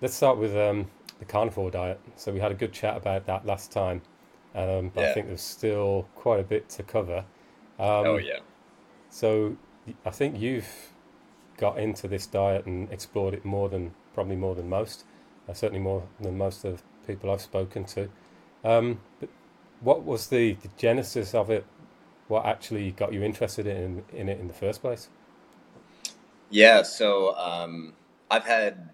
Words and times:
let's 0.00 0.14
start 0.14 0.38
with 0.38 0.56
um, 0.56 0.86
the 1.18 1.24
carnivore 1.24 1.70
diet. 1.70 2.00
So 2.16 2.32
we 2.32 2.40
had 2.40 2.52
a 2.52 2.54
good 2.54 2.72
chat 2.72 2.96
about 2.96 3.26
that 3.26 3.46
last 3.46 3.72
time, 3.72 4.02
um, 4.54 4.90
but 4.94 5.02
yeah. 5.02 5.10
I 5.10 5.12
think 5.12 5.26
there's 5.26 5.40
still 5.40 6.08
quite 6.14 6.40
a 6.40 6.44
bit 6.44 6.68
to 6.70 6.82
cover. 6.82 7.18
Um, 7.78 8.06
oh 8.06 8.16
yeah. 8.18 8.38
So 9.10 9.56
I 10.04 10.10
think 10.10 10.38
you've 10.38 10.68
got 11.56 11.78
into 11.78 12.08
this 12.08 12.26
diet 12.26 12.66
and 12.66 12.90
explored 12.92 13.34
it 13.34 13.44
more 13.44 13.68
than 13.68 13.94
probably 14.14 14.36
more 14.36 14.54
than 14.54 14.68
most, 14.68 15.04
uh, 15.48 15.52
certainly 15.52 15.80
more 15.80 16.04
than 16.20 16.36
most 16.36 16.64
of 16.64 16.78
the 16.78 17.12
people 17.12 17.30
I've 17.30 17.40
spoken 17.40 17.84
to. 17.84 18.08
Um, 18.64 19.00
but 19.20 19.28
what 19.80 20.04
was 20.04 20.28
the, 20.28 20.54
the 20.54 20.68
genesis 20.76 21.34
of 21.34 21.50
it? 21.50 21.64
What 22.26 22.44
actually 22.44 22.90
got 22.90 23.12
you 23.12 23.22
interested 23.22 23.66
in 23.66 24.04
in 24.12 24.28
it 24.28 24.38
in 24.38 24.48
the 24.48 24.54
first 24.54 24.82
place? 24.82 25.08
Yeah, 26.50 26.82
so 26.82 27.36
um, 27.36 27.94
I've 28.30 28.44
had 28.44 28.90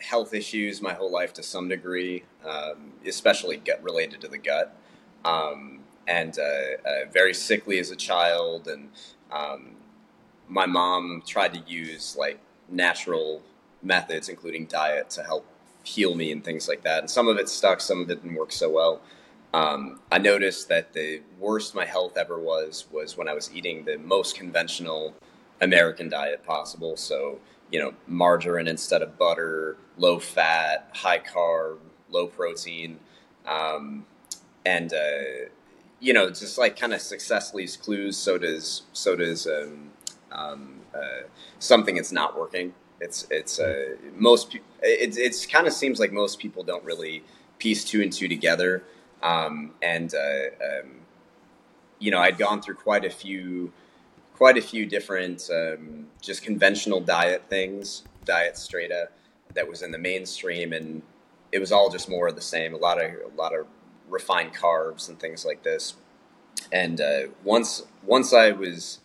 health 0.00 0.34
issues 0.34 0.80
my 0.80 0.92
whole 0.92 1.10
life 1.10 1.32
to 1.34 1.42
some 1.42 1.68
degree, 1.68 2.24
um, 2.44 2.92
especially 3.06 3.56
gut 3.56 3.82
related 3.82 4.20
to 4.20 4.28
the 4.28 4.38
gut, 4.38 4.76
um, 5.24 5.80
and 6.06 6.38
uh, 6.38 6.42
uh, 6.42 7.10
very 7.12 7.34
sickly 7.34 7.78
as 7.78 7.90
a 7.90 7.96
child. 7.96 8.68
And 8.68 8.90
um, 9.30 9.72
my 10.48 10.66
mom 10.66 11.22
tried 11.26 11.54
to 11.54 11.60
use 11.66 12.16
like 12.18 12.38
natural 12.68 13.42
methods, 13.82 14.28
including 14.28 14.66
diet, 14.66 15.10
to 15.10 15.22
help 15.22 15.46
heal 15.84 16.14
me 16.14 16.32
and 16.32 16.44
things 16.44 16.68
like 16.68 16.82
that. 16.82 17.00
And 17.00 17.10
some 17.10 17.28
of 17.28 17.38
it 17.38 17.48
stuck, 17.48 17.80
some 17.80 18.02
of 18.02 18.10
it 18.10 18.22
didn't 18.22 18.36
work 18.36 18.52
so 18.52 18.70
well. 18.70 19.00
Um, 19.54 20.00
I 20.12 20.18
noticed 20.18 20.68
that 20.68 20.92
the 20.92 21.22
worst 21.38 21.74
my 21.74 21.86
health 21.86 22.18
ever 22.18 22.38
was 22.38 22.86
was 22.92 23.16
when 23.16 23.28
I 23.28 23.34
was 23.34 23.50
eating 23.54 23.84
the 23.84 23.96
most 23.96 24.36
conventional 24.36 25.14
American 25.60 26.08
diet 26.08 26.44
possible. 26.44 26.96
So 26.96 27.38
you 27.70 27.78
know, 27.78 27.92
margarine 28.06 28.68
instead 28.68 29.02
of 29.02 29.18
butter, 29.18 29.76
low 29.96 30.18
fat, 30.18 30.88
high 30.94 31.18
carb, 31.18 31.78
low 32.10 32.26
protein, 32.26 32.98
um, 33.46 34.06
and 34.64 34.92
uh, 34.92 35.48
you 36.00 36.12
know, 36.12 36.28
just 36.28 36.58
like 36.58 36.78
kind 36.78 36.92
of 36.92 37.00
success 37.00 37.54
leaves 37.54 37.76
clues. 37.76 38.16
So 38.16 38.38
does 38.38 38.82
so 38.92 39.16
does 39.16 39.46
um, 39.46 39.90
um, 40.32 40.80
uh, 40.94 41.26
something 41.58 41.96
that's 41.96 42.12
not 42.12 42.38
working. 42.38 42.74
It's 43.00 43.26
it's 43.30 43.58
uh, 43.58 43.96
most 44.16 44.52
pe- 44.52 44.60
it 44.82 45.16
it's 45.16 45.46
kind 45.46 45.66
of 45.66 45.72
seems 45.72 46.00
like 46.00 46.12
most 46.12 46.38
people 46.38 46.62
don't 46.62 46.84
really 46.84 47.22
piece 47.58 47.84
two 47.84 48.02
and 48.02 48.12
two 48.12 48.28
together. 48.28 48.84
Um, 49.22 49.72
and 49.82 50.14
uh, 50.14 50.64
um, 50.64 50.90
you 51.98 52.10
know, 52.10 52.18
I'd 52.20 52.38
gone 52.38 52.62
through 52.62 52.76
quite 52.76 53.04
a 53.04 53.10
few 53.10 53.72
quite 54.38 54.56
a 54.56 54.62
few 54.62 54.86
different 54.86 55.50
um, 55.52 56.06
just 56.22 56.42
conventional 56.42 57.00
diet 57.00 57.42
things, 57.50 58.04
diet 58.24 58.56
straight-up 58.56 59.10
that 59.54 59.68
was 59.68 59.82
in 59.82 59.90
the 59.90 59.98
mainstream, 59.98 60.72
and 60.72 61.02
it 61.50 61.58
was 61.58 61.72
all 61.72 61.90
just 61.90 62.08
more 62.08 62.28
of 62.28 62.36
the 62.36 62.40
same. 62.40 62.72
A 62.72 62.76
lot 62.76 63.02
of 63.02 63.10
a 63.10 63.36
lot 63.36 63.52
of 63.52 63.66
refined 64.08 64.54
carbs 64.54 65.08
and 65.08 65.18
things 65.18 65.44
like 65.44 65.64
this. 65.64 65.94
And 66.70 67.00
uh, 67.00 67.22
once 67.42 67.82
once 68.04 68.32
I 68.32 68.52
was 68.52 69.00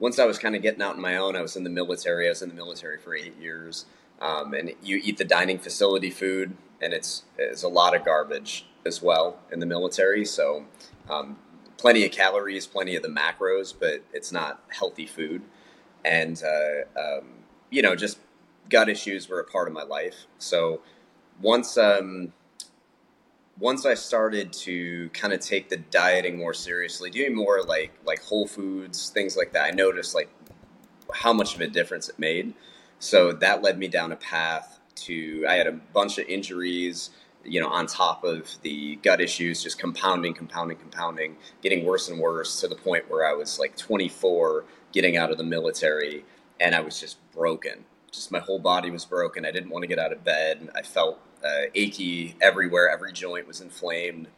once 0.00 0.18
I 0.18 0.24
was 0.24 0.38
kind 0.38 0.56
of 0.56 0.62
getting 0.62 0.82
out 0.82 0.96
on 0.96 1.00
my 1.00 1.16
own, 1.16 1.36
I 1.36 1.42
was 1.42 1.54
in 1.54 1.62
the 1.62 1.70
military. 1.70 2.26
I 2.26 2.30
was 2.30 2.42
in 2.42 2.48
the 2.48 2.54
military 2.56 2.98
for 2.98 3.14
eight 3.14 3.38
years, 3.40 3.86
um, 4.20 4.54
and 4.54 4.72
you 4.82 5.00
eat 5.04 5.18
the 5.18 5.24
dining 5.24 5.58
facility 5.60 6.10
food, 6.10 6.56
and 6.82 6.92
it's 6.92 7.22
it's 7.38 7.62
a 7.62 7.68
lot 7.68 7.94
of 7.94 8.04
garbage 8.04 8.66
as 8.84 9.00
well 9.00 9.38
in 9.52 9.60
the 9.60 9.66
military. 9.66 10.24
So 10.24 10.64
um, 11.08 11.38
plenty 11.84 12.06
of 12.06 12.10
calories, 12.10 12.66
plenty 12.66 12.96
of 12.96 13.02
the 13.02 13.10
macros, 13.10 13.74
but 13.78 14.02
it's 14.14 14.32
not 14.32 14.62
healthy 14.68 15.04
food. 15.04 15.42
And, 16.02 16.42
uh, 16.42 16.98
um, 16.98 17.26
you 17.68 17.82
know, 17.82 17.94
just 17.94 18.16
gut 18.70 18.88
issues 18.88 19.28
were 19.28 19.38
a 19.38 19.44
part 19.44 19.68
of 19.68 19.74
my 19.74 19.82
life. 19.82 20.24
So 20.38 20.80
once, 21.42 21.76
um, 21.76 22.32
once 23.58 23.84
I 23.84 23.92
started 23.92 24.50
to 24.64 25.10
kind 25.10 25.34
of 25.34 25.40
take 25.40 25.68
the 25.68 25.76
dieting 25.76 26.38
more 26.38 26.54
seriously, 26.54 27.10
doing 27.10 27.34
more 27.34 27.62
like 27.62 27.92
like 28.06 28.22
whole 28.22 28.46
foods, 28.46 29.10
things 29.10 29.36
like 29.36 29.52
that, 29.52 29.64
I 29.64 29.70
noticed 29.70 30.14
like 30.14 30.30
how 31.12 31.34
much 31.34 31.54
of 31.54 31.60
a 31.60 31.66
difference 31.66 32.08
it 32.08 32.18
made. 32.18 32.54
So 32.98 33.30
that 33.32 33.60
led 33.60 33.78
me 33.78 33.88
down 33.88 34.10
a 34.10 34.16
path 34.16 34.80
to 35.04 35.44
I 35.46 35.56
had 35.56 35.66
a 35.66 35.72
bunch 35.72 36.16
of 36.16 36.26
injuries, 36.28 37.10
you 37.44 37.60
know, 37.60 37.68
on 37.68 37.86
top 37.86 38.24
of 38.24 38.50
the 38.62 38.96
gut 38.96 39.20
issues, 39.20 39.62
just 39.62 39.78
compounding, 39.78 40.34
compounding, 40.34 40.76
compounding, 40.76 41.36
getting 41.62 41.84
worse 41.84 42.08
and 42.08 42.18
worse 42.18 42.60
to 42.60 42.68
the 42.68 42.74
point 42.74 43.10
where 43.10 43.26
I 43.26 43.32
was 43.32 43.58
like 43.58 43.76
24, 43.76 44.64
getting 44.92 45.16
out 45.16 45.30
of 45.30 45.38
the 45.38 45.44
military, 45.44 46.24
and 46.60 46.74
I 46.74 46.80
was 46.80 47.00
just 47.00 47.18
broken. 47.32 47.84
Just 48.10 48.30
my 48.30 48.38
whole 48.38 48.58
body 48.58 48.90
was 48.90 49.04
broken. 49.04 49.44
I 49.44 49.50
didn't 49.50 49.70
want 49.70 49.82
to 49.82 49.88
get 49.88 49.98
out 49.98 50.12
of 50.12 50.24
bed. 50.24 50.70
I 50.74 50.82
felt 50.82 51.18
uh, 51.44 51.66
achy 51.74 52.36
everywhere. 52.40 52.88
Every 52.88 53.12
joint 53.12 53.46
was 53.46 53.60
inflamed. 53.60 54.28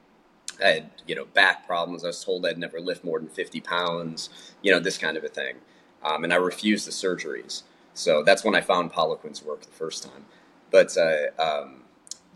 I 0.63 0.69
had, 0.69 0.91
you 1.07 1.15
know, 1.15 1.27
back 1.27 1.67
problems. 1.67 2.03
I 2.05 2.09
was 2.09 2.25
told 2.25 2.47
I'd 2.47 2.59
never 2.59 2.81
lift 2.81 3.05
more 3.05 3.19
than 3.19 3.29
50 3.29 3.61
pounds, 3.61 4.31
you 4.63 4.73
know, 4.73 4.81
this 4.81 4.97
kind 4.97 5.17
of 5.17 5.25
a 5.25 5.29
thing. 5.29 5.57
Um, 6.03 6.25
and 6.25 6.33
I 6.33 6.37
refused 6.37 6.87
the 6.87 6.91
surgeries. 6.91 7.63
So 7.95 8.23
that's 8.23 8.45
when 8.45 8.55
I 8.55 8.61
found 8.61 8.93
Poliquin's 8.93 9.43
work 9.43 9.63
the 9.63 9.73
first 9.73 10.03
time. 10.03 10.25
But 10.71 10.97
uh, 10.97 11.43
um, 11.43 11.83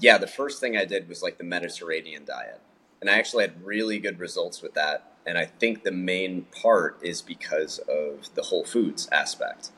yeah, 0.00 0.18
the 0.18 0.26
first 0.26 0.60
thing 0.60 0.76
I 0.76 0.84
did 0.84 1.08
was 1.08 1.22
like 1.22 1.38
the 1.38 1.44
Mediterranean 1.44 2.24
diet. 2.24 2.60
And 3.00 3.08
I 3.08 3.18
actually 3.18 3.44
had 3.44 3.64
really 3.64 3.98
good 3.98 4.18
results 4.18 4.62
with 4.62 4.74
that. 4.74 5.12
And 5.26 5.38
I 5.38 5.44
think 5.44 5.84
the 5.84 5.92
main 5.92 6.46
part 6.62 6.98
is 7.02 7.22
because 7.22 7.78
of 7.80 8.34
the 8.34 8.42
whole 8.42 8.64
foods 8.64 9.08
aspect. 9.12 9.70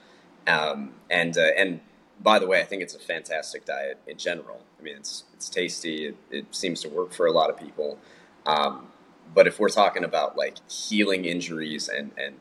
Um, 0.46 0.94
and, 1.10 1.36
uh, 1.36 1.50
and 1.56 1.80
by 2.20 2.38
the 2.38 2.46
way, 2.46 2.60
I 2.60 2.64
think 2.64 2.82
it's 2.82 2.94
a 2.94 3.00
fantastic 3.00 3.64
diet 3.64 3.98
in 4.06 4.16
general. 4.16 4.60
I 4.78 4.82
mean, 4.82 4.96
it's, 4.96 5.24
it's 5.34 5.48
tasty. 5.48 6.06
It, 6.06 6.16
it 6.30 6.46
seems 6.54 6.80
to 6.82 6.88
work 6.88 7.12
for 7.12 7.26
a 7.26 7.32
lot 7.32 7.50
of 7.50 7.56
people. 7.56 7.98
Um, 8.46 8.88
but 9.34 9.46
if 9.46 9.58
we're 9.58 9.68
talking 9.68 10.04
about 10.04 10.36
like 10.36 10.56
healing 10.70 11.24
injuries 11.24 11.88
and, 11.88 12.12
and 12.16 12.36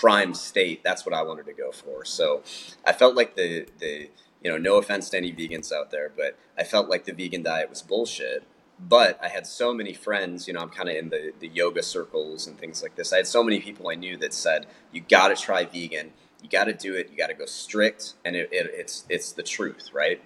prime 0.00 0.34
state, 0.34 0.82
that's 0.82 1.06
what 1.06 1.14
I 1.14 1.22
wanted 1.22 1.46
to 1.46 1.52
go 1.52 1.70
for. 1.70 2.04
So 2.04 2.42
I 2.84 2.92
felt 2.92 3.14
like 3.14 3.36
the, 3.36 3.66
the, 3.78 4.08
you 4.46 4.52
know, 4.52 4.58
no 4.58 4.76
offense 4.76 5.10
to 5.10 5.16
any 5.16 5.32
vegans 5.32 5.72
out 5.72 5.90
there, 5.90 6.12
but 6.16 6.38
I 6.56 6.62
felt 6.62 6.88
like 6.88 7.04
the 7.04 7.12
vegan 7.12 7.42
diet 7.42 7.68
was 7.68 7.82
bullshit. 7.82 8.44
But 8.78 9.18
I 9.20 9.26
had 9.26 9.44
so 9.44 9.74
many 9.74 9.92
friends, 9.92 10.46
you 10.46 10.54
know, 10.54 10.60
I'm 10.60 10.68
kind 10.68 10.88
of 10.88 10.94
in 10.94 11.08
the, 11.08 11.32
the 11.40 11.48
yoga 11.48 11.82
circles 11.82 12.46
and 12.46 12.56
things 12.56 12.80
like 12.80 12.94
this. 12.94 13.12
I 13.12 13.16
had 13.16 13.26
so 13.26 13.42
many 13.42 13.58
people 13.58 13.88
I 13.88 13.96
knew 13.96 14.16
that 14.18 14.32
said, 14.32 14.66
you 14.92 15.00
got 15.00 15.28
to 15.28 15.34
try 15.34 15.64
vegan. 15.64 16.12
You 16.44 16.48
got 16.48 16.66
to 16.66 16.74
do 16.74 16.94
it. 16.94 17.10
You 17.10 17.16
got 17.16 17.26
to 17.26 17.34
go 17.34 17.44
strict. 17.44 18.14
And 18.24 18.36
it, 18.36 18.48
it, 18.52 18.70
it's, 18.72 19.04
it's 19.08 19.32
the 19.32 19.42
truth, 19.42 19.90
right? 19.92 20.22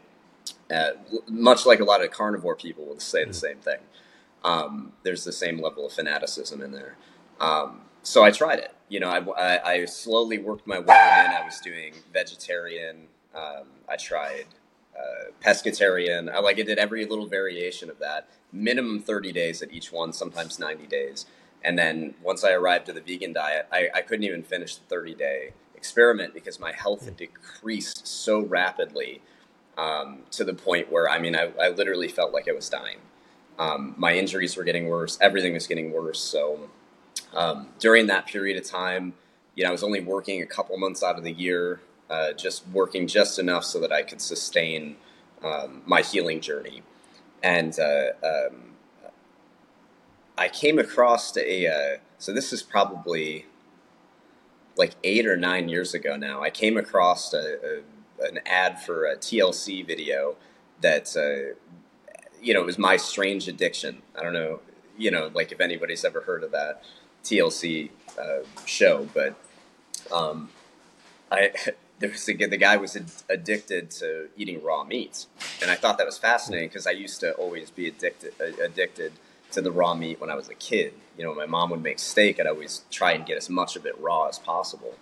Uh, 0.71 0.91
much 1.27 1.65
like 1.65 1.81
a 1.81 1.85
lot 1.85 2.05
of 2.05 2.11
carnivore 2.11 2.57
people 2.57 2.85
will 2.85 3.01
say 3.01 3.25
the 3.25 3.31
mm. 3.31 3.35
same 3.35 3.57
thing. 3.57 3.79
Um, 4.45 4.93
there's 5.03 5.25
the 5.25 5.33
same 5.33 5.63
level 5.63 5.87
of 5.87 5.95
fanaticism 5.95 6.61
in 6.61 6.73
there. 6.73 6.99
Um, 7.41 7.81
so 8.03 8.23
I 8.23 8.33
tried 8.33 8.59
it. 8.59 8.75
You 8.91 9.01
know, 9.01 9.09
I, 9.09 9.21
I, 9.57 9.73
I 9.73 9.85
slowly 9.87 10.37
worked 10.37 10.67
my 10.67 10.79
way 10.79 11.25
in. 11.25 11.31
I 11.31 11.43
was 11.43 11.59
doing 11.61 11.95
vegetarian, 12.13 13.07
um, 13.35 13.67
I 13.89 13.97
tried 13.97 14.47
uh, 14.99 15.31
pescatarian. 15.43 16.33
I 16.33 16.41
like 16.41 16.59
I 16.59 16.63
did 16.63 16.79
every 16.79 17.05
little 17.07 17.27
variation 17.27 17.91
of 17.91 17.99
that. 17.99 18.29
Minimum 18.53 19.03
30 19.03 19.33
days 19.33 19.63
at 19.63 19.73
each 19.73 19.93
one, 19.93 20.13
sometimes 20.13 20.59
90 20.59 20.87
days. 20.87 21.27
And 21.63 21.79
then 21.79 22.15
once 22.23 22.43
I 22.45 22.53
arrived 22.53 22.89
at 22.89 22.95
the 22.95 23.01
vegan 23.01 23.33
diet, 23.33 23.67
I, 23.71 23.89
I 23.95 24.01
couldn't 24.03 24.25
even 24.25 24.43
finish 24.43 24.77
the 24.77 24.85
30 24.87 25.15
day 25.15 25.53
experiment 25.75 26.35
because 26.35 26.59
my 26.61 26.73
health 26.73 27.05
had 27.05 27.17
decreased 27.17 28.07
so 28.07 28.41
rapidly 28.41 29.23
um, 29.79 30.21
to 30.33 30.45
the 30.45 30.55
point 30.55 30.91
where, 30.91 31.09
I 31.09 31.19
mean, 31.19 31.37
I, 31.37 31.51
I 31.61 31.69
literally 31.71 32.09
felt 32.09 32.33
like 32.33 32.49
I 32.49 32.53
was 32.53 32.69
dying. 32.69 32.99
Um, 33.59 33.95
my 33.97 34.15
injuries 34.15 34.57
were 34.57 34.65
getting 34.65 34.89
worse. 34.89 35.19
Everything 35.21 35.53
was 35.53 35.67
getting 35.67 35.93
worse. 35.93 36.21
So 36.21 36.71
um, 37.35 37.69
during 37.79 38.07
that 38.09 38.27
period 38.27 38.57
of 38.57 38.65
time, 38.65 39.15
you 39.55 39.65
know, 39.65 39.71
I 39.71 39.73
was 39.73 39.83
only 39.83 40.01
working 40.01 40.43
a 40.43 40.47
couple 40.47 40.77
months 40.79 41.03
out 41.03 41.19
of 41.19 41.25
the 41.25 41.33
year 41.33 41.81
uh, 42.11 42.33
just 42.33 42.67
working 42.69 43.07
just 43.07 43.39
enough 43.39 43.65
so 43.65 43.79
that 43.81 43.93
I 43.93 44.03
could 44.03 44.21
sustain 44.21 44.97
um, 45.43 45.83
my 45.87 46.03
healing 46.03 46.41
journey. 46.41 46.83
And 47.43 47.79
uh, 47.79 48.09
um, 48.27 48.75
I 50.37 50.49
came 50.49 50.79
across 50.79 51.37
a, 51.37 51.67
uh, 51.67 51.99
so 52.19 52.33
this 52.33 52.53
is 52.53 52.63
probably 52.63 53.47
like 54.77 54.93
eight 55.05 55.27
or 55.27 55.37
nine 55.37 55.69
years 55.69 55.95
ago 55.95 56.17
now. 56.17 56.43
I 56.43 56.51
came 56.51 56.77
across 56.77 57.33
a, 57.33 57.83
a, 58.19 58.27
an 58.27 58.41
ad 58.45 58.83
for 58.83 59.07
a 59.07 59.17
TLC 59.17 59.87
video 59.87 60.37
that, 60.81 61.15
uh, 61.17 61.55
you 62.43 62.55
know, 62.55 62.61
it 62.61 62.67
was 62.67 62.79
My 62.79 62.97
Strange 62.97 63.49
Addiction. 63.49 64.03
I 64.19 64.23
don't 64.23 64.33
know, 64.33 64.61
you 64.99 65.11
know, 65.11 65.31
like 65.33 65.53
if 65.53 65.61
anybody's 65.61 66.05
ever 66.05 66.23
heard 66.23 66.43
of 66.43 66.51
that 66.53 66.83
TLC 67.25 67.91
uh, 68.19 68.45
show, 68.65 69.09
but 69.15 69.37
um, 70.13 70.51
I 71.31 71.53
there 72.01 72.11
was 72.11 72.25
the, 72.25 72.35
the 72.35 72.57
guy 72.57 72.77
was 72.79 72.97
addicted 73.29 73.91
to 73.93 74.29
eating 74.37 74.63
raw 74.63 74.85
meat, 74.85 75.27
and 75.63 75.71
I 75.71 75.75
thought 75.77 75.99
that 75.99 76.07
was 76.07 76.19
fascinating 76.19 76.69
because 76.69 76.87
I 76.87 76.93
used 76.93 77.21
to 77.21 77.33
always 77.35 77.71
be 77.71 77.87
addicted 77.89 78.33
addicted 78.41 79.13
to 79.53 79.61
the 79.61 79.71
raw 79.71 79.95
meat 79.95 80.21
when 80.21 80.31
I 80.31 80.35
was 80.35 80.49
a 80.49 80.55
kid. 80.55 80.95
You 81.19 81.25
know, 81.25 81.35
my 81.35 81.47
mom 81.47 81.71
would 81.71 81.83
make 81.83 81.99
steak, 81.99 82.41
I'd 82.41 82.47
always 82.47 82.85
try 82.91 83.13
and 83.13 83.27
get 83.27 83.37
as 83.37 83.51
much 83.51 83.77
of 83.77 83.85
it 83.85 84.01
raw 84.01 84.27
as 84.27 84.39
possible. 84.39 84.95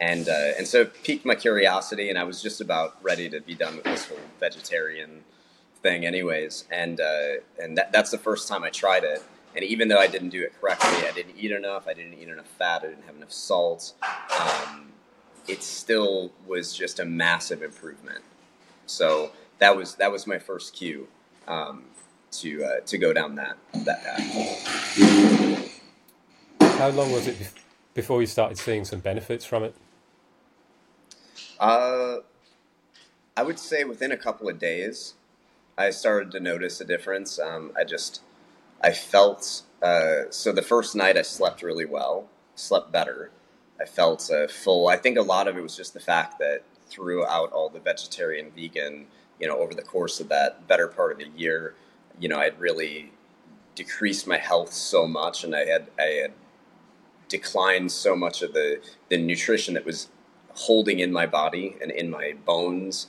and 0.00 0.28
uh, 0.28 0.52
and 0.56 0.66
so 0.66 0.82
it 0.82 1.02
piqued 1.02 1.26
my 1.26 1.34
curiosity, 1.34 2.08
and 2.08 2.18
I 2.18 2.24
was 2.24 2.42
just 2.42 2.60
about 2.60 2.96
ready 3.02 3.28
to 3.30 3.40
be 3.40 3.54
done 3.54 3.76
with 3.76 3.84
this 3.84 4.06
whole 4.06 4.18
vegetarian 4.40 5.24
thing, 5.82 6.06
anyways. 6.06 6.64
And 6.70 7.00
uh, 7.00 7.42
and 7.62 7.76
that, 7.76 7.92
that's 7.92 8.10
the 8.10 8.18
first 8.18 8.48
time 8.48 8.62
I 8.62 8.70
tried 8.70 9.04
it. 9.04 9.22
And 9.54 9.64
even 9.64 9.88
though 9.88 9.98
I 9.98 10.06
didn't 10.06 10.28
do 10.30 10.42
it 10.42 10.52
correctly, 10.60 11.08
I 11.08 11.12
didn't 11.12 11.34
eat 11.36 11.50
enough. 11.50 11.88
I 11.88 11.94
didn't 11.94 12.14
eat 12.14 12.28
enough 12.28 12.46
fat. 12.46 12.82
I 12.84 12.88
didn't 12.88 13.04
have 13.04 13.16
enough 13.16 13.32
salt. 13.32 13.92
Um, 14.38 14.92
it 15.48 15.62
still 15.62 16.32
was 16.46 16.74
just 16.74 17.00
a 17.00 17.04
massive 17.04 17.62
improvement. 17.62 18.22
So 18.86 19.32
that 19.58 19.76
was 19.76 19.94
that 19.96 20.12
was 20.12 20.26
my 20.26 20.38
first 20.38 20.74
cue 20.74 21.08
um, 21.46 21.84
to 22.32 22.64
uh, 22.64 22.80
to 22.86 22.98
go 22.98 23.12
down 23.12 23.34
that 23.36 23.56
that 23.74 24.04
path. 24.04 25.64
How 26.78 26.88
long 26.90 27.10
was 27.12 27.26
it 27.26 27.36
before 27.94 28.20
you 28.20 28.26
started 28.26 28.58
seeing 28.58 28.84
some 28.84 29.00
benefits 29.00 29.44
from 29.44 29.64
it? 29.64 29.74
Uh, 31.58 32.18
I 33.36 33.42
would 33.42 33.58
say 33.58 33.84
within 33.84 34.12
a 34.12 34.16
couple 34.16 34.48
of 34.48 34.58
days, 34.58 35.14
I 35.76 35.90
started 35.90 36.30
to 36.32 36.40
notice 36.40 36.80
a 36.80 36.84
difference. 36.84 37.38
Um, 37.38 37.72
I 37.76 37.84
just, 37.84 38.20
I 38.82 38.92
felt, 38.92 39.62
uh, 39.82 40.30
so 40.30 40.52
the 40.52 40.62
first 40.62 40.94
night 40.94 41.16
I 41.16 41.22
slept 41.22 41.62
really 41.62 41.84
well, 41.84 42.28
slept 42.54 42.92
better. 42.92 43.30
I 43.80 43.84
felt 43.84 44.30
uh, 44.30 44.48
full. 44.48 44.88
I 44.88 44.96
think 44.96 45.18
a 45.18 45.22
lot 45.22 45.48
of 45.48 45.56
it 45.56 45.62
was 45.62 45.76
just 45.76 45.94
the 45.94 46.00
fact 46.00 46.38
that 46.38 46.62
throughout 46.88 47.52
all 47.52 47.68
the 47.68 47.80
vegetarian, 47.80 48.50
vegan, 48.54 49.06
you 49.38 49.46
know, 49.46 49.58
over 49.58 49.74
the 49.74 49.82
course 49.82 50.20
of 50.20 50.28
that 50.30 50.66
better 50.66 50.88
part 50.88 51.12
of 51.12 51.18
the 51.18 51.28
year, 51.38 51.74
you 52.18 52.28
know, 52.28 52.38
I'd 52.38 52.58
really 52.58 53.12
decreased 53.74 54.26
my 54.26 54.38
health 54.38 54.72
so 54.72 55.06
much 55.06 55.44
and 55.44 55.54
I 55.54 55.64
had, 55.64 55.88
I 55.98 56.20
had 56.22 56.32
declined 57.28 57.92
so 57.92 58.16
much 58.16 58.42
of 58.42 58.52
the, 58.52 58.80
the 59.08 59.16
nutrition 59.16 59.74
that 59.74 59.84
was 59.84 60.08
holding 60.54 60.98
in 60.98 61.12
my 61.12 61.26
body 61.26 61.76
and 61.80 61.90
in 61.92 62.10
my 62.10 62.34
bones 62.44 63.06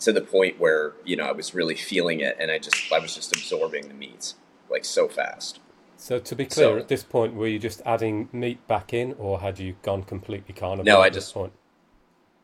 to 0.00 0.12
the 0.12 0.20
point 0.20 0.58
where 0.58 0.94
you 1.04 1.16
know 1.16 1.24
I 1.24 1.32
was 1.32 1.54
really 1.54 1.74
feeling 1.74 2.20
it, 2.20 2.36
and 2.38 2.50
I 2.50 2.58
just 2.58 2.92
I 2.92 2.98
was 2.98 3.14
just 3.14 3.36
absorbing 3.36 3.88
the 3.88 3.94
meat 3.94 4.34
like 4.70 4.84
so 4.84 5.08
fast. 5.08 5.60
So 6.04 6.18
to 6.18 6.36
be 6.36 6.44
clear, 6.44 6.66
so, 6.66 6.76
at 6.76 6.88
this 6.88 7.02
point, 7.02 7.32
were 7.32 7.46
you 7.46 7.58
just 7.58 7.80
adding 7.86 8.28
meat 8.30 8.68
back 8.68 8.92
in, 8.92 9.14
or 9.14 9.40
had 9.40 9.58
you 9.58 9.76
gone 9.80 10.02
completely 10.02 10.52
carnivore? 10.52 10.84
No, 10.84 11.00
I 11.00 11.08
just 11.08 11.32
point? 11.32 11.54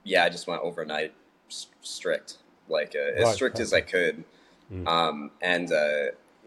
yeah, 0.03 0.25
I 0.25 0.31
just 0.31 0.47
went 0.47 0.63
overnight 0.63 1.13
strict, 1.83 2.39
like 2.71 2.97
uh, 2.97 3.19
as 3.19 3.25
right, 3.25 3.35
strict 3.35 3.61
as 3.61 3.75
I 3.75 3.83
could, 3.83 4.25
mm. 4.73 4.89
um, 4.89 5.33
and 5.43 5.71
uh, 5.71 6.05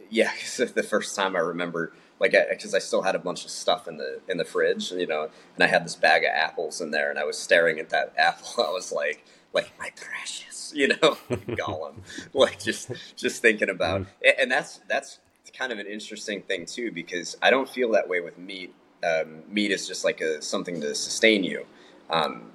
yeah, 0.10 0.32
the 0.58 0.82
first 0.82 1.16
time 1.16 1.36
I 1.36 1.40
remember 1.42 1.94
like 2.20 2.32
because 2.50 2.74
I, 2.74 2.78
I, 2.78 2.80
still 2.80 3.04
had 3.04 3.14
a 3.14 3.20
bunch 3.20 3.46
of 3.46 3.52
stuff 3.52 3.88
in 3.88 3.98
the 3.98 4.20
in 4.28 4.38
the 4.38 4.46
fridge, 4.46 4.92
you 4.92 5.06
know, 5.06 5.30
and 5.54 5.64
I 5.64 5.68
had 5.68 5.86
this 5.86 5.96
bag 5.96 6.24
of 6.24 6.32
apples 6.34 6.82
in 6.82 6.90
there, 6.90 7.12
and 7.12 7.20
I 7.20 7.26
was 7.26 7.38
staring 7.38 7.78
at 7.78 7.92
that 7.92 8.16
apple. 8.18 8.48
I 8.68 8.72
was 8.72 8.92
like, 8.92 9.24
like 9.54 9.72
my 9.78 9.92
precious, 9.96 10.74
you 10.76 10.88
know, 10.88 11.18
Gollum, 11.30 11.98
like 12.34 12.60
just 12.60 12.90
just 13.16 13.40
thinking 13.44 13.70
about, 13.70 14.02
mm. 14.02 14.34
and 14.40 14.52
that's 14.52 14.80
that's 14.90 15.20
kind 15.52 15.72
of 15.72 15.80
an 15.80 15.88
interesting 15.88 16.42
thing 16.42 16.66
too 16.66 16.92
because 16.92 17.38
I 17.42 17.50
don't 17.50 17.70
feel 17.70 17.92
that 17.92 18.08
way 18.08 18.22
with 18.22 18.38
meat. 18.38 18.74
Um, 19.04 19.44
meat 19.50 19.72
is 19.72 19.88
just 19.88 20.06
like 20.06 20.22
a 20.22 20.42
something 20.42 20.80
to 20.82 20.96
sustain 20.96 21.44
you. 21.44 21.66
Um, 22.10 22.52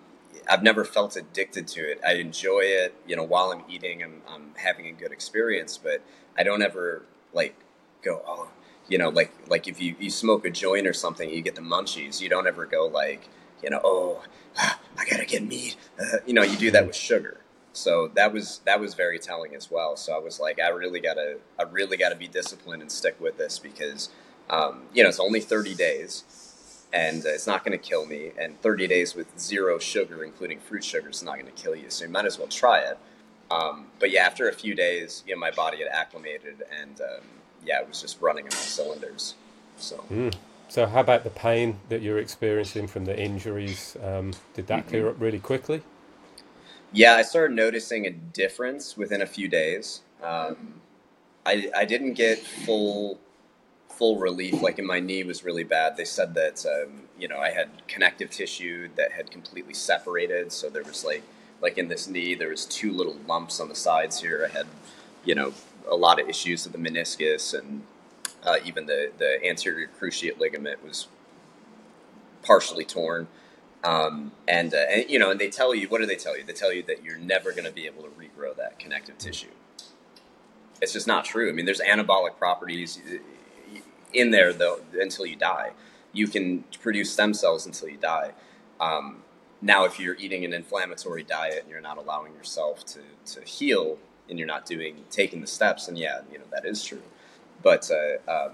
I've 0.48 0.62
never 0.62 0.84
felt 0.84 1.16
addicted 1.16 1.66
to 1.68 1.80
it. 1.80 2.00
I 2.06 2.14
enjoy 2.14 2.60
it, 2.60 2.94
you 3.06 3.16
know, 3.16 3.24
while 3.24 3.52
I'm 3.52 3.64
eating, 3.68 4.02
I'm, 4.02 4.22
I'm 4.28 4.52
having 4.56 4.86
a 4.86 4.92
good 4.92 5.12
experience, 5.12 5.76
but 5.76 6.00
I 6.38 6.42
don't 6.42 6.62
ever 6.62 7.02
like 7.34 7.54
go, 8.02 8.22
oh, 8.26 8.48
you 8.88 8.96
know, 8.96 9.10
like 9.10 9.32
like 9.48 9.68
if 9.68 9.80
you, 9.80 9.94
you 9.98 10.10
smoke 10.10 10.46
a 10.46 10.50
joint 10.50 10.86
or 10.86 10.94
something, 10.94 11.28
you 11.28 11.42
get 11.42 11.54
the 11.54 11.60
munchies. 11.60 12.20
You 12.20 12.30
don't 12.30 12.46
ever 12.46 12.64
go 12.64 12.86
like, 12.86 13.28
you 13.62 13.70
know, 13.70 13.80
oh, 13.84 14.22
I 14.56 15.04
gotta 15.08 15.26
get 15.26 15.42
meat. 15.46 15.76
Uh, 16.00 16.18
you 16.26 16.32
know, 16.32 16.42
you 16.42 16.56
do 16.56 16.70
that 16.70 16.86
with 16.86 16.96
sugar. 16.96 17.38
So 17.72 18.08
that 18.14 18.32
was 18.32 18.60
that 18.64 18.80
was 18.80 18.94
very 18.94 19.18
telling 19.18 19.54
as 19.54 19.70
well. 19.70 19.96
So 19.96 20.14
I 20.14 20.18
was 20.18 20.40
like, 20.40 20.60
I 20.60 20.68
really 20.68 21.00
gotta 21.00 21.38
I 21.58 21.64
really 21.64 21.96
gotta 21.96 22.16
be 22.16 22.28
disciplined 22.28 22.82
and 22.82 22.90
stick 22.90 23.20
with 23.20 23.38
this 23.38 23.58
because 23.58 24.10
um, 24.50 24.82
you 24.92 25.02
know 25.02 25.08
it's 25.08 25.20
only 25.20 25.40
thirty 25.40 25.74
days 25.74 26.24
and 26.92 27.24
it's 27.24 27.46
not 27.46 27.64
going 27.64 27.78
to 27.78 27.88
kill 27.88 28.06
me. 28.06 28.32
And 28.38 28.60
30 28.62 28.86
days 28.86 29.14
with 29.14 29.38
zero 29.38 29.78
sugar, 29.78 30.24
including 30.24 30.58
fruit 30.58 30.84
sugar, 30.84 31.10
is 31.10 31.22
not 31.22 31.34
going 31.34 31.46
to 31.46 31.62
kill 31.62 31.74
you. 31.74 31.90
So 31.90 32.04
you 32.04 32.10
might 32.10 32.24
as 32.24 32.38
well 32.38 32.48
try 32.48 32.80
it. 32.80 32.98
Um, 33.50 33.86
but 33.98 34.10
yeah, 34.10 34.24
after 34.24 34.48
a 34.48 34.52
few 34.52 34.74
days, 34.74 35.22
you 35.26 35.34
know, 35.34 35.40
my 35.40 35.50
body 35.50 35.78
had 35.78 35.88
acclimated, 35.88 36.62
and 36.80 37.00
um, 37.00 37.24
yeah, 37.64 37.80
it 37.80 37.88
was 37.88 38.00
just 38.00 38.20
running 38.20 38.44
on 38.46 38.52
all 38.52 38.58
cylinders. 38.58 39.34
So. 39.76 40.04
Mm. 40.10 40.34
So, 40.70 40.84
how 40.84 41.00
about 41.00 41.24
the 41.24 41.30
pain 41.30 41.80
that 41.88 42.02
you're 42.02 42.18
experiencing 42.18 42.88
from 42.88 43.06
the 43.06 43.18
injuries? 43.18 43.96
Um, 44.02 44.32
did 44.52 44.66
that 44.66 44.80
mm-hmm. 44.80 44.88
clear 44.90 45.08
up 45.08 45.16
really 45.18 45.38
quickly? 45.38 45.82
Yeah, 46.92 47.14
I 47.14 47.22
started 47.22 47.54
noticing 47.54 48.06
a 48.06 48.10
difference 48.10 48.96
within 48.96 49.22
a 49.22 49.26
few 49.26 49.48
days. 49.48 50.02
Um, 50.22 50.80
I, 51.46 51.70
I 51.76 51.84
didn't 51.84 52.14
get 52.14 52.38
full 52.40 53.18
full 53.90 54.18
relief. 54.18 54.62
Like 54.62 54.78
in 54.78 54.86
my 54.86 55.00
knee 55.00 55.24
was 55.24 55.44
really 55.44 55.64
bad. 55.64 55.96
They 55.96 56.04
said 56.04 56.34
that 56.34 56.64
um, 56.66 57.02
you 57.18 57.28
know 57.28 57.38
I 57.38 57.50
had 57.50 57.68
connective 57.88 58.30
tissue 58.30 58.88
that 58.96 59.12
had 59.12 59.30
completely 59.30 59.74
separated. 59.74 60.52
So 60.52 60.70
there 60.70 60.84
was 60.84 61.04
like 61.04 61.22
like 61.60 61.78
in 61.78 61.88
this 61.88 62.08
knee 62.08 62.34
there 62.34 62.50
was 62.50 62.64
two 62.66 62.92
little 62.92 63.16
lumps 63.26 63.60
on 63.60 63.68
the 63.68 63.74
sides 63.74 64.20
here. 64.20 64.48
I 64.48 64.56
had 64.56 64.66
you 65.24 65.34
know 65.34 65.52
a 65.90 65.96
lot 65.96 66.20
of 66.20 66.28
issues 66.28 66.64
with 66.64 66.72
the 66.72 66.78
meniscus 66.90 67.58
and 67.58 67.82
uh, 68.44 68.56
even 68.64 68.86
the, 68.86 69.10
the 69.18 69.44
anterior 69.46 69.88
cruciate 70.00 70.38
ligament 70.38 70.84
was 70.84 71.08
partially 72.42 72.84
torn. 72.84 73.28
Um, 73.84 74.32
and, 74.48 74.74
uh, 74.74 74.84
and, 74.90 75.08
you 75.08 75.18
know, 75.18 75.30
and 75.30 75.40
they 75.40 75.48
tell 75.48 75.74
you, 75.74 75.88
what 75.88 76.00
do 76.00 76.06
they 76.06 76.16
tell 76.16 76.36
you? 76.36 76.44
They 76.44 76.52
tell 76.52 76.72
you 76.72 76.82
that 76.84 77.04
you're 77.04 77.18
never 77.18 77.52
going 77.52 77.64
to 77.64 77.70
be 77.70 77.86
able 77.86 78.02
to 78.02 78.08
regrow 78.08 78.56
that 78.56 78.78
connective 78.78 79.18
tissue. 79.18 79.48
It's 80.82 80.92
just 80.92 81.06
not 81.06 81.24
true. 81.24 81.48
I 81.48 81.52
mean, 81.52 81.64
there's 81.64 81.80
anabolic 81.80 82.38
properties 82.38 83.00
uh, 83.08 83.18
in 84.12 84.30
there 84.30 84.52
though 84.52 84.80
until 84.94 85.26
you 85.26 85.36
die. 85.36 85.72
You 86.12 86.26
can 86.26 86.64
produce 86.80 87.12
stem 87.12 87.34
cells 87.34 87.66
until 87.66 87.88
you 87.88 87.98
die. 87.98 88.32
Um, 88.80 89.22
now, 89.60 89.84
if 89.84 89.98
you're 89.98 90.16
eating 90.16 90.44
an 90.44 90.52
inflammatory 90.52 91.22
diet 91.22 91.62
and 91.62 91.70
you're 91.70 91.80
not 91.80 91.98
allowing 91.98 92.32
yourself 92.34 92.84
to, 92.86 93.00
to 93.32 93.40
heal, 93.42 93.98
and 94.28 94.38
you're 94.38 94.48
not 94.48 94.66
doing 94.66 95.04
taking 95.10 95.40
the 95.40 95.46
steps, 95.46 95.88
and 95.88 95.98
yeah, 95.98 96.20
you 96.30 96.38
know 96.38 96.44
that 96.50 96.64
is 96.64 96.82
true. 96.84 97.02
But 97.62 97.90
uh, 97.90 98.30
um, 98.30 98.52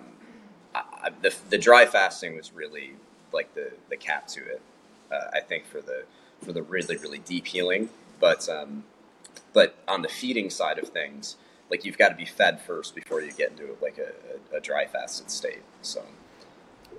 I, 0.74 1.10
the 1.20 1.34
the 1.50 1.58
dry 1.58 1.86
fasting 1.86 2.36
was 2.36 2.52
really 2.52 2.94
like 3.32 3.54
the 3.54 3.72
the 3.90 3.96
cap 3.96 4.26
to 4.28 4.40
it. 4.40 4.62
Uh, 5.14 5.30
I 5.32 5.40
think 5.40 5.66
for 5.66 5.80
the 5.80 6.04
for 6.44 6.52
the 6.52 6.62
really 6.62 6.96
really 6.96 7.18
deep 7.18 7.46
healing, 7.46 7.90
but 8.20 8.48
um, 8.48 8.84
but 9.52 9.76
on 9.86 10.02
the 10.02 10.08
feeding 10.08 10.50
side 10.50 10.78
of 10.78 10.88
things, 10.88 11.36
like 11.70 11.84
you've 11.84 11.98
got 11.98 12.08
to 12.08 12.14
be 12.14 12.24
fed 12.24 12.60
first 12.60 12.94
before 12.94 13.20
you 13.20 13.32
get 13.32 13.52
into 13.52 13.76
like 13.80 13.98
a, 13.98 14.54
a, 14.54 14.58
a 14.58 14.60
dry 14.60 14.86
fasted 14.86 15.30
state. 15.30 15.62
So. 15.82 16.02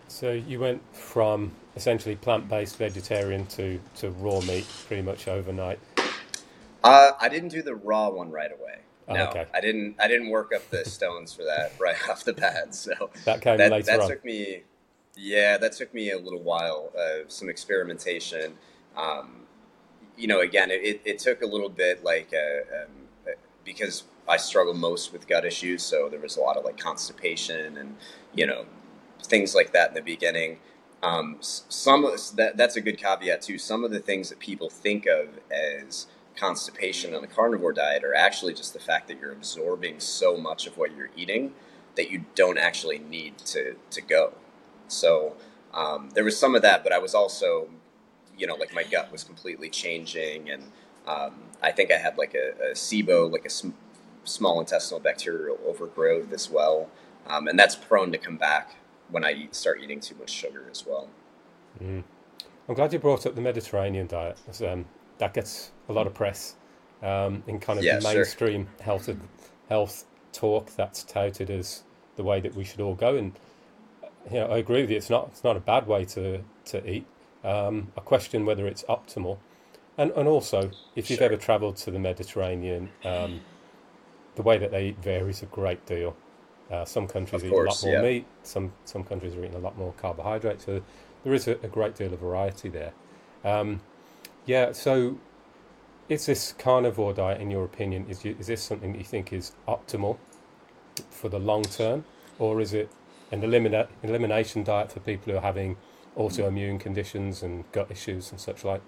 So 0.08 0.32
you 0.32 0.60
went 0.60 0.84
from 0.96 1.52
essentially 1.76 2.16
plant-based 2.16 2.78
vegetarian 2.78 3.48
to, 3.48 3.80
to 3.98 4.12
raw 4.12 4.40
meat 4.42 4.68
pretty 4.88 5.02
much 5.02 5.28
overnight. 5.28 5.80
Uh, 6.84 7.12
I 7.20 7.28
didn't 7.30 7.50
do 7.50 7.64
the 7.64 7.74
raw 7.76 8.10
one 8.10 8.30
right 8.30 8.52
away. 8.52 8.78
Oh, 9.08 9.14
no, 9.16 9.28
okay. 9.30 9.46
I 9.54 9.62
didn't. 9.62 9.96
I 10.00 10.08
didn't 10.08 10.30
work 10.30 10.52
up 10.56 10.70
the 10.70 10.84
stones 10.86 11.34
for 11.34 11.44
that 11.44 11.74
right 11.80 11.96
off 12.10 12.24
the 12.24 12.34
bat. 12.34 12.74
So 12.76 13.10
that 13.26 13.42
came 13.42 13.58
that, 13.58 13.72
later 13.72 13.86
that 13.86 14.00
on. 14.02 14.10
took 14.10 14.26
me. 14.26 14.64
Yeah, 15.18 15.58
that 15.58 15.74
took 15.74 15.94
me 15.94 16.12
a 16.12 16.18
little 16.18 16.42
while. 16.42 16.92
Uh, 16.98 17.28
some 17.28 17.50
experimentation. 17.50 18.58
Um, 18.98 19.44
you 20.18 20.28
know, 20.28 20.42
again, 20.42 20.72
it, 20.72 21.02
it, 21.06 21.20
took 21.20 21.42
a 21.42 21.46
little 21.46 21.70
bit, 21.70 22.04
like 22.04 22.34
uh, 22.34 22.84
um, 22.84 23.36
because 23.64 24.04
I 24.28 24.38
struggle 24.38 24.74
most 24.74 25.14
with 25.14 25.28
gut 25.28 25.46
issues, 25.46 25.84
so 25.84 26.10
there 26.10 26.20
was 26.20 26.38
a 26.38 26.42
lot 26.42 26.58
of 26.58 26.66
like 26.66 26.78
constipation 26.78 27.78
and 27.78 27.96
you 28.34 28.46
know 28.46 28.66
things 29.24 29.56
like 29.56 29.74
that 29.74 29.90
in 29.90 29.96
the 29.96 30.02
beginning. 30.02 30.60
Um, 31.04 31.38
some 31.42 32.04
that 32.36 32.58
that's 32.58 32.76
a 32.76 32.82
good 32.82 32.98
caveat 32.98 33.42
too. 33.42 33.58
Some 33.58 33.84
of 33.84 33.92
the 33.92 34.00
things 34.00 34.30
that 34.30 34.40
people 34.40 34.70
think 34.70 35.06
of 35.06 35.40
as 35.52 36.08
constipation 36.36 37.14
on 37.14 37.24
a 37.24 37.28
carnivore 37.28 37.74
diet 37.74 38.04
are 38.04 38.16
actually 38.16 38.54
just 38.54 38.74
the 38.74 38.80
fact 38.80 39.08
that 39.08 39.20
you're 39.20 39.32
absorbing 39.32 40.00
so 40.00 40.36
much 40.36 40.68
of 40.68 40.78
what 40.78 40.96
you're 40.96 41.10
eating 41.16 41.54
that 41.96 42.12
you 42.12 42.26
don't 42.36 42.58
actually 42.58 43.00
need 43.00 43.38
to, 43.38 43.76
to 43.90 44.02
go. 44.02 44.34
So 44.88 45.36
um, 45.74 46.10
there 46.14 46.24
was 46.24 46.38
some 46.38 46.56
of 46.56 46.62
that, 46.62 46.84
but 46.84 46.94
I 46.94 47.00
was 47.00 47.14
also, 47.14 47.70
you 48.38 48.48
know, 48.48 48.56
like 48.56 48.74
my 48.74 48.84
gut 48.84 49.12
was 49.12 49.24
completely 49.24 49.70
changing. 49.70 50.50
And 50.50 50.64
um, 51.08 51.36
I 51.62 51.72
think 51.72 51.92
I 51.92 51.98
had 51.98 52.18
like 52.18 52.36
a, 52.36 52.72
a 52.72 52.74
SIBO, 52.74 53.32
like 53.32 53.46
a 53.46 53.50
sm- 53.50 53.72
small 54.24 54.60
intestinal 54.60 55.00
bacterial 55.00 55.58
overgrowth 55.66 56.32
as 56.32 56.50
well. 56.50 56.90
Um, 57.28 57.48
and 57.48 57.58
that's 57.58 57.76
prone 57.76 58.12
to 58.12 58.18
come 58.18 58.38
back 58.38 58.76
when 59.10 59.24
I 59.24 59.34
eat, 59.34 59.56
start 59.56 59.82
eating 59.82 60.00
too 60.00 60.16
much 60.16 60.30
sugar 60.30 60.66
as 60.70 60.86
well. 60.86 61.10
Mm. 61.82 62.04
I'm 62.68 62.76
glad 62.76 62.94
you 62.94 63.00
brought 63.00 63.26
up 63.26 63.36
the 63.36 63.42
Mediterranean 63.42 64.08
diet. 64.08 64.38
Um, 64.66 64.86
that 65.18 65.34
gets 65.34 65.72
a 65.88 65.94
lot 65.94 66.08
of 66.08 66.14
press 66.14 66.56
um, 67.04 67.44
in 67.48 67.60
kind 67.60 67.80
of 67.80 67.86
yeah, 67.86 68.00
mainstream 68.04 68.68
sure. 68.78 68.84
health 68.84 69.10
health 69.70 70.06
talk 70.34 70.76
that's 70.76 71.04
touted 71.04 71.50
as 71.50 71.84
the 72.16 72.24
way 72.24 72.40
that 72.40 72.56
we 72.56 72.64
should 72.64 72.82
all 72.82 72.96
go. 72.96 73.16
And 73.16 73.34
you 74.32 74.40
know, 74.40 74.48
I 74.48 74.58
agree 74.58 74.82
with 74.82 74.92
you. 74.92 74.98
It's 74.98 75.10
not 75.10 75.30
it's 75.32 75.44
not 75.44 75.56
a 75.58 75.60
bad 75.60 75.88
way 75.88 76.06
to 76.06 76.44
to 76.66 76.90
eat. 76.90 77.06
Um, 77.44 77.92
I 77.98 78.02
question 78.02 78.46
whether 78.46 78.66
it's 78.68 78.84
optimal. 78.84 79.38
And, 79.98 80.12
and 80.12 80.28
also, 80.28 80.72
if 80.96 81.10
you've 81.10 81.20
Sure. 81.20 81.26
ever 81.28 81.38
travelled 81.38 81.78
to 81.78 81.92
the 81.92 82.00
Mediterranean, 82.00 82.90
um, 83.06 83.42
the 84.36 84.42
way 84.42 84.58
that 84.58 84.72
they 84.72 84.88
eat 84.88 84.98
varies 84.98 85.42
a 85.42 85.46
great 85.46 85.86
deal. 85.86 86.16
Uh, 86.70 86.84
some 86.84 87.08
countries 87.08 87.44
Of 87.44 87.48
eat 87.48 87.52
course, 87.52 87.84
a 87.84 87.86
lot 87.86 87.94
more 87.94 88.04
yeah. 88.04 88.12
meat, 88.14 88.26
some, 88.44 88.74
some 88.84 89.04
countries 89.04 89.36
are 89.36 89.46
eating 89.46 89.56
a 89.56 89.60
lot 89.60 89.78
more 89.78 89.94
carbohydrates. 89.94 90.66
so 90.66 90.82
there 91.24 91.34
is 91.34 91.48
a, 91.48 91.52
a 91.64 91.68
great 91.68 91.96
deal 91.96 92.12
of 92.12 92.20
variety 92.20 92.68
there. 92.70 92.92
Um, 93.44 93.82
yeah, 94.46 94.72
so 94.72 95.18
is 96.10 96.26
this 96.26 96.54
carnivore 96.58 97.14
diet, 97.14 97.40
in 97.40 97.52
your 97.52 97.64
opinion, 97.64 98.08
is, 98.10 98.26
you, 98.26 98.36
is 98.40 98.48
this 98.48 98.62
something 98.62 98.92
that 98.94 98.98
you 98.98 99.06
think 99.06 99.32
is 99.32 99.54
optimal 99.68 100.18
for 101.10 101.30
the 101.30 101.40
long 101.40 101.64
term, 101.64 102.04
or 102.40 102.60
is 102.60 102.74
it 102.74 102.90
an 103.32 103.42
elimina- 103.42 103.88
elimination 104.04 104.64
diet 104.64 104.92
for 104.92 105.00
people 105.00 105.32
who 105.32 105.38
are 105.38 105.42
having 105.42 105.78
autoimmune 106.18 106.80
conditions 106.80 107.44
and 107.44 107.70
gut 107.72 107.92
issues 107.92 108.32
and 108.32 108.40
such 108.40 108.64
like? 108.64 108.82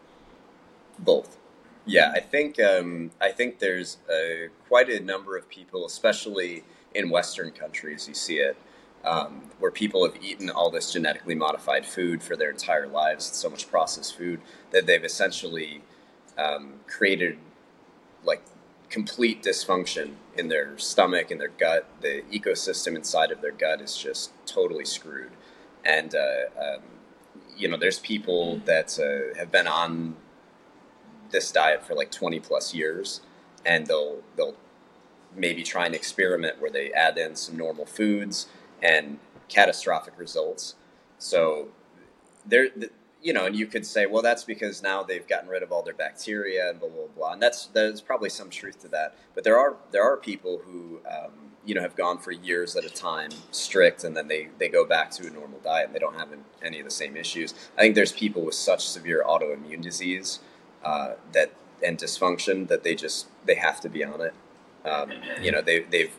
Both. 0.99 1.37
Yeah, 1.85 2.11
I 2.13 2.19
think 2.19 2.59
um, 2.59 3.11
I 3.21 3.31
think 3.31 3.59
there's 3.59 3.97
uh, 4.09 4.49
quite 4.67 4.89
a 4.89 4.99
number 4.99 5.37
of 5.37 5.47
people, 5.47 5.85
especially 5.85 6.63
in 6.93 7.09
Western 7.09 7.51
countries, 7.51 8.07
you 8.07 8.13
see 8.13 8.39
it, 8.39 8.57
um, 9.05 9.43
where 9.59 9.71
people 9.71 10.05
have 10.05 10.21
eaten 10.21 10.49
all 10.49 10.69
this 10.69 10.91
genetically 10.91 11.35
modified 11.35 11.85
food 11.85 12.21
for 12.21 12.35
their 12.35 12.49
entire 12.49 12.87
lives, 12.87 13.25
so 13.25 13.49
much 13.49 13.69
processed 13.69 14.17
food 14.17 14.41
that 14.71 14.85
they've 14.85 15.05
essentially 15.05 15.81
um, 16.37 16.73
created 16.87 17.37
like 18.25 18.41
complete 18.89 19.41
dysfunction 19.43 20.13
in 20.37 20.47
their 20.49 20.77
stomach 20.77 21.31
in 21.31 21.37
their 21.37 21.49
gut. 21.49 21.87
The 22.01 22.23
ecosystem 22.31 22.95
inside 22.95 23.31
of 23.31 23.41
their 23.41 23.51
gut 23.51 23.81
is 23.81 23.97
just 23.97 24.31
totally 24.45 24.85
screwed, 24.85 25.31
and 25.83 26.13
uh, 26.15 26.75
um, 26.75 26.81
you 27.55 27.67
know, 27.67 27.77
there's 27.77 27.99
people 27.99 28.57
that 28.65 28.97
uh, 28.99 29.37
have 29.37 29.51
been 29.51 29.67
on 29.67 30.15
this 31.31 31.51
diet 31.51 31.85
for 31.85 31.93
like 31.93 32.11
20 32.11 32.39
plus 32.39 32.73
years 32.73 33.21
and 33.65 33.87
they'll 33.87 34.21
they'll 34.35 34.55
maybe 35.35 35.63
try 35.63 35.85
an 35.85 35.93
experiment 35.93 36.59
where 36.59 36.71
they 36.71 36.91
add 36.93 37.17
in 37.17 37.35
some 37.35 37.57
normal 37.57 37.85
foods 37.85 38.47
and 38.81 39.19
catastrophic 39.49 40.17
results 40.17 40.75
so 41.17 41.69
there 42.45 42.69
th- 42.69 42.91
you 43.21 43.33
know 43.33 43.45
and 43.45 43.55
you 43.55 43.65
could 43.65 43.85
say 43.85 44.05
well 44.05 44.21
that's 44.21 44.43
because 44.43 44.81
now 44.83 45.03
they've 45.03 45.27
gotten 45.27 45.49
rid 45.49 45.63
of 45.63 45.71
all 45.71 45.81
their 45.83 45.93
bacteria 45.93 46.69
and 46.69 46.79
blah 46.79 46.89
blah 46.89 47.07
blah 47.15 47.33
and 47.33 47.41
that's 47.41 47.67
there's 47.67 48.01
probably 48.01 48.29
some 48.29 48.49
truth 48.49 48.79
to 48.79 48.87
that 48.87 49.15
but 49.33 49.43
there 49.43 49.57
are 49.57 49.75
there 49.91 50.03
are 50.03 50.17
people 50.17 50.61
who 50.65 50.99
um, 51.09 51.31
you 51.65 51.75
know 51.75 51.81
have 51.81 51.95
gone 51.95 52.17
for 52.17 52.31
years 52.31 52.75
at 52.75 52.85
a 52.85 52.89
time 52.89 53.31
strict 53.51 54.03
and 54.03 54.15
then 54.15 54.27
they 54.27 54.49
they 54.59 54.69
go 54.69 54.85
back 54.85 55.11
to 55.11 55.27
a 55.27 55.29
normal 55.29 55.59
diet 55.59 55.87
and 55.87 55.95
they 55.95 55.99
don't 55.99 56.15
have 56.15 56.29
any 56.61 56.79
of 56.79 56.85
the 56.85 56.91
same 56.91 57.17
issues 57.17 57.53
i 57.77 57.81
think 57.81 57.95
there's 57.95 58.11
people 58.11 58.43
with 58.43 58.55
such 58.55 58.87
severe 58.87 59.23
autoimmune 59.27 59.81
disease 59.81 60.39
uh, 60.83 61.13
that 61.33 61.51
and 61.83 61.97
dysfunction 61.97 62.67
that 62.67 62.83
they 62.83 62.95
just 62.95 63.27
they 63.45 63.55
have 63.55 63.79
to 63.81 63.89
be 63.89 64.03
on 64.03 64.21
it. 64.21 64.33
Um, 64.85 65.11
you 65.41 65.51
know, 65.51 65.61
they 65.61 65.79
they've 65.79 66.13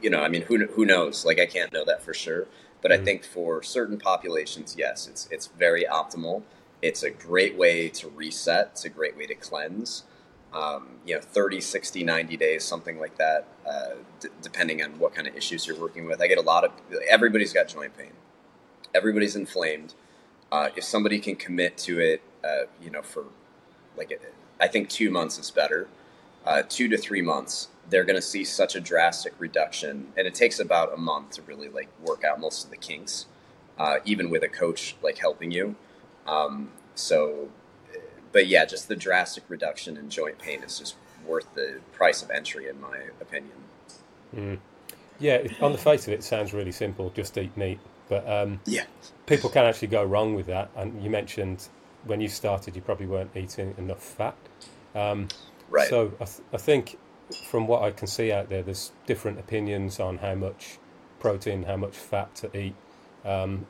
you 0.00 0.10
know, 0.10 0.20
I 0.20 0.28
mean, 0.28 0.42
who 0.42 0.66
who 0.66 0.84
knows? 0.84 1.24
Like, 1.24 1.40
I 1.40 1.46
can't 1.46 1.72
know 1.72 1.84
that 1.84 2.02
for 2.02 2.14
sure, 2.14 2.46
but 2.82 2.92
I 2.92 2.98
Mhm. 2.98 3.04
think 3.04 3.24
for 3.24 3.62
certain 3.62 3.98
populations, 3.98 4.76
yes, 4.78 5.06
it's 5.08 5.26
it's 5.30 5.46
very 5.48 5.84
optimal. 5.84 6.42
It's 6.82 7.02
a 7.02 7.10
great 7.10 7.56
way 7.56 7.88
to 7.88 8.08
reset. 8.08 8.68
It's 8.72 8.84
a 8.84 8.88
great 8.88 9.16
way 9.16 9.26
to 9.26 9.34
cleanse. 9.34 10.04
Um, 10.52 11.00
you 11.04 11.14
know, 11.14 11.20
30, 11.20 11.60
60, 11.60 12.04
90 12.04 12.36
days, 12.36 12.64
something 12.64 12.98
like 12.98 13.18
that, 13.18 13.46
uh, 13.66 13.96
d- 14.20 14.28
depending 14.40 14.82
on 14.82 14.98
what 14.98 15.14
kind 15.14 15.26
of 15.26 15.36
issues 15.36 15.66
you're 15.66 15.78
working 15.78 16.06
with. 16.06 16.22
I 16.22 16.26
get 16.26 16.38
a 16.38 16.42
lot 16.42 16.64
of, 16.64 16.72
everybody's 17.06 17.52
got 17.52 17.68
joint 17.68 17.96
pain. 17.98 18.12
Everybody's 18.94 19.36
inflamed. 19.36 19.92
Uh, 20.50 20.70
if 20.74 20.84
somebody 20.84 21.18
can 21.18 21.36
commit 21.36 21.76
to 21.78 22.00
it, 22.00 22.22
uh, 22.42 22.62
you 22.82 22.90
know, 22.90 23.02
for 23.02 23.24
like, 23.96 24.18
I 24.58 24.68
think 24.68 24.88
two 24.88 25.10
months 25.10 25.38
is 25.38 25.50
better. 25.50 25.86
Uh, 26.46 26.62
two 26.66 26.88
to 26.88 26.96
three 26.96 27.20
months, 27.20 27.68
they're 27.90 28.04
going 28.04 28.16
to 28.16 28.22
see 28.22 28.44
such 28.44 28.76
a 28.76 28.80
drastic 28.80 29.34
reduction, 29.38 30.12
and 30.16 30.26
it 30.26 30.34
takes 30.34 30.58
about 30.60 30.92
a 30.92 30.96
month 30.96 31.30
to 31.32 31.42
really 31.42 31.68
like 31.68 31.88
work 32.04 32.24
out 32.24 32.40
most 32.40 32.64
of 32.64 32.70
the 32.70 32.76
kinks, 32.76 33.26
uh, 33.78 33.98
even 34.04 34.30
with 34.30 34.42
a 34.42 34.48
coach 34.48 34.96
like 35.02 35.18
helping 35.18 35.50
you. 35.50 35.74
Um, 36.26 36.70
so, 36.94 37.48
but 38.32 38.46
yeah, 38.46 38.64
just 38.64 38.88
the 38.88 38.96
drastic 38.96 39.44
reduction 39.48 39.96
in 39.96 40.10
joint 40.10 40.38
pain 40.38 40.62
is 40.62 40.78
just 40.78 40.96
worth 41.26 41.52
the 41.54 41.80
price 41.92 42.22
of 42.22 42.30
entry, 42.30 42.68
in 42.68 42.80
my 42.80 42.98
opinion. 43.20 43.56
Mm. 44.34 44.58
Yeah, 45.18 45.42
on 45.60 45.72
the 45.72 45.78
face 45.78 46.06
of 46.06 46.12
it, 46.12 46.20
it 46.20 46.24
sounds 46.24 46.52
really 46.52 46.72
simple. 46.72 47.10
Just 47.10 47.36
eat 47.38 47.56
meat, 47.56 47.80
but 48.08 48.28
um, 48.28 48.60
Yeah. 48.66 48.84
people 49.26 49.50
can 49.50 49.64
actually 49.64 49.88
go 49.88 50.04
wrong 50.04 50.34
with 50.34 50.46
that. 50.46 50.70
And 50.76 51.02
you 51.02 51.10
mentioned 51.10 51.68
when 52.04 52.20
you 52.20 52.28
started, 52.28 52.76
you 52.76 52.82
probably 52.82 53.06
weren't 53.06 53.34
eating 53.34 53.74
enough 53.78 54.02
fat. 54.02 54.36
Um, 54.94 55.28
Right. 55.70 55.88
So 55.88 56.12
I, 56.18 56.24
th- 56.24 56.40
I 56.52 56.56
think 56.56 56.96
from 57.42 57.66
what 57.68 57.82
I 57.82 57.92
can 57.92 58.08
see 58.08 58.32
out 58.32 58.48
there, 58.50 58.62
there's 58.62 58.92
different 59.06 59.40
opinions 59.40 60.00
on 60.00 60.18
how 60.18 60.34
much 60.36 60.80
protein, 61.20 61.64
how 61.64 61.76
much 61.76 61.96
fat 61.96 62.34
to 62.36 62.56
eat. 62.58 62.76
Um, 63.24 63.68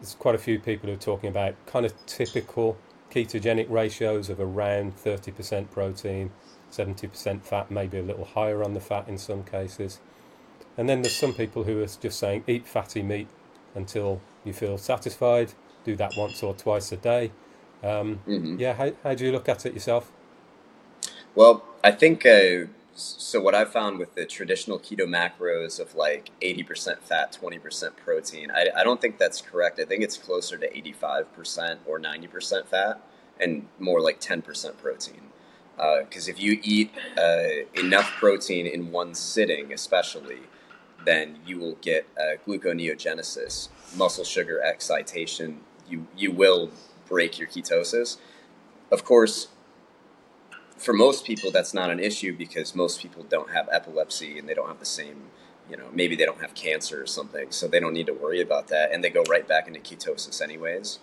there's 0.00 0.14
quite 0.14 0.34
a 0.36 0.40
few 0.40 0.60
people 0.60 0.88
who 0.88 0.94
are 0.94 0.98
talking 0.98 1.30
about 1.30 1.56
kind 1.66 1.86
of 1.86 1.94
typical 2.06 2.82
ketogenic 3.10 3.70
ratios 3.70 4.30
of 4.30 4.40
around 4.40 4.96
30% 4.96 5.70
protein, 5.70 6.32
70% 6.70 7.44
fat, 7.44 7.70
maybe 7.70 7.98
a 7.98 8.02
little 8.02 8.24
higher 8.26 8.64
on 8.64 8.74
the 8.74 8.80
fat 8.80 9.08
in 9.08 9.18
some 9.18 9.44
cases. 9.44 10.00
And 10.76 10.88
then 10.88 11.02
there's 11.02 11.16
some 11.16 11.34
people 11.34 11.64
who 11.64 11.82
are 11.82 11.86
just 11.86 12.18
saying 12.18 12.44
eat 12.48 12.68
fatty 12.68 13.02
meat 13.02 13.30
until 13.74 14.24
you 14.44 14.52
feel 14.54 14.78
satisfied, 14.78 15.54
do 15.84 15.96
that 15.96 16.16
once 16.16 16.42
or 16.42 16.54
twice 16.54 16.92
a 16.92 16.98
day. 16.98 17.34
Um, 17.82 18.24
hmm 18.26 18.56
yeah, 18.56 18.74
how, 18.74 18.92
how 19.04 19.14
do 19.14 19.24
you 19.26 19.32
look 19.32 19.48
at 19.48 19.66
it 19.66 19.74
yourself? 19.74 20.12
Well, 21.34 21.64
I 21.84 21.92
think 21.92 22.26
uh, 22.26 22.66
so. 22.98 23.40
What 23.40 23.54
I 23.54 23.64
found 23.64 23.98
with 23.98 24.14
the 24.14 24.26
traditional 24.26 24.78
keto 24.78 25.06
macros 25.06 25.78
of 25.80 25.94
like 25.94 26.30
eighty 26.42 26.62
percent 26.62 27.02
fat, 27.02 27.32
twenty 27.32 27.58
percent 27.58 27.96
protein, 27.96 28.50
I, 28.50 28.68
I 28.76 28.84
don't 28.84 29.00
think 29.00 29.18
that's 29.18 29.40
correct. 29.40 29.80
I 29.80 29.84
think 29.84 30.02
it's 30.02 30.16
closer 30.16 30.58
to 30.58 30.76
eighty-five 30.76 31.32
percent 31.32 31.80
or 31.86 31.98
ninety 31.98 32.26
percent 32.26 32.68
fat, 32.68 33.00
and 33.40 33.68
more 33.78 34.00
like 34.00 34.20
ten 34.20 34.42
percent 34.42 34.78
protein. 34.78 35.22
Because 35.76 36.26
if 36.26 36.40
you 36.42 36.58
eat 36.62 36.90
uh, 37.16 37.64
enough 37.74 38.10
protein 38.18 38.66
in 38.66 38.90
one 38.90 39.14
sitting, 39.14 39.72
especially, 39.72 40.40
then 41.04 41.38
you 41.46 41.60
will 41.60 41.76
get 41.76 42.04
uh, 42.18 42.36
gluconeogenesis, 42.44 43.68
muscle 43.96 44.24
sugar 44.24 44.60
excitation. 44.60 45.60
You 45.88 46.08
you 46.16 46.32
will 46.32 46.70
break 47.08 47.38
your 47.38 47.46
ketosis. 47.46 48.16
Of 48.90 49.04
course, 49.04 49.48
for 50.78 50.92
most 50.92 51.24
people 51.24 51.50
that's 51.50 51.74
not 51.74 51.90
an 51.90 52.00
issue 52.00 52.34
because 52.36 52.74
most 52.74 53.00
people 53.02 53.24
don't 53.24 53.50
have 53.50 53.68
epilepsy 53.70 54.38
and 54.38 54.48
they 54.48 54.54
don't 54.54 54.68
have 54.68 54.78
the 54.78 54.86
same 54.86 55.24
you 55.68 55.76
know 55.76 55.88
maybe 55.92 56.16
they 56.16 56.24
don't 56.24 56.40
have 56.40 56.54
cancer 56.54 57.02
or 57.02 57.06
something 57.06 57.50
so 57.50 57.66
they 57.66 57.80
don't 57.80 57.92
need 57.92 58.06
to 58.06 58.14
worry 58.14 58.40
about 58.40 58.68
that 58.68 58.92
and 58.92 59.02
they 59.02 59.10
go 59.10 59.22
right 59.28 59.46
back 59.46 59.66
into 59.66 59.80
ketosis 59.80 60.40
anyways. 60.40 61.00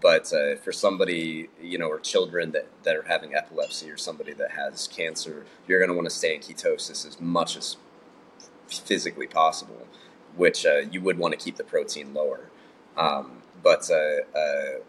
But 0.00 0.32
uh, 0.32 0.56
for 0.56 0.72
somebody 0.72 1.48
you 1.60 1.78
know 1.78 1.88
or 1.88 2.00
children 2.00 2.50
that, 2.52 2.66
that 2.82 2.96
are 2.96 3.04
having 3.04 3.34
epilepsy 3.34 3.90
or 3.90 3.96
somebody 3.96 4.32
that 4.34 4.52
has 4.52 4.88
cancer 4.88 5.46
you're 5.66 5.78
going 5.78 5.90
to 5.90 5.94
want 5.94 6.06
to 6.06 6.14
stay 6.14 6.34
in 6.34 6.40
ketosis 6.40 7.06
as 7.06 7.20
much 7.20 7.56
as 7.56 7.76
physically 8.66 9.26
possible 9.28 9.86
which 10.36 10.66
uh, 10.66 10.78
you 10.90 11.00
would 11.00 11.18
want 11.18 11.38
to 11.38 11.42
keep 11.42 11.56
the 11.56 11.64
protein 11.64 12.12
lower. 12.14 12.48
Um, 12.96 13.42
but 13.62 13.88
uh, 13.90 14.38
uh, 14.38 14.80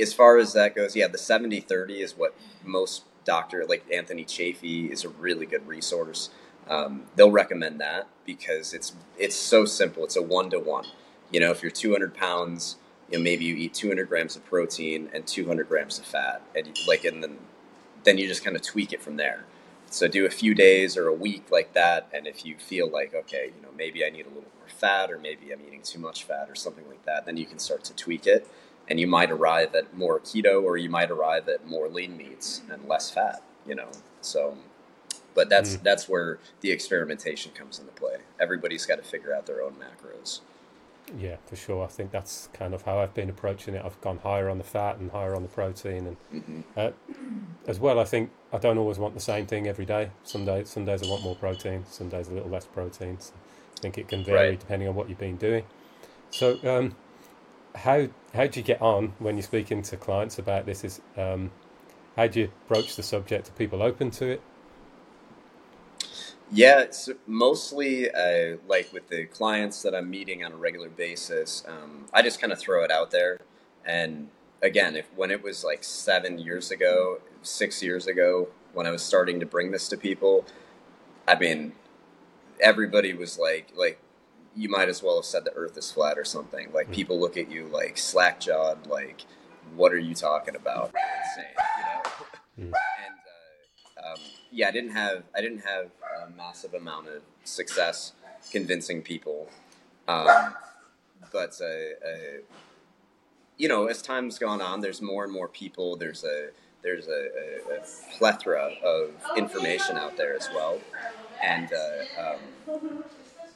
as 0.00 0.12
far 0.14 0.38
as 0.38 0.52
that 0.52 0.76
goes 0.76 0.94
yeah 0.94 1.08
the 1.08 1.18
70-30 1.18 1.98
is 1.98 2.16
what 2.16 2.34
most 2.64 3.04
doctor 3.24 3.64
like 3.68 3.84
Anthony 3.92 4.24
Chaffee 4.24 4.90
is 4.90 5.04
a 5.04 5.08
really 5.08 5.46
good 5.46 5.66
resource. 5.66 6.30
Um, 6.68 7.04
they'll 7.16 7.30
recommend 7.30 7.80
that 7.80 8.08
because 8.24 8.72
it's 8.72 8.94
it's 9.18 9.36
so 9.36 9.64
simple. 9.64 10.04
It's 10.04 10.16
a 10.16 10.22
one 10.22 10.50
to 10.50 10.58
one. 10.58 10.86
You 11.30 11.40
know, 11.40 11.50
if 11.50 11.62
you're 11.62 11.70
200 11.70 12.14
pounds, 12.14 12.76
you 13.10 13.18
know 13.18 13.24
maybe 13.24 13.44
you 13.44 13.56
eat 13.56 13.74
200 13.74 14.08
grams 14.08 14.36
of 14.36 14.44
protein 14.44 15.10
and 15.12 15.26
200 15.26 15.68
grams 15.68 15.98
of 15.98 16.04
fat, 16.04 16.42
and 16.54 16.66
you, 16.66 16.72
like 16.86 17.04
and 17.04 17.22
then 17.22 17.38
then 18.04 18.18
you 18.18 18.26
just 18.26 18.44
kind 18.44 18.56
of 18.56 18.62
tweak 18.62 18.92
it 18.92 19.02
from 19.02 19.16
there. 19.16 19.44
So 19.92 20.06
do 20.06 20.24
a 20.24 20.30
few 20.30 20.54
days 20.54 20.96
or 20.96 21.08
a 21.08 21.14
week 21.14 21.50
like 21.50 21.72
that, 21.74 22.08
and 22.12 22.26
if 22.26 22.44
you 22.46 22.56
feel 22.56 22.88
like 22.88 23.14
okay, 23.14 23.52
you 23.56 23.62
know 23.62 23.72
maybe 23.76 24.04
I 24.04 24.10
need 24.10 24.26
a 24.26 24.28
little 24.28 24.42
more 24.42 24.68
fat, 24.68 25.10
or 25.10 25.18
maybe 25.18 25.52
I'm 25.52 25.60
eating 25.66 25.82
too 25.82 25.98
much 25.98 26.24
fat, 26.24 26.48
or 26.48 26.54
something 26.54 26.86
like 26.88 27.04
that, 27.06 27.26
then 27.26 27.36
you 27.36 27.46
can 27.46 27.58
start 27.58 27.84
to 27.84 27.94
tweak 27.94 28.26
it 28.26 28.46
and 28.90 29.00
you 29.00 29.06
might 29.06 29.30
arrive 29.30 29.74
at 29.74 29.96
more 29.96 30.20
keto 30.20 30.62
or 30.62 30.76
you 30.76 30.90
might 30.90 31.10
arrive 31.10 31.48
at 31.48 31.66
more 31.66 31.88
lean 31.88 32.16
meats 32.16 32.60
and 32.70 32.86
less 32.88 33.10
fat 33.10 33.42
you 33.66 33.74
know 33.74 33.88
so 34.20 34.56
but 35.34 35.48
that's 35.48 35.76
Mm. 35.76 35.82
that's 35.82 36.08
where 36.08 36.38
the 36.60 36.70
experimentation 36.72 37.52
comes 37.52 37.78
into 37.78 37.92
play 37.92 38.16
everybody's 38.38 38.84
got 38.84 38.96
to 38.96 39.02
figure 39.04 39.34
out 39.34 39.46
their 39.46 39.62
own 39.62 39.74
macros 39.74 40.40
Yeah, 41.16 41.36
for 41.46 41.56
sure. 41.56 41.82
I 41.84 41.88
think 41.88 42.12
that's 42.12 42.48
kind 42.52 42.72
of 42.74 42.82
how 42.82 42.98
I've 43.00 43.14
been 43.14 43.28
approaching 43.30 43.74
it. 43.74 43.82
I've 43.84 44.00
gone 44.00 44.18
higher 44.18 44.48
on 44.48 44.58
the 44.58 44.64
fat 44.64 44.98
and 44.98 45.10
higher 45.10 45.34
on 45.34 45.42
the 45.42 45.48
protein, 45.48 46.06
and 46.08 46.16
hmm 46.30 46.60
uh, 46.76 46.90
as 47.66 47.80
well, 47.80 47.98
I 47.98 48.04
think 48.04 48.30
I 48.52 48.58
don't 48.58 48.78
always 48.78 48.98
want 48.98 49.14
the 49.14 49.20
same 49.20 49.46
thing 49.46 49.66
every 49.66 49.84
day. 49.84 50.10
Some 50.24 50.44
days, 50.44 50.68
some 50.70 50.84
days 50.84 51.02
I 51.02 51.06
want 51.10 51.22
more 51.24 51.34
protein. 51.34 51.84
Some 51.90 52.08
days 52.08 52.28
a 52.28 52.32
little 52.32 52.48
less 52.48 52.64
protein. 52.66 53.18
So 53.18 53.32
I 53.76 53.80
think 53.80 53.98
it 53.98 54.06
can 54.08 54.22
vary 54.24 54.50
Right. 54.50 54.60
depending 54.60 54.88
on 54.88 54.94
what 54.94 55.08
you've 55.08 55.18
been 55.18 55.36
doing. 55.36 55.64
So, 56.30 56.58
um, 56.64 56.94
how 57.74 58.08
how 58.34 58.46
do 58.46 58.60
you 58.60 58.64
get 58.64 58.80
on 58.80 59.14
when 59.18 59.36
you're 59.36 59.42
speaking 59.42 59.82
to 59.82 59.96
clients 59.96 60.38
about 60.38 60.66
this? 60.66 60.84
Is 60.84 61.00
um, 61.16 61.50
how 62.16 62.26
do 62.26 62.40
you 62.40 62.50
broach 62.68 62.96
the 62.96 63.02
subject? 63.02 63.48
Are 63.48 63.52
people 63.52 63.82
open 63.82 64.10
to 64.12 64.28
it? 64.28 64.42
Yeah, 66.52 66.80
it's 66.80 67.08
mostly 67.26 68.10
uh, 68.10 68.56
like 68.66 68.92
with 68.92 69.08
the 69.08 69.26
clients 69.26 69.82
that 69.82 69.94
I'm 69.94 70.10
meeting 70.10 70.44
on 70.44 70.52
a 70.52 70.56
regular 70.56 70.88
basis. 70.88 71.64
Um, 71.66 72.06
I 72.12 72.22
just 72.22 72.40
kind 72.40 72.52
of 72.52 72.58
throw 72.58 72.82
it 72.82 72.90
out 72.90 73.10
there, 73.12 73.38
and 73.84 74.28
again, 74.62 74.96
if 74.96 75.06
when 75.14 75.30
it 75.30 75.42
was 75.42 75.64
like 75.64 75.84
seven 75.84 76.38
years 76.38 76.70
ago, 76.70 77.20
six 77.42 77.82
years 77.82 78.06
ago, 78.06 78.48
when 78.72 78.86
I 78.86 78.90
was 78.90 79.02
starting 79.02 79.40
to 79.40 79.46
bring 79.46 79.70
this 79.70 79.88
to 79.88 79.96
people, 79.96 80.44
I 81.26 81.38
mean, 81.38 81.72
everybody 82.60 83.14
was 83.14 83.38
like, 83.38 83.72
like 83.76 83.98
you 84.60 84.68
might 84.68 84.90
as 84.90 85.02
well 85.02 85.16
have 85.16 85.24
said 85.24 85.46
the 85.46 85.54
Earth 85.54 85.78
is 85.78 85.90
flat 85.90 86.18
or 86.18 86.24
something. 86.24 86.68
Like 86.74 86.88
mm. 86.88 86.92
people 86.92 87.18
look 87.18 87.38
at 87.38 87.50
you 87.50 87.66
like 87.68 87.96
slack 87.96 88.40
jawed, 88.40 88.86
like, 88.86 89.22
what 89.74 89.90
are 89.90 89.98
you 89.98 90.14
talking 90.14 90.54
about? 90.54 90.92
Insane, 91.28 91.54
you 91.78 91.84
know. 91.84 92.02
Mm. 92.58 92.72
And 93.06 94.04
uh, 94.04 94.12
um, 94.12 94.20
yeah, 94.52 94.68
I 94.68 94.70
didn't 94.70 94.90
have 94.90 95.22
I 95.34 95.40
didn't 95.40 95.60
have 95.60 95.86
a 96.26 96.30
massive 96.36 96.74
amount 96.74 97.08
of 97.08 97.22
success 97.44 98.12
convincing 98.50 99.00
people, 99.00 99.48
um, 100.06 100.54
but 101.32 101.58
uh, 101.62 102.06
uh, 102.06 102.40
you 103.56 103.66
know, 103.68 103.86
as 103.86 104.02
time's 104.02 104.38
gone 104.38 104.60
on, 104.60 104.82
there's 104.82 105.00
more 105.00 105.24
and 105.24 105.32
more 105.32 105.48
people. 105.48 105.96
There's 105.96 106.22
a 106.22 106.50
there's 106.82 107.08
a, 107.08 107.28
a, 107.70 107.76
a 107.76 108.18
plethora 108.18 108.72
of 108.84 109.12
information 109.38 109.96
out 109.96 110.18
there 110.18 110.36
as 110.36 110.50
well, 110.54 110.80
and 111.42 111.70
uh, 111.72 112.22
um, 112.22 113.04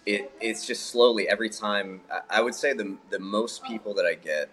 it, 0.06 0.32
it's 0.40 0.66
just 0.66 0.86
slowly 0.86 1.28
every 1.28 1.50
time. 1.50 2.00
I 2.30 2.40
would 2.42 2.54
say 2.54 2.72
the 2.72 2.96
the 3.10 3.18
most 3.18 3.64
people 3.64 3.94
that 3.94 4.06
I 4.06 4.14
get 4.14 4.50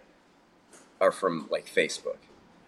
are 1.00 1.12
from 1.12 1.48
like 1.50 1.66
Facebook. 1.68 2.18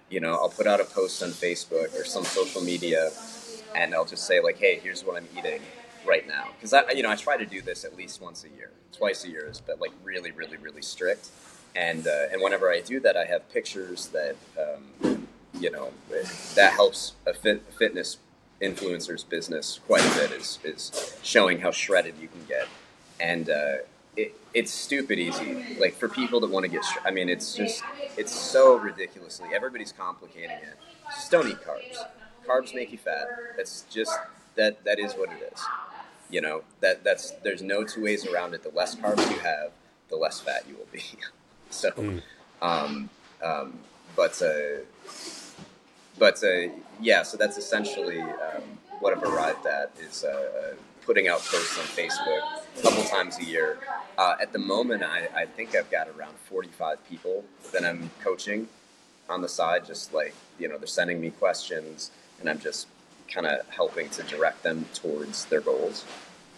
You 0.09 0.19
know, 0.19 0.33
I'll 0.33 0.49
put 0.49 0.67
out 0.67 0.79
a 0.79 0.85
post 0.85 1.23
on 1.23 1.29
Facebook 1.29 1.99
or 1.99 2.05
some 2.05 2.23
social 2.23 2.61
media 2.61 3.11
and 3.75 3.93
I'll 3.93 4.05
just 4.05 4.25
say 4.25 4.39
like, 4.41 4.57
"Hey, 4.57 4.79
here's 4.81 5.03
what 5.03 5.17
I'm 5.17 5.27
eating 5.37 5.61
right 6.05 6.27
now," 6.27 6.49
because 6.55 6.73
I, 6.73 6.91
you 6.91 7.03
know, 7.03 7.09
I 7.09 7.15
try 7.15 7.37
to 7.37 7.45
do 7.45 7.61
this 7.61 7.83
at 7.83 7.95
least 7.95 8.21
once 8.21 8.43
a 8.43 8.49
year, 8.49 8.71
twice 8.91 9.23
a 9.25 9.29
year 9.29 9.47
is, 9.49 9.61
but 9.61 9.79
like 9.79 9.91
really, 10.03 10.31
really, 10.31 10.57
really 10.57 10.81
strict. 10.81 11.29
And 11.75 12.07
uh, 12.07 12.27
and 12.31 12.41
whenever 12.41 12.71
I 12.71 12.81
do 12.81 12.99
that, 13.01 13.17
I 13.17 13.25
have 13.25 13.51
pictures 13.51 14.07
that 14.09 14.35
um, 14.59 15.27
you 15.59 15.71
know 15.71 15.91
that 16.55 16.73
helps 16.73 17.13
a 17.25 17.33
fit, 17.33 17.63
fitness 17.77 18.17
influencer's 18.63 19.23
business 19.23 19.79
quite 19.85 20.05
a 20.05 20.19
bit 20.19 20.31
is 20.31 20.59
is 20.63 21.17
showing 21.21 21.59
how 21.59 21.71
shredded 21.71 22.15
you 22.21 22.27
can 22.27 22.45
get, 22.47 22.67
and 23.19 23.49
uh, 23.49 23.75
it, 24.15 24.33
it's 24.53 24.71
stupid 24.71 25.19
easy. 25.19 25.77
Like 25.79 25.95
for 25.95 26.07
people 26.07 26.39
that 26.41 26.49
want 26.49 26.63
to 26.63 26.71
get, 26.71 26.83
I 27.05 27.11
mean, 27.11 27.29
it's 27.29 27.53
just 27.53 27.83
it's 28.17 28.33
so 28.33 28.77
ridiculously 28.77 29.49
everybody's 29.53 29.91
complicating 29.91 30.51
it. 30.51 30.77
Just 31.09 31.31
don't 31.31 31.47
eat 31.47 31.59
carbs 31.61 31.97
carbs 32.47 32.75
make 32.75 32.91
you 32.91 32.97
fat. 32.97 33.27
That's 33.57 33.85
just 33.89 34.17
that 34.55 34.83
that 34.83 34.99
is 34.99 35.13
what 35.13 35.29
it 35.31 35.51
is. 35.53 35.61
You 36.29 36.41
know 36.41 36.63
that 36.81 37.03
that's 37.03 37.31
there's 37.43 37.61
no 37.61 37.83
two 37.83 38.03
ways 38.03 38.25
around 38.25 38.53
it. 38.53 38.63
The 38.63 38.69
less 38.69 38.95
carbs 38.95 39.29
you 39.29 39.39
have, 39.39 39.71
the 40.09 40.15
less 40.15 40.39
fat 40.39 40.65
you 40.67 40.75
will 40.75 40.87
be. 40.91 41.03
so, 41.69 41.91
mm. 41.91 42.21
um, 42.61 43.09
um, 43.41 43.79
but 44.15 44.41
uh, 44.41 44.81
but 46.19 46.43
uh, 46.43 46.69
yeah, 47.01 47.23
so 47.23 47.37
that's 47.37 47.57
essentially 47.57 48.19
um, 48.19 48.63
what 48.99 49.15
I've 49.15 49.23
arrived 49.23 49.65
at 49.65 49.91
is 49.99 50.23
uh, 50.23 50.29
uh 50.29 50.75
putting 51.05 51.27
out 51.27 51.39
posts 51.39 51.77
on 51.77 51.83
Facebook 51.83 52.41
a 52.77 52.81
couple 52.81 53.03
times 53.03 53.37
a 53.37 53.43
year. 53.43 53.77
Uh, 54.17 54.35
at 54.41 54.53
the 54.53 54.59
moment, 54.59 55.03
I, 55.03 55.27
I 55.35 55.45
think 55.45 55.75
I've 55.75 55.91
got 55.91 56.07
around 56.07 56.35
45 56.45 57.05
people 57.09 57.43
that 57.73 57.83
I'm 57.83 58.09
coaching 58.23 58.69
on 59.29 59.41
the 59.41 59.49
side, 59.49 59.85
just 59.85 60.13
like 60.13 60.33
you 60.59 60.67
know, 60.69 60.77
they're 60.77 60.87
sending 60.87 61.19
me 61.19 61.31
questions 61.31 62.11
and 62.39 62.49
I'm 62.49 62.59
just 62.59 62.87
kind 63.27 63.47
of 63.47 63.67
helping 63.69 64.09
to 64.09 64.23
direct 64.23 64.63
them 64.63 64.85
towards 64.93 65.45
their 65.45 65.61
goals, 65.61 66.05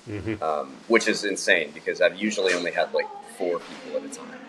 mm-hmm. 0.08 0.42
um, 0.44 0.74
which 0.88 1.08
is 1.08 1.24
insane 1.24 1.72
because 1.74 2.02
I've 2.02 2.16
usually 2.16 2.54
only 2.54 2.72
had 2.72 2.94
like 2.94 3.08
four 3.38 3.60
people 3.60 3.98
at 3.98 4.04
a 4.04 4.14
time. 4.14 4.40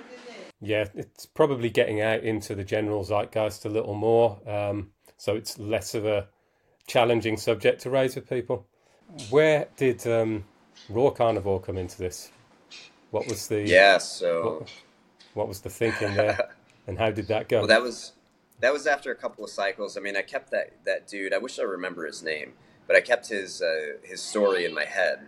Yeah, 0.60 0.86
it's 0.94 1.26
probably 1.26 1.68
getting 1.68 2.00
out 2.00 2.22
into 2.22 2.54
the 2.54 2.64
general 2.64 3.04
zeitgeist 3.04 3.66
a 3.66 3.68
little 3.68 3.94
more, 3.94 4.40
um, 4.48 4.92
so 5.16 5.34
it's 5.34 5.58
less 5.58 5.94
of 5.94 6.04
a 6.04 6.28
challenging 6.86 7.36
subject 7.36 7.82
to 7.82 7.90
raise 7.90 8.14
with 8.14 8.28
people. 8.28 8.66
Where 9.30 9.68
did 9.76 10.06
um, 10.06 10.44
Raw 10.88 11.10
Carnivore 11.10 11.60
come 11.60 11.78
into 11.78 11.98
this? 11.98 12.30
What 13.10 13.26
was 13.28 13.46
the 13.46 13.62
yeah? 13.62 13.98
So 13.98 14.58
what, 14.58 14.72
what 15.34 15.48
was 15.48 15.60
the 15.60 15.70
thinking 15.70 16.14
there, 16.14 16.50
and 16.86 16.98
how 16.98 17.10
did 17.10 17.28
that 17.28 17.48
go? 17.48 17.58
Well, 17.58 17.68
that 17.68 17.82
was 17.82 18.12
that 18.60 18.72
was 18.72 18.86
after 18.86 19.10
a 19.10 19.14
couple 19.14 19.44
of 19.44 19.50
cycles. 19.50 19.96
I 19.96 20.00
mean, 20.00 20.16
I 20.16 20.22
kept 20.22 20.50
that 20.50 20.72
that 20.84 21.06
dude. 21.06 21.32
I 21.32 21.38
wish 21.38 21.58
I 21.58 21.62
remember 21.62 22.06
his 22.06 22.22
name, 22.22 22.54
but 22.86 22.96
I 22.96 23.00
kept 23.00 23.28
his 23.28 23.62
uh, 23.62 23.98
his 24.02 24.20
story 24.20 24.64
in 24.64 24.74
my 24.74 24.84
head, 24.84 25.20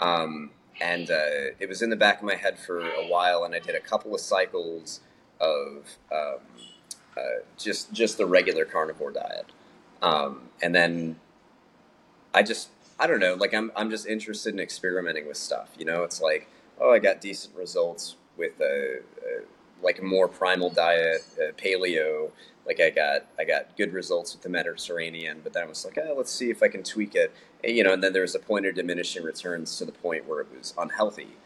um, 0.00 0.50
and 0.80 1.10
uh, 1.10 1.54
it 1.58 1.68
was 1.68 1.82
in 1.82 1.90
the 1.90 1.96
back 1.96 2.18
of 2.18 2.24
my 2.24 2.36
head 2.36 2.58
for 2.58 2.80
a 2.80 3.06
while. 3.08 3.44
And 3.44 3.54
I 3.54 3.58
did 3.58 3.74
a 3.74 3.80
couple 3.80 4.14
of 4.14 4.20
cycles 4.20 5.00
of 5.40 5.84
um, 6.12 6.40
just 7.56 7.92
just 7.92 8.18
the 8.18 8.26
regular 8.26 8.64
carnivore 8.64 9.12
diet, 9.12 9.46
um, 10.02 10.42
and 10.62 10.74
then 10.74 11.16
I 12.34 12.42
just 12.42 12.68
I 12.98 13.06
don't 13.06 13.20
know. 13.20 13.34
Like 13.34 13.54
I'm 13.54 13.72
I'm 13.76 13.90
just 13.90 14.06
interested 14.06 14.54
in 14.54 14.60
experimenting 14.60 15.26
with 15.26 15.36
stuff. 15.36 15.70
You 15.78 15.84
know, 15.84 16.02
it's 16.02 16.20
like 16.20 16.48
oh, 16.80 16.92
I 16.92 16.98
got 16.98 17.20
decent 17.20 17.56
results 17.56 18.16
with 18.36 18.60
a, 18.60 19.00
a 19.22 19.84
like 19.84 19.98
a 19.98 20.04
more 20.04 20.28
primal 20.28 20.70
diet, 20.70 21.22
paleo 21.56 22.30
like 22.66 22.80
I 22.80 22.90
got 22.90 23.26
I 23.38 23.44
got 23.44 23.76
good 23.76 23.92
results 23.92 24.34
with 24.34 24.42
the 24.42 24.48
Mediterranean, 24.48 25.40
but 25.42 25.52
then 25.52 25.62
I 25.62 25.66
was 25.66 25.84
like, 25.84 25.98
oh, 25.98 26.14
let's 26.16 26.32
see 26.32 26.50
if 26.50 26.62
I 26.62 26.68
can 26.68 26.82
tweak 26.82 27.14
it, 27.14 27.32
and, 27.62 27.76
you 27.76 27.84
know. 27.84 27.92
And 27.92 28.02
then 28.02 28.12
there 28.12 28.22
was 28.22 28.34
a 28.34 28.40
point 28.40 28.66
of 28.66 28.74
diminishing 28.74 29.22
returns 29.22 29.76
to 29.78 29.84
the 29.84 29.92
point 29.92 30.26
where 30.26 30.40
it 30.40 30.48
was 30.56 30.74
unhealthy. 30.76 31.36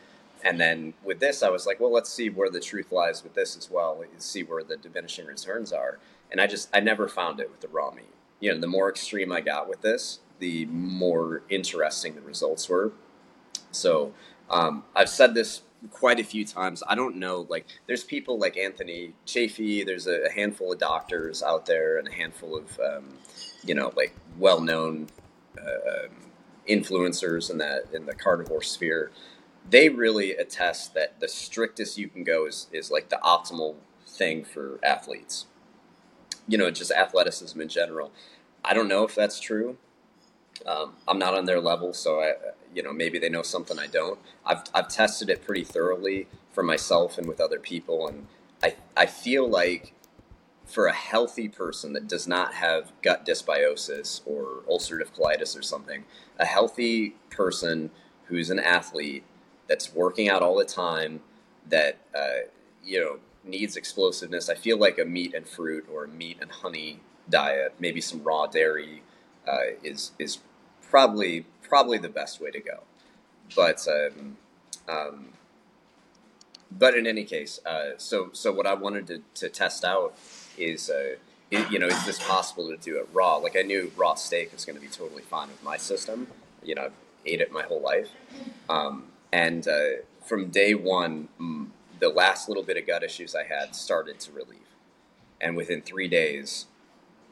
And 0.44 0.60
then 0.60 0.94
with 1.04 1.20
this, 1.20 1.42
I 1.42 1.50
was 1.50 1.66
like, 1.66 1.80
well, 1.80 1.92
let's 1.92 2.10
see 2.10 2.30
where 2.30 2.50
the 2.50 2.60
truth 2.60 2.92
lies 2.92 3.22
with 3.22 3.34
this 3.34 3.56
as 3.56 3.70
well. 3.70 3.98
Let's 3.98 4.26
see 4.26 4.42
where 4.42 4.62
the 4.62 4.76
diminishing 4.76 5.26
returns 5.26 5.72
are. 5.72 5.98
And 6.30 6.40
I 6.40 6.46
just 6.46 6.68
I 6.72 6.80
never 6.80 7.08
found 7.08 7.40
it 7.40 7.50
with 7.50 7.60
the 7.60 7.68
raw 7.68 7.90
meat. 7.90 8.04
You 8.40 8.54
know, 8.54 8.60
the 8.60 8.66
more 8.66 8.88
extreme 8.88 9.32
I 9.32 9.40
got 9.40 9.68
with 9.68 9.82
this, 9.82 10.20
the 10.38 10.64
more 10.66 11.42
interesting 11.50 12.14
the 12.14 12.22
results 12.22 12.68
were. 12.68 12.92
So 13.70 14.14
um, 14.48 14.84
I've 14.96 15.08
said 15.08 15.34
this 15.34 15.62
quite 15.90 16.20
a 16.20 16.24
few 16.24 16.44
times. 16.44 16.82
I 16.86 16.94
don't 16.94 17.16
know, 17.16 17.46
like, 17.48 17.66
there's 17.86 18.04
people 18.04 18.38
like 18.38 18.56
Anthony 18.56 19.14
Chaffee, 19.24 19.84
there's 19.84 20.06
a, 20.06 20.30
handful 20.34 20.72
of 20.72 20.78
doctors 20.78 21.42
out 21.42 21.66
there 21.66 21.98
and 21.98 22.08
a 22.08 22.12
handful 22.12 22.56
of, 22.56 22.80
um, 22.80 23.04
you 23.64 23.74
know, 23.74 23.92
like 23.96 24.14
well 24.38 24.60
known 24.60 25.08
uh, 25.58 26.04
um, 26.04 26.30
influencers 26.68 27.50
in 27.50 27.58
that, 27.58 27.84
in 27.92 28.06
the 28.06 28.14
carnivore 28.14 28.62
sphere. 28.62 29.10
They 29.70 29.88
really 29.88 30.32
attest 30.32 30.94
that 30.94 31.20
the 31.20 31.28
strictest 31.28 31.96
you 31.96 32.08
can 32.08 32.24
go 32.24 32.46
is, 32.46 32.66
is 32.72 32.90
like 32.90 33.08
the 33.08 33.20
optimal 33.22 33.76
thing 34.06 34.44
for 34.44 34.80
athletes. 34.82 35.46
You 36.48 36.58
know, 36.58 36.70
just 36.70 36.90
athleticism 36.90 37.60
in 37.60 37.68
general. 37.68 38.10
I 38.64 38.74
don't 38.74 38.88
know 38.88 39.04
if 39.04 39.14
that's 39.14 39.38
true. 39.38 39.76
Um, 40.66 40.94
I'm 41.08 41.18
not 41.18 41.34
on 41.34 41.46
their 41.46 41.60
level, 41.60 41.94
so 41.94 42.20
I, 42.20 42.34
you 42.74 42.82
know, 42.82 42.92
maybe 42.92 43.18
they 43.18 43.28
know 43.28 43.42
something 43.42 43.78
I 43.78 43.86
don't. 43.86 44.18
I've, 44.44 44.64
I've 44.74 44.88
tested 44.88 45.30
it 45.30 45.42
pretty 45.42 45.64
thoroughly 45.64 46.26
for 46.52 46.62
myself 46.62 47.16
and 47.16 47.26
with 47.26 47.40
other 47.40 47.58
people, 47.60 48.08
and 48.08 48.26
I, 48.62 48.74
I 48.96 49.06
feel 49.06 49.48
like 49.48 49.94
for 50.66 50.86
a 50.86 50.92
healthy 50.92 51.48
person 51.48 51.92
that 51.94 52.08
does 52.08 52.28
not 52.28 52.54
have 52.54 52.92
gut 53.02 53.26
dysbiosis 53.26 54.20
or 54.26 54.62
ulcerative 54.70 55.12
colitis 55.16 55.58
or 55.58 55.62
something, 55.62 56.04
a 56.38 56.44
healthy 56.44 57.16
person 57.30 57.90
who's 58.26 58.50
an 58.50 58.60
athlete 58.60 59.24
that's 59.70 59.94
working 59.94 60.28
out 60.28 60.42
all 60.42 60.56
the 60.56 60.64
time, 60.64 61.20
that 61.68 61.98
uh, 62.12 62.42
you 62.84 63.00
know 63.00 63.18
needs 63.44 63.76
explosiveness. 63.76 64.50
I 64.50 64.56
feel 64.56 64.76
like 64.76 64.98
a 64.98 65.04
meat 65.04 65.32
and 65.32 65.46
fruit 65.46 65.86
or 65.90 66.04
a 66.04 66.08
meat 66.08 66.38
and 66.40 66.50
honey 66.50 66.98
diet, 67.30 67.76
maybe 67.78 68.00
some 68.00 68.24
raw 68.24 68.48
dairy, 68.48 69.02
uh, 69.48 69.78
is 69.84 70.10
is 70.18 70.38
probably 70.82 71.46
probably 71.62 71.98
the 71.98 72.08
best 72.08 72.40
way 72.40 72.50
to 72.50 72.58
go. 72.58 72.80
But 73.54 73.86
um, 73.86 74.36
um, 74.88 75.28
but 76.70 76.96
in 76.96 77.06
any 77.06 77.22
case, 77.22 77.60
uh, 77.64 77.90
so 77.96 78.30
so 78.32 78.52
what 78.52 78.66
I 78.66 78.74
wanted 78.74 79.06
to, 79.06 79.22
to 79.34 79.48
test 79.48 79.84
out 79.84 80.18
is, 80.58 80.90
uh, 80.90 81.14
you 81.70 81.78
know, 81.78 81.86
is 81.86 82.04
this 82.06 82.18
possible 82.18 82.68
to 82.70 82.76
do 82.76 82.98
it 82.98 83.08
raw? 83.12 83.36
Like 83.36 83.56
I 83.56 83.62
knew 83.62 83.92
raw 83.96 84.14
steak 84.14 84.52
was 84.52 84.64
going 84.64 84.76
to 84.76 84.82
be 84.82 84.88
totally 84.88 85.22
fine 85.22 85.46
with 85.46 85.62
my 85.62 85.76
system. 85.76 86.26
You 86.64 86.74
know, 86.74 86.86
I've 86.86 86.92
ate 87.26 87.40
it 87.40 87.52
my 87.52 87.62
whole 87.62 87.80
life, 87.80 88.08
um, 88.68 89.04
and 89.32 89.66
uh, 89.66 90.02
from 90.24 90.50
day 90.50 90.74
one, 90.74 91.28
the 91.98 92.08
last 92.08 92.48
little 92.48 92.62
bit 92.62 92.76
of 92.76 92.86
gut 92.86 93.02
issues 93.02 93.34
I 93.34 93.44
had 93.44 93.74
started 93.74 94.20
to 94.20 94.32
relieve, 94.32 94.76
and 95.40 95.56
within 95.56 95.82
three 95.82 96.08
days, 96.08 96.66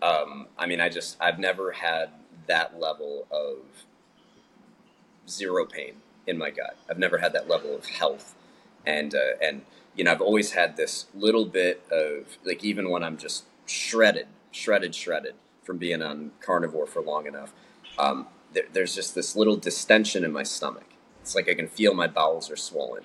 um, 0.03 0.47
I 0.59 0.67
mean, 0.67 0.81
I 0.81 0.89
just 0.89 1.17
I've 1.21 1.39
never 1.39 1.73
had 1.73 2.11
that 2.47 2.79
level 2.81 3.27
of 3.31 3.59
zero 5.29 5.65
pain 5.67 5.95
in 6.27 6.39
my 6.39 6.51
gut. 6.51 6.77
I've 6.89 6.99
never 6.99 7.19
had 7.19 7.33
that 7.33 7.49
level 7.49 7.75
of 7.75 7.87
health, 7.87 8.35
and 8.87 9.15
uh, 9.15 9.37
and 9.43 9.63
you 9.97 10.05
know, 10.05 10.13
I've 10.13 10.21
always 10.21 10.53
had 10.53 10.77
this 10.77 11.07
little 11.15 11.45
bit 11.45 11.83
of 11.91 12.39
like 12.45 12.65
even 12.65 12.91
when 12.91 13.03
I'm 13.03 13.17
just 13.17 13.45
shredded, 13.67 14.29
shredded, 14.53 14.95
shredded 14.95 15.35
from 15.65 15.79
being 15.79 16.03
on 16.03 16.33
carnivore 16.41 16.87
for 16.87 17.03
long 17.03 17.27
enough, 17.27 17.53
um, 17.99 18.27
there, 18.53 18.65
there's 18.73 18.95
just 18.95 19.15
this 19.15 19.37
little 19.37 19.57
distension 19.57 20.25
in 20.25 20.33
my 20.33 20.43
stomach. 20.45 20.88
It's 21.29 21.35
like 21.35 21.51
I 21.51 21.53
can 21.53 21.69
feel 21.69 21.93
my 21.93 22.07
bowels 22.07 22.51
are 22.51 22.57
swollen, 22.57 23.05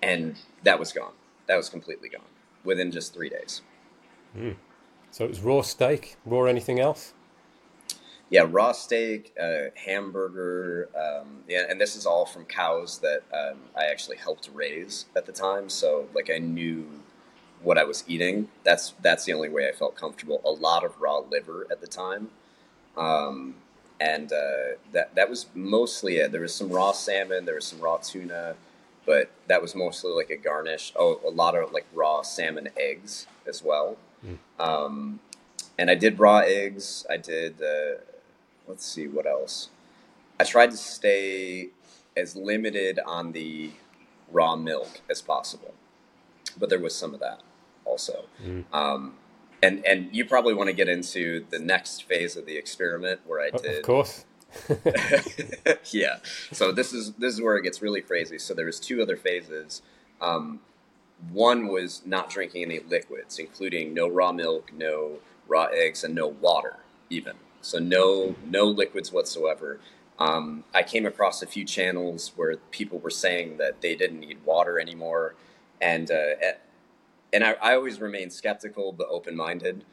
and 0.00 0.36
that 0.62 0.78
was 0.78 0.92
gone. 0.92 1.14
That 1.48 1.56
was 1.56 1.68
completely 1.68 2.08
gone 2.08 2.30
within 2.62 2.92
just 2.92 3.12
three 3.12 3.28
days. 3.28 3.62
Mm. 4.38 4.54
So 5.10 5.24
it 5.24 5.30
was 5.30 5.40
raw 5.40 5.60
steak, 5.62 6.18
raw 6.24 6.44
anything 6.44 6.78
else? 6.78 7.14
Yeah, 8.30 8.46
raw 8.48 8.70
steak, 8.70 9.34
uh, 9.42 9.70
hamburger, 9.74 10.88
um, 10.96 11.42
yeah, 11.48 11.64
and 11.68 11.80
this 11.80 11.96
is 11.96 12.06
all 12.06 12.26
from 12.26 12.44
cows 12.44 13.00
that 13.00 13.22
um, 13.34 13.58
I 13.76 13.86
actually 13.86 14.18
helped 14.18 14.48
raise 14.54 15.06
at 15.16 15.26
the 15.26 15.32
time. 15.32 15.68
So 15.68 16.06
like 16.14 16.30
I 16.32 16.38
knew 16.38 16.86
what 17.60 17.76
I 17.76 17.82
was 17.82 18.04
eating. 18.06 18.50
That's 18.62 18.94
that's 19.02 19.24
the 19.24 19.32
only 19.32 19.48
way 19.48 19.68
I 19.68 19.72
felt 19.72 19.96
comfortable. 19.96 20.40
A 20.44 20.50
lot 20.50 20.84
of 20.84 21.00
raw 21.00 21.18
liver 21.18 21.66
at 21.72 21.80
the 21.80 21.88
time, 21.88 22.30
um, 22.96 23.56
and 24.02 24.32
uh, 24.32 24.76
that 24.92 25.14
that 25.14 25.30
was 25.30 25.46
mostly 25.54 26.16
it. 26.16 26.32
There 26.32 26.40
was 26.40 26.54
some 26.54 26.70
raw 26.70 26.92
salmon, 26.92 27.44
there 27.44 27.54
was 27.54 27.66
some 27.66 27.80
raw 27.80 27.98
tuna, 27.98 28.56
but 29.06 29.30
that 29.46 29.62
was 29.62 29.74
mostly 29.74 30.10
like 30.12 30.30
a 30.30 30.36
garnish. 30.36 30.92
Oh, 30.96 31.20
a 31.24 31.30
lot 31.30 31.54
of 31.54 31.72
like 31.72 31.86
raw 31.94 32.22
salmon 32.22 32.68
eggs 32.76 33.26
as 33.46 33.62
well. 33.62 33.96
Mm. 34.26 34.38
Um, 34.58 35.20
and 35.78 35.88
I 35.88 35.94
did 35.94 36.18
raw 36.18 36.38
eggs. 36.38 37.06
I 37.08 37.16
did. 37.16 37.62
Uh, 37.62 38.00
let's 38.66 38.84
see 38.84 39.06
what 39.06 39.26
else. 39.26 39.68
I 40.40 40.44
tried 40.44 40.72
to 40.72 40.76
stay 40.76 41.68
as 42.16 42.34
limited 42.34 42.98
on 43.06 43.32
the 43.32 43.70
raw 44.32 44.56
milk 44.56 45.00
as 45.08 45.22
possible, 45.22 45.74
but 46.58 46.68
there 46.70 46.80
was 46.80 46.94
some 46.94 47.14
of 47.14 47.20
that 47.20 47.40
also. 47.84 48.24
Mm. 48.44 48.64
Um, 48.72 49.14
and 49.62 49.84
and 49.86 50.14
you 50.14 50.24
probably 50.24 50.54
want 50.54 50.68
to 50.68 50.74
get 50.74 50.88
into 50.88 51.46
the 51.50 51.58
next 51.58 52.02
phase 52.04 52.36
of 52.36 52.46
the 52.46 52.56
experiment 52.56 53.20
where 53.26 53.40
I 53.40 53.50
did. 53.50 53.78
Of 53.78 53.82
course. 53.82 54.24
yeah. 55.92 56.16
So 56.52 56.72
this 56.72 56.92
is 56.92 57.12
this 57.12 57.34
is 57.34 57.40
where 57.40 57.56
it 57.56 57.62
gets 57.62 57.80
really 57.80 58.00
crazy. 58.00 58.38
So 58.38 58.54
there 58.54 58.66
was 58.66 58.80
two 58.80 59.00
other 59.00 59.16
phases. 59.16 59.82
Um, 60.20 60.60
one 61.30 61.68
was 61.68 62.02
not 62.04 62.30
drinking 62.30 62.64
any 62.64 62.80
liquids, 62.80 63.38
including 63.38 63.94
no 63.94 64.08
raw 64.08 64.32
milk, 64.32 64.72
no 64.76 65.18
raw 65.46 65.66
eggs, 65.72 66.02
and 66.02 66.14
no 66.14 66.26
water 66.26 66.76
even. 67.08 67.34
So 67.60 67.78
no 67.78 68.34
no 68.44 68.64
liquids 68.64 69.12
whatsoever. 69.12 69.78
Um, 70.18 70.64
I 70.74 70.82
came 70.82 71.06
across 71.06 71.42
a 71.42 71.46
few 71.46 71.64
channels 71.64 72.32
where 72.36 72.56
people 72.70 72.98
were 72.98 73.10
saying 73.10 73.56
that 73.56 73.80
they 73.80 73.94
didn't 73.94 74.20
need 74.20 74.44
water 74.44 74.78
anymore, 74.78 75.34
and 75.80 76.10
uh, 76.10 76.34
and 77.32 77.44
I, 77.44 77.52
I 77.62 77.74
always 77.74 78.00
remain 78.00 78.30
skeptical 78.30 78.92
but 78.92 79.08
open 79.10 79.36
minded, 79.36 79.84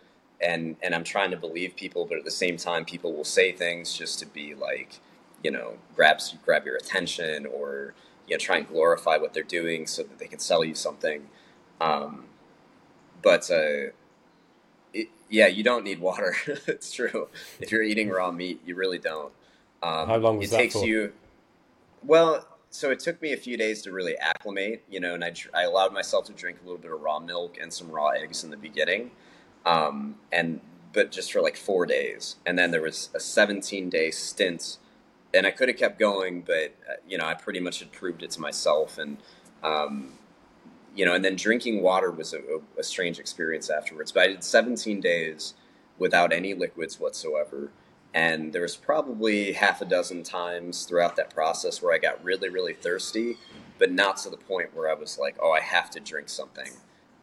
and 0.42 0.76
and 0.82 0.94
I'm 0.94 1.04
trying 1.04 1.32
to 1.32 1.38
believe 1.38 1.76
people, 1.76 2.06
but 2.06 2.18
at 2.18 2.26
the 2.26 2.32
same 2.32 2.58
time, 2.58 2.86
people 2.86 3.14
will 3.14 3.24
say 3.24 3.52
things 3.52 3.94
just 3.94 4.20
to 4.20 4.26
be 4.26 4.54
like, 4.56 5.00
you 5.44 5.52
know, 5.52 5.78
grabs 5.96 6.36
grab 6.46 6.66
your 6.66 6.76
attention 6.76 7.46
or 7.46 7.94
you 8.28 8.36
know 8.36 8.40
try 8.40 8.58
and 8.58 8.68
glorify 8.68 9.18
what 9.18 9.34
they're 9.34 9.44
doing 9.44 9.88
so 9.88 10.04
that 10.04 10.20
they 10.20 10.28
can 10.28 10.40
sell 10.40 10.64
you 10.64 10.76
something. 10.76 11.30
Um, 11.82 12.26
but 13.22 13.50
uh, 13.50 13.92
it, 14.94 15.10
yeah, 15.30 15.48
you 15.48 15.64
don't 15.64 15.84
need 15.84 16.00
water. 16.00 16.36
it's 16.68 16.92
true. 16.92 17.28
If 17.60 17.72
you're 17.72 17.84
eating 17.84 18.10
raw 18.10 18.32
meat, 18.32 18.62
you 18.66 18.76
really 18.76 19.00
don't. 19.00 19.34
Um, 19.82 20.08
How 20.08 20.18
long 20.18 20.38
was 20.38 20.48
it 20.48 20.52
that 20.52 20.58
takes 20.58 20.74
for? 20.74 20.86
you? 20.86 21.14
Well, 22.04 22.46
so 22.70 22.92
it 22.92 23.00
took 23.00 23.22
me 23.22 23.34
a 23.34 23.38
few 23.38 23.58
days 23.58 23.82
to 23.84 23.92
really 23.92 24.18
acclimate, 24.18 24.84
you 24.90 25.00
know, 25.00 25.16
and 25.16 25.24
I, 25.24 25.34
I 25.54 25.64
allowed 25.64 25.94
myself 25.94 26.26
to 26.26 26.34
drink 26.34 26.60
a 26.62 26.66
little 26.66 26.80
bit 26.80 26.92
of 26.92 27.02
raw 27.02 27.20
milk 27.20 27.58
and 27.60 27.74
some 27.74 27.90
raw 27.90 28.10
eggs 28.10 28.44
in 28.44 28.52
the 28.52 28.58
beginning, 28.58 29.12
um, 29.66 30.16
and 30.32 30.62
but 30.94 31.12
just 31.12 31.32
for 31.32 31.42
like 31.42 31.56
four 31.56 31.86
days, 31.86 32.36
and 32.46 32.58
then 32.58 32.72
there 32.72 32.82
was 32.82 33.10
a 33.14 33.20
17 33.20 33.90
day 33.90 34.12
stint, 34.12 34.78
and 35.34 35.46
I 35.46 35.52
could 35.52 35.68
have 35.68 35.78
kept 35.78 36.00
going, 36.00 36.42
but 36.42 36.76
uh, 36.90 36.94
you 37.08 37.18
know, 37.18 37.26
I 37.26 37.34
pretty 37.34 37.60
much 37.60 37.80
had 37.80 37.92
proved 37.92 38.24
it 38.24 38.32
to 38.32 38.42
myself, 38.42 38.98
and 38.98 39.18
um, 39.64 40.14
you 40.96 41.06
know, 41.06 41.14
and 41.14 41.24
then 41.24 41.36
drinking 41.36 41.82
water 41.82 42.12
was 42.12 42.34
a, 42.34 42.40
a, 42.78 42.84
strange 42.84 43.20
experience 43.20 43.70
afterwards. 43.70 44.12
But 44.12 44.24
I 44.24 44.28
did 44.28 44.44
17 44.44 45.02
days 45.02 45.54
without 45.98 46.34
any 46.34 46.54
liquids 46.54 47.00
whatsoever. 47.00 47.72
And 48.14 48.52
there 48.54 48.64
was 48.64 48.76
probably 48.76 49.54
half 49.54 49.82
a 49.82 49.86
dozen 49.86 50.24
times 50.24 50.86
throughout 50.86 51.16
that 51.18 51.34
process 51.34 51.82
where 51.82 51.94
I 51.94 52.00
got 52.00 52.24
really, 52.24 52.50
really 52.50 52.74
thirsty, 52.74 53.38
but 53.78 53.92
not 53.92 54.18
to 54.18 54.30
the 54.30 54.38
point 54.38 54.76
where 54.76 54.90
I 54.90 54.94
was 54.94 55.20
like, 55.20 55.36
oh, 55.42 55.52
I 55.52 55.60
have 55.60 55.90
to 55.92 56.00
drink 56.00 56.30
something. 56.30 56.72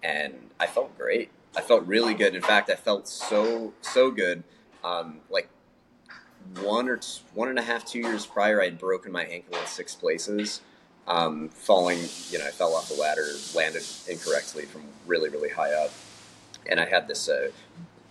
And 0.02 0.50
I 0.60 0.66
felt 0.66 0.96
great. 0.96 1.30
I 1.56 1.60
felt 1.60 1.86
really 1.86 2.14
good. 2.14 2.34
In 2.34 2.42
fact, 2.42 2.70
I 2.70 2.76
felt 2.76 3.08
so, 3.08 3.72
so 3.80 4.10
good. 4.10 4.44
Um, 4.84 5.20
like 5.28 5.48
one 6.60 6.88
or 6.88 6.98
two, 6.98 7.22
one 7.34 7.48
and 7.48 7.58
a 7.58 7.62
half, 7.62 7.84
two 7.84 7.98
years 7.98 8.24
prior, 8.24 8.62
I 8.62 8.66
had 8.66 8.78
broken 8.78 9.10
my 9.10 9.24
ankle 9.24 9.58
in 9.58 9.66
six 9.66 9.94
places 9.94 10.60
um, 11.08 11.48
falling, 11.50 11.98
you 12.30 12.38
know, 12.38 12.46
I 12.46 12.50
fell 12.50 12.74
off 12.74 12.88
the 12.88 12.94
ladder, 12.94 13.26
landed 13.54 13.84
incorrectly 14.08 14.64
from 14.64 14.82
really, 15.06 15.28
really 15.28 15.48
high 15.48 15.72
up, 15.72 15.90
and 16.68 16.80
I 16.80 16.86
had 16.86 17.06
this 17.06 17.28
uh, 17.28 17.50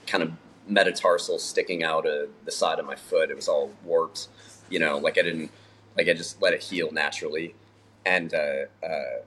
kind 0.07 0.23
of 0.23 0.31
metatarsal 0.67 1.39
sticking 1.39 1.83
out 1.83 2.05
of 2.05 2.29
the 2.45 2.51
side 2.51 2.79
of 2.79 2.85
my 2.85 2.95
foot. 2.95 3.29
It 3.29 3.35
was 3.35 3.47
all 3.47 3.71
warped, 3.83 4.27
you 4.69 4.79
know, 4.79 4.97
like 4.97 5.17
I 5.17 5.21
didn't, 5.21 5.51
like 5.97 6.07
I 6.07 6.13
just 6.13 6.41
let 6.41 6.53
it 6.53 6.63
heal 6.63 6.91
naturally, 6.91 7.55
and 8.05 8.33
uh, 8.33 8.65
uh, 8.85 9.21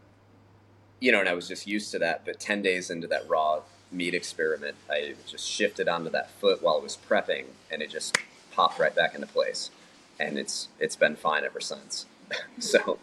you 1.00 1.12
know, 1.12 1.20
and 1.20 1.28
I 1.28 1.34
was 1.34 1.48
just 1.48 1.66
used 1.66 1.90
to 1.92 1.98
that. 2.00 2.24
But 2.24 2.40
ten 2.40 2.62
days 2.62 2.90
into 2.90 3.06
that 3.08 3.28
raw 3.28 3.60
meat 3.90 4.14
experiment, 4.14 4.76
I 4.90 5.14
just 5.26 5.48
shifted 5.48 5.88
onto 5.88 6.10
that 6.10 6.30
foot 6.30 6.62
while 6.62 6.76
I 6.76 6.82
was 6.82 6.96
prepping, 6.96 7.46
and 7.70 7.82
it 7.82 7.90
just 7.90 8.18
popped 8.50 8.78
right 8.78 8.94
back 8.94 9.14
into 9.14 9.26
place, 9.26 9.70
and 10.18 10.38
it's 10.38 10.68
it's 10.78 10.96
been 10.96 11.16
fine 11.16 11.44
ever 11.44 11.60
since. 11.60 12.06
so 12.58 12.98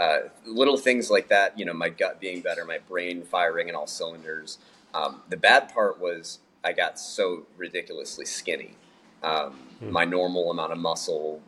uh, 0.00 0.28
little 0.46 0.78
things 0.78 1.10
like 1.10 1.28
that, 1.28 1.58
you 1.58 1.64
know, 1.64 1.74
my 1.74 1.90
gut 1.90 2.20
being 2.20 2.40
better, 2.40 2.64
my 2.64 2.78
brain 2.78 3.22
firing 3.22 3.68
in 3.68 3.74
all 3.74 3.86
cylinders. 3.86 4.56
Um, 4.94 5.20
the 5.28 5.36
bad 5.36 5.72
part 5.72 6.00
was 6.00 6.38
I 6.64 6.72
got 6.72 6.98
so 6.98 7.46
ridiculously 7.56 8.26
skinny. 8.26 8.76
Um, 9.22 9.52
hmm. 9.78 9.90
My 9.90 10.04
normal 10.04 10.50
amount 10.50 10.72
of 10.72 10.78
muscle, 10.78 11.40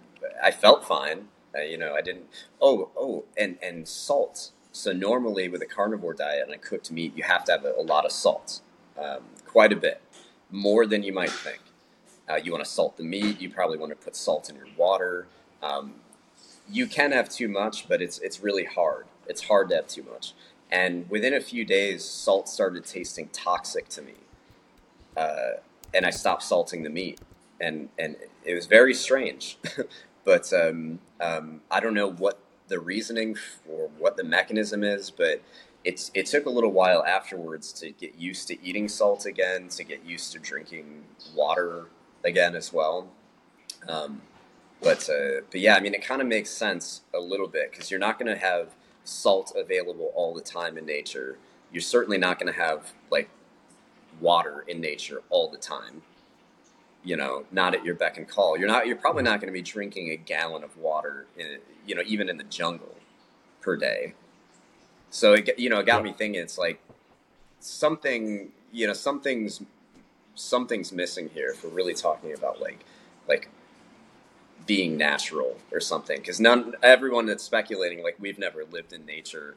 I 0.43 0.51
felt 0.51 0.87
fine. 0.87 1.29
Uh, 1.55 1.63
you 1.63 1.77
know, 1.77 1.95
I 1.95 2.01
didn't. 2.01 2.27
Oh, 2.61 2.91
oh, 2.97 3.25
and 3.37 3.59
and 3.63 3.87
salt. 3.87 4.51
So 4.73 4.93
normally 4.93 5.49
with 5.49 5.61
a 5.63 5.67
carnivore 5.67 6.15
diet 6.15 6.45
and 6.47 6.55
a 6.55 6.59
cooked 6.59 6.91
meat, 6.91 7.15
you 7.17 7.25
have 7.25 7.45
to 7.45 7.53
have 7.53 7.65
a, 7.65 7.75
a 7.77 7.83
lot 7.83 8.07
of 8.07 8.13
salt, 8.13 8.61
um, 8.99 9.21
quite 9.47 9.71
a 9.71 9.77
bit, 9.77 10.01
more 10.51 10.87
than 10.87 11.03
you 11.03 11.13
might 11.13 11.31
think. 11.31 11.61
Uh, 12.29 12.37
you 12.37 12.53
want 12.53 12.65
to 12.65 12.71
salt 12.71 12.97
the 12.97 13.03
meat. 13.03 13.41
You 13.41 13.51
probably 13.51 13.77
want 13.77 13.91
to 13.91 13.97
put 13.97 14.17
salt 14.17 14.49
in 14.49 14.57
your 14.57 14.69
water. 14.77 15.27
Um, 15.63 15.95
you 16.71 16.87
can 16.87 17.13
have 17.13 17.29
too 17.29 17.49
much, 17.49 17.89
but 17.89 18.01
it's 18.01 18.19
it's 18.21 18.41
really 18.41 18.65
hard. 18.65 19.07
It's 19.27 19.45
hard 19.45 19.69
to 19.71 19.77
have 19.77 19.89
too 19.89 20.05
much. 20.11 20.33
And 20.71 21.09
within 21.11 21.35
a 21.35 21.41
few 21.41 21.67
days, 21.67 22.03
salt 22.05 22.49
started 22.49 22.87
tasting 22.87 23.29
toxic 23.29 23.89
to 23.91 24.01
me, 24.03 24.15
uh, 25.17 25.53
and 25.95 26.07
I 26.07 26.11
stopped 26.11 26.43
salting 26.43 26.83
the 26.83 26.91
meat, 26.91 27.21
and 27.61 27.89
and 27.99 28.17
it 28.45 28.55
was 28.55 28.67
very 28.67 28.95
strange. 28.95 29.59
but 30.25 30.53
um, 30.53 31.01
um, 31.21 31.61
I 31.71 31.81
don't 31.81 31.95
know 31.95 32.11
what 32.11 32.39
the 32.69 32.79
reasoning 32.81 33.37
or 33.69 33.91
what 33.99 34.17
the 34.17 34.25
mechanism 34.25 34.83
is, 34.83 35.11
but 35.11 35.43
it's 35.85 36.11
it 36.15 36.27
took 36.27 36.47
a 36.47 36.51
little 36.51 36.73
while 36.73 37.05
afterwards 37.05 37.73
to 37.73 37.91
get 37.91 38.15
used 38.17 38.49
to 38.49 38.65
eating 38.65 38.89
salt 38.89 39.27
again, 39.27 39.69
to 39.69 39.85
get 39.85 40.05
used 40.05 40.33
to 40.33 40.39
drinking 40.39 41.05
water 41.35 41.87
again 42.25 42.55
as 42.55 42.73
well. 42.73 43.09
Um, 43.89 44.23
but 44.81 45.09
uh, 45.09 45.43
but 45.51 45.61
yeah, 45.61 45.77
I 45.77 45.81
mean, 45.81 45.95
it 45.95 46.05
kind 46.05 46.21
of 46.21 46.29
makes 46.29 46.51
sense 46.51 47.03
a 47.15 47.21
little 47.21 47.49
bit 47.49 47.71
because 47.71 47.91
you're 47.91 48.01
not 48.01 48.19
going 48.19 48.33
to 48.33 48.41
have 48.41 48.71
salt 49.05 49.53
available 49.57 50.13
all 50.15 50.35
the 50.35 50.41
time 50.41 50.79
in 50.79 50.87
nature. 50.87 51.39
You're 51.73 51.83
certainly 51.83 52.19
not 52.19 52.39
going 52.39 52.53
to 52.53 52.59
have 52.59 52.93
like 53.11 53.29
water 54.23 54.65
in 54.67 54.81
nature 54.81 55.23
all 55.29 55.51
the 55.51 55.59
time. 55.59 56.03
You 57.05 57.17
know, 57.17 57.45
not 57.51 57.75
at 57.75 57.85
your 57.85 57.97
beck 57.97 58.17
and 58.17 58.29
call. 58.29 58.57
You're 58.57 58.69
not. 58.69 58.87
You're 58.87 58.97
probably 58.97 59.25
not 59.25 59.41
going 59.41 59.49
to 59.49 59.53
be 59.53 59.63
drinking 59.63 60.11
a 60.11 60.17
gallon 60.17 60.63
of 60.63 60.77
water. 60.79 61.27
In, 61.37 61.59
you 61.85 61.97
know, 61.97 62.03
even 62.07 62.29
in 62.29 62.37
the 62.37 62.45
jungle, 62.45 62.95
per 63.61 63.77
day. 63.77 64.15
So 65.11 65.33
it 65.33 65.59
you 65.59 65.69
know 65.69 65.81
it 65.81 65.87
got 65.87 66.05
me 66.05 66.13
thinking. 66.13 66.41
It's 66.41 66.59
like 66.59 66.81
something. 67.59 68.51
You 68.73 68.87
know, 68.87 68.93
something's 68.93 69.63
something's 70.37 70.93
missing 70.93 71.29
here. 71.35 71.51
If 71.51 71.65
we're 71.65 71.71
really 71.71 71.95
talking 71.95 72.33
about 72.35 72.61
like 72.61 72.85
like 73.29 73.49
being 74.67 74.97
natural 74.97 75.57
or 75.73 75.81
something 75.81 76.19
because 76.19 76.39
none 76.39 76.75
everyone 76.83 77.27
that's 77.27 77.43
speculating 77.43 78.03
like 78.03 78.17
we've 78.21 78.39
never 78.39 78.65
lived 78.71 78.93
in 78.93 79.05
nature 79.05 79.57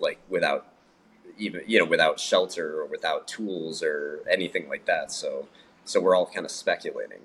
like 0.00 0.18
without 0.28 0.66
even 1.38 1.62
you 1.66 1.78
know 1.78 1.84
without 1.84 2.18
shelter 2.20 2.80
or 2.80 2.86
without 2.86 3.26
tools 3.26 3.82
or 3.82 4.20
anything 4.30 4.68
like 4.68 4.84
that 4.86 5.12
so 5.12 5.48
so 5.84 6.00
we're 6.00 6.14
all 6.14 6.26
kind 6.26 6.44
of 6.44 6.50
speculating 6.50 7.20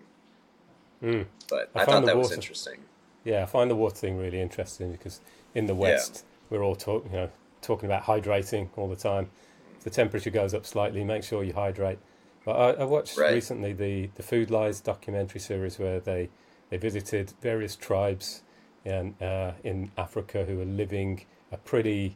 mm. 1.04 1.26
but 1.50 1.70
i, 1.76 1.82
I 1.82 1.86
thought 1.86 2.06
that 2.06 2.15
water, 2.15 2.30
was 2.30 2.32
interesting 2.32 2.80
yeah 3.24 3.43
i 3.43 3.46
find 3.46 3.70
the 3.70 3.76
water 3.76 3.96
thing 3.96 4.17
really 4.17 4.41
interesting 4.41 4.91
because 4.91 5.22
in 5.54 5.65
the 5.65 5.76
west 5.76 6.24
yeah. 6.52 6.58
we're 6.58 6.63
all 6.63 6.76
talking 6.76 7.12
you 7.12 7.17
know 7.17 7.30
talking 7.62 7.86
about 7.86 8.04
hydrating 8.04 8.70
all 8.76 8.88
the 8.88 8.96
time. 8.96 9.30
If 9.78 9.84
the 9.84 9.89
temperature 9.89 10.30
goes 10.30 10.54
up 10.54 10.65
slightly, 10.65 11.04
make 11.04 11.24
sure 11.24 11.43
you 11.43 11.54
hydrate. 11.54 12.00
But 12.46 12.54
I, 12.54 12.82
I 12.82 12.84
watched 12.86 13.17
Right. 13.17 13.34
recently 13.34 13.74
the 13.74 14.10
the 14.15 14.24
Food 14.24 14.50
Lies 14.50 14.80
documentary 14.80 15.41
series 15.41 15.78
where 15.78 16.00
they 16.00 16.30
they 16.70 16.78
visited 16.78 17.34
various 17.41 17.76
tribes 17.76 18.41
in 18.86 19.15
uh, 19.22 19.54
in 19.63 19.91
Africa 19.98 20.46
who 20.46 20.62
are 20.62 20.65
living 20.65 21.26
a 21.52 21.58
pretty 21.58 22.15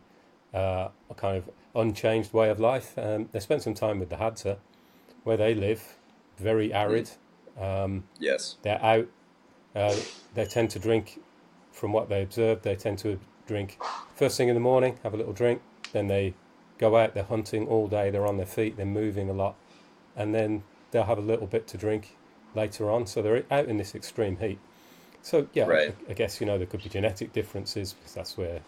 uh, 0.54 0.90
kind 1.16 1.38
of 1.38 1.50
unchanged 1.76 2.34
way 2.34 2.50
of 2.50 2.60
life. 2.60 2.98
Um, 2.98 3.30
they 3.32 3.40
spent 3.40 3.62
some 3.62 3.74
time 3.74 4.00
with 4.00 4.10
the 4.10 4.18
Hadza, 4.18 4.58
where 5.24 5.38
they 5.38 5.54
live, 5.54 5.98
very 6.38 6.74
arid. 6.74 7.12
Um, 7.60 8.04
Yes. 8.20 8.58
they're 8.62 8.84
out. 8.84 9.08
Uh, 9.76 9.96
they 10.34 10.46
tend 10.46 10.70
to 10.72 10.80
drink, 10.80 11.20
from 11.72 11.94
what 11.94 12.10
they 12.10 12.22
observed, 12.22 12.64
they 12.64 12.76
tend 12.76 12.98
to 13.00 13.20
drink 13.48 13.78
first 14.16 14.38
thing 14.38 14.50
in 14.50 14.56
the 14.56 14.62
morning, 14.62 14.98
have 15.04 15.14
a 15.14 15.18
little 15.18 15.34
drink, 15.34 15.62
then 15.94 16.08
they 16.08 16.34
go 16.78 16.96
out, 16.98 17.14
they're 17.14 17.24
hunting 17.24 17.68
all 17.68 17.88
day, 17.88 18.10
they're 18.10 18.28
on 18.28 18.38
their 18.38 18.46
feet, 18.46 18.78
they're 18.78 18.86
moving 18.86 19.30
a 19.30 19.34
lot, 19.34 19.56
and 20.16 20.34
then 20.36 20.64
they'll 20.92 21.04
have 21.04 21.18
a 21.18 21.22
little 21.22 21.48
bit 21.48 21.68
to 21.68 21.78
drink 21.78 22.18
later 22.56 22.90
on. 22.92 23.06
So 23.08 23.22
they're 23.22 23.44
out 23.50 23.66
in 23.66 23.78
this 23.78 23.96
extreme 23.96 24.38
heat. 24.38 24.60
So, 25.22 25.48
yeah, 25.54 25.66
Right. 25.68 25.96
I, 26.08 26.12
I 26.12 26.14
guess, 26.14 26.42
you 26.42 26.48
know, 26.48 26.58
there 26.58 26.68
could 26.68 26.84
be 26.84 26.90
genetic 26.90 27.32
differences 27.34 27.94
because 27.94 28.14
that's 28.14 28.38
where 28.38 28.62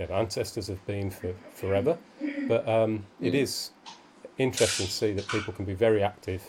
their 0.00 0.12
ancestors 0.12 0.68
have 0.68 0.84
been 0.86 1.10
for 1.10 1.34
forever. 1.52 1.98
But 2.48 2.66
um, 2.66 3.04
it 3.20 3.34
is 3.34 3.70
interesting 4.38 4.86
to 4.86 4.92
see 4.92 5.12
that 5.12 5.28
people 5.28 5.52
can 5.52 5.66
be 5.66 5.74
very 5.74 6.02
active 6.02 6.42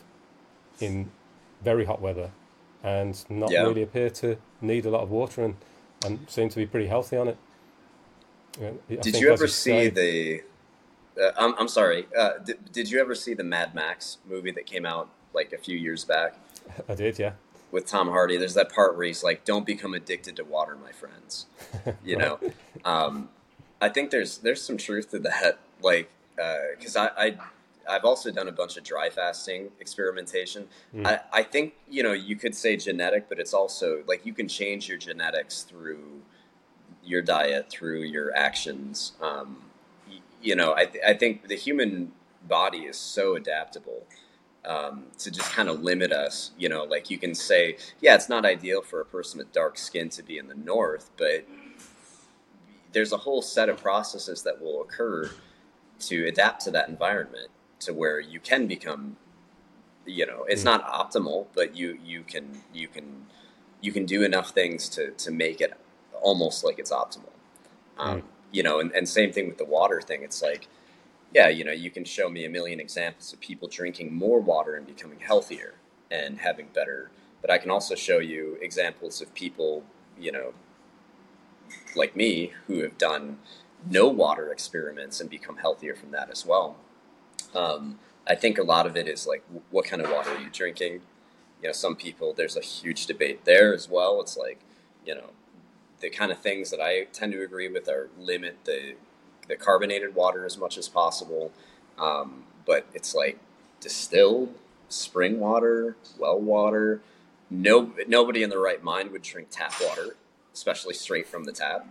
in 0.79 1.11
very 1.61 1.83
hot 1.85 2.01
weather 2.01 2.31
and 2.81 3.23
not 3.29 3.51
Yeah. 3.51 3.63
really 3.63 3.83
appear 3.83 4.09
to 4.09 4.37
need 4.61 4.85
a 4.85 4.89
lot 4.89 5.01
of 5.01 5.11
water 5.11 5.43
and, 5.43 5.55
and 6.05 6.29
seem 6.29 6.47
to 6.49 6.55
be 6.55 6.65
pretty 6.65 6.87
healthy 6.87 7.17
on 7.17 7.27
it. 7.27 7.37
I 8.57 8.71
Did 8.87 9.03
think, 9.03 9.19
you 9.21 9.31
ever 9.31 9.47
see 9.47 9.89
the? 9.89 10.41
Uh, 11.21 11.31
I'm 11.37 11.53
I'm 11.59 11.67
sorry. 11.67 12.07
Uh, 12.17 12.37
did, 12.45 12.71
did 12.71 12.89
you 12.89 12.99
ever 13.01 13.15
see 13.15 13.33
the 13.33 13.43
Mad 13.43 13.75
Max 13.75 14.17
movie 14.25 14.51
that 14.51 14.65
came 14.65 14.85
out 14.85 15.09
like 15.33 15.51
a 15.53 15.57
few 15.57 15.77
years 15.77 16.03
back 16.05 16.35
I 16.89 16.95
did, 16.95 17.17
yeah. 17.19 17.33
with 17.71 17.85
Tom 17.85 18.07
Hardy? 18.09 18.37
There's 18.37 18.53
that 18.55 18.71
part 18.71 18.95
where 18.97 19.05
he's 19.07 19.23
like, 19.23 19.45
"Don't 19.45 19.65
become 19.65 19.93
addicted 19.93 20.35
to 20.37 20.43
water, 20.43 20.75
my 20.77 20.91
friends." 20.91 21.47
You 22.03 22.17
know, 22.17 22.39
um, 22.83 23.29
I 23.81 23.89
think 23.89 24.11
there's 24.11 24.37
there's 24.37 24.61
some 24.61 24.77
truth 24.77 25.11
to 25.11 25.19
that. 25.19 25.59
Like, 25.81 26.11
because 26.77 26.95
I, 26.95 27.07
I 27.17 27.37
I've 27.89 28.05
also 28.05 28.31
done 28.31 28.47
a 28.47 28.51
bunch 28.51 28.77
of 28.77 28.83
dry 28.83 29.09
fasting 29.09 29.71
experimentation. 29.79 30.67
Mm. 30.95 31.07
I, 31.07 31.19
I 31.33 31.43
think 31.43 31.73
you 31.89 32.03
know 32.03 32.13
you 32.13 32.35
could 32.35 32.55
say 32.55 32.77
genetic, 32.77 33.27
but 33.27 33.39
it's 33.39 33.53
also 33.53 34.03
like 34.07 34.25
you 34.25 34.33
can 34.33 34.47
change 34.47 34.87
your 34.87 34.97
genetics 34.97 35.63
through 35.63 36.21
your 37.03 37.21
diet, 37.21 37.69
through 37.69 38.03
your 38.03 38.35
actions. 38.35 39.13
Um, 39.21 39.63
y- 40.07 40.19
you 40.41 40.55
know, 40.55 40.73
I, 40.75 40.85
th- 40.85 41.03
I 41.05 41.13
think 41.13 41.47
the 41.47 41.55
human 41.55 42.11
body 42.47 42.79
is 42.79 42.97
so 42.97 43.35
adaptable 43.35 44.03
um, 44.65 45.05
to 45.19 45.31
just 45.31 45.51
kind 45.51 45.69
of 45.69 45.81
limit 45.81 46.11
us. 46.11 46.51
You 46.57 46.69
know, 46.69 46.83
like 46.83 47.09
you 47.09 47.17
can 47.17 47.33
say, 47.35 47.77
yeah, 48.01 48.15
it's 48.15 48.29
not 48.29 48.45
ideal 48.45 48.81
for 48.81 49.01
a 49.01 49.05
person 49.05 49.39
with 49.39 49.51
dark 49.51 49.77
skin 49.77 50.09
to 50.09 50.23
be 50.23 50.37
in 50.37 50.47
the 50.47 50.55
north, 50.55 51.09
but 51.17 51.45
there's 52.93 53.11
a 53.13 53.17
whole 53.17 53.41
set 53.41 53.69
of 53.69 53.77
processes 53.81 54.43
that 54.43 54.61
will 54.61 54.81
occur 54.81 55.29
to 55.99 56.25
adapt 56.27 56.61
to 56.61 56.71
that 56.71 56.89
environment 56.89 57.49
to 57.79 57.93
where 57.93 58.19
you 58.19 58.39
can 58.39 58.67
become 58.67 59.17
you 60.05 60.25
know 60.25 60.45
it's 60.47 60.61
Mm. 60.61 60.65
not 60.65 60.87
optimal 60.87 61.47
but 61.53 61.75
you 61.75 61.97
you 62.03 62.23
can 62.23 62.63
you 62.73 62.87
can 62.87 63.25
you 63.81 63.91
can 63.91 64.05
do 64.05 64.23
enough 64.23 64.49
things 64.51 64.89
to 64.89 65.11
to 65.11 65.31
make 65.31 65.61
it 65.61 65.73
almost 66.21 66.63
like 66.63 66.79
it's 66.79 66.91
optimal 66.91 67.29
um, 67.97 68.21
Mm. 68.21 68.23
you 68.51 68.63
know 68.63 68.79
and, 68.79 68.91
and 68.93 69.07
same 69.07 69.31
thing 69.31 69.47
with 69.47 69.57
the 69.57 69.65
water 69.65 70.01
thing 70.01 70.23
it's 70.23 70.41
like 70.41 70.67
yeah 71.33 71.49
you 71.49 71.63
know 71.63 71.71
you 71.71 71.91
can 71.91 72.03
show 72.03 72.29
me 72.29 72.45
a 72.45 72.49
million 72.49 72.79
examples 72.79 73.31
of 73.33 73.39
people 73.39 73.67
drinking 73.67 74.13
more 74.13 74.39
water 74.39 74.75
and 74.75 74.87
becoming 74.87 75.19
healthier 75.19 75.75
and 76.09 76.39
having 76.39 76.67
better 76.73 77.11
but 77.41 77.49
i 77.51 77.57
can 77.57 77.69
also 77.71 77.95
show 77.95 78.19
you 78.19 78.57
examples 78.61 79.21
of 79.21 79.33
people 79.35 79.83
you 80.19 80.31
know 80.31 80.53
like 81.95 82.15
me 82.15 82.53
who 82.67 82.81
have 82.81 82.97
done 82.97 83.39
no 83.89 84.07
water 84.07 84.51
experiments 84.51 85.19
and 85.19 85.29
become 85.29 85.57
healthier 85.57 85.95
from 85.95 86.11
that 86.11 86.29
as 86.29 86.45
well. 86.45 86.77
Um, 87.55 87.99
I 88.27 88.35
think 88.35 88.57
a 88.57 88.63
lot 88.63 88.85
of 88.85 88.95
it 88.95 89.07
is 89.07 89.27
like, 89.27 89.43
what 89.71 89.85
kind 89.85 90.01
of 90.01 90.11
water 90.11 90.31
are 90.31 90.39
you 90.39 90.49
drinking? 90.51 91.01
You 91.61 91.69
know, 91.69 91.73
some 91.73 91.95
people, 91.95 92.33
there's 92.33 92.55
a 92.55 92.61
huge 92.61 93.05
debate 93.05 93.45
there 93.45 93.73
as 93.73 93.89
well. 93.89 94.21
It's 94.21 94.37
like, 94.37 94.59
you 95.05 95.15
know, 95.15 95.31
the 95.99 96.09
kind 96.09 96.31
of 96.31 96.39
things 96.39 96.71
that 96.71 96.79
I 96.79 97.05
tend 97.11 97.33
to 97.33 97.43
agree 97.43 97.67
with 97.67 97.87
are 97.87 98.09
limit 98.19 98.57
the, 98.65 98.95
the 99.47 99.55
carbonated 99.55 100.15
water 100.15 100.45
as 100.45 100.57
much 100.57 100.77
as 100.77 100.87
possible. 100.87 101.51
Um, 101.97 102.43
but 102.65 102.85
it's 102.93 103.13
like 103.13 103.39
distilled 103.79 104.53
spring 104.89 105.39
water, 105.39 105.95
well 106.17 106.39
water. 106.39 107.01
No, 107.49 107.91
nobody 108.07 108.43
in 108.43 108.49
the 108.49 108.59
right 108.59 108.81
mind 108.81 109.11
would 109.11 109.23
drink 109.23 109.49
tap 109.51 109.73
water, 109.81 110.15
especially 110.53 110.93
straight 110.93 111.27
from 111.27 111.43
the 111.43 111.51
tap. 111.51 111.87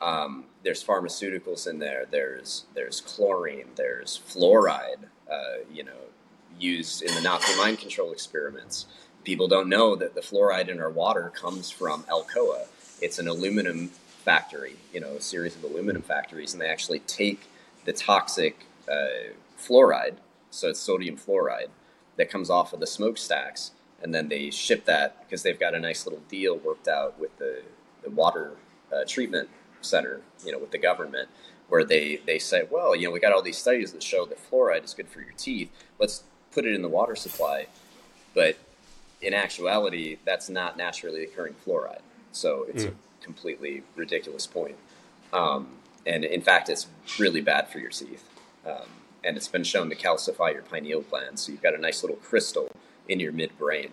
Um, 0.00 0.44
there's 0.62 0.84
pharmaceuticals 0.84 1.66
in 1.66 1.78
there. 1.78 2.06
There's 2.10 2.64
there's 2.74 3.00
chlorine. 3.00 3.68
There's 3.76 4.20
fluoride. 4.28 5.06
Uh, 5.30 5.64
you 5.72 5.82
know, 5.82 5.92
used 6.58 7.02
in 7.02 7.14
the 7.14 7.20
Nazi 7.20 7.56
mind 7.56 7.78
control 7.78 8.12
experiments. 8.12 8.86
People 9.24 9.48
don't 9.48 9.68
know 9.68 9.96
that 9.96 10.14
the 10.14 10.20
fluoride 10.20 10.68
in 10.68 10.80
our 10.80 10.90
water 10.90 11.32
comes 11.34 11.70
from 11.70 12.04
Alcoa. 12.04 12.66
It's 13.00 13.18
an 13.18 13.26
aluminum 13.26 13.88
factory. 14.24 14.76
You 14.92 15.00
know, 15.00 15.16
a 15.16 15.20
series 15.20 15.56
of 15.56 15.64
aluminum 15.64 16.02
factories, 16.02 16.52
and 16.52 16.60
they 16.60 16.68
actually 16.68 17.00
take 17.00 17.48
the 17.84 17.92
toxic 17.92 18.66
uh, 18.90 19.32
fluoride, 19.58 20.16
so 20.50 20.68
it's 20.68 20.80
sodium 20.80 21.16
fluoride, 21.16 21.68
that 22.16 22.30
comes 22.30 22.50
off 22.50 22.72
of 22.72 22.80
the 22.80 22.86
smokestacks, 22.86 23.70
and 24.02 24.14
then 24.14 24.28
they 24.28 24.50
ship 24.50 24.84
that 24.84 25.20
because 25.22 25.42
they've 25.42 25.58
got 25.58 25.74
a 25.74 25.80
nice 25.80 26.06
little 26.06 26.22
deal 26.28 26.56
worked 26.58 26.88
out 26.88 27.18
with 27.18 27.36
the, 27.38 27.62
the 28.06 28.14
water 28.14 28.52
uh, 28.94 29.04
treatment 29.06 29.48
center, 29.80 30.20
you 30.44 30.52
know, 30.52 30.58
with 30.58 30.70
the 30.70 30.78
government, 30.78 31.28
where 31.68 31.84
they, 31.84 32.20
they 32.24 32.38
say, 32.38 32.62
well, 32.70 32.94
you 32.94 33.06
know, 33.06 33.12
we 33.12 33.18
got 33.20 33.32
all 33.32 33.42
these 33.42 33.58
studies 33.58 33.92
that 33.92 34.02
show 34.02 34.24
that 34.24 34.38
fluoride 34.50 34.84
is 34.84 34.94
good 34.94 35.08
for 35.08 35.20
your 35.20 35.32
teeth. 35.36 35.70
Let's 35.98 36.22
put 36.52 36.64
it 36.64 36.72
in 36.74 36.82
the 36.82 36.88
water 36.88 37.16
supply. 37.16 37.66
But 38.32 38.56
in 39.20 39.34
actuality, 39.34 40.18
that's 40.24 40.48
not 40.48 40.76
naturally 40.76 41.24
occurring 41.24 41.56
fluoride. 41.66 42.02
So 42.32 42.66
it's 42.68 42.84
Mm. 42.84 42.92
a 42.92 43.24
completely 43.24 43.82
ridiculous 43.96 44.46
point. 44.46 44.76
Um, 45.32 45.78
and 46.06 46.24
in 46.24 46.42
fact, 46.42 46.68
it's 46.68 46.86
really 47.18 47.40
bad 47.40 47.68
for 47.68 47.80
your 47.80 47.90
teeth. 47.90 48.24
Um, 48.64 48.88
and 49.24 49.36
it's 49.36 49.48
been 49.48 49.64
shown 49.64 49.90
to 49.90 49.96
calcify 49.96 50.52
your 50.52 50.62
pineal 50.62 51.00
gland. 51.00 51.40
So 51.40 51.50
you've 51.50 51.62
got 51.62 51.74
a 51.74 51.78
nice 51.78 52.04
little 52.04 52.18
crystal 52.18 52.70
in 53.08 53.18
your 53.18 53.32
midbrain, 53.32 53.90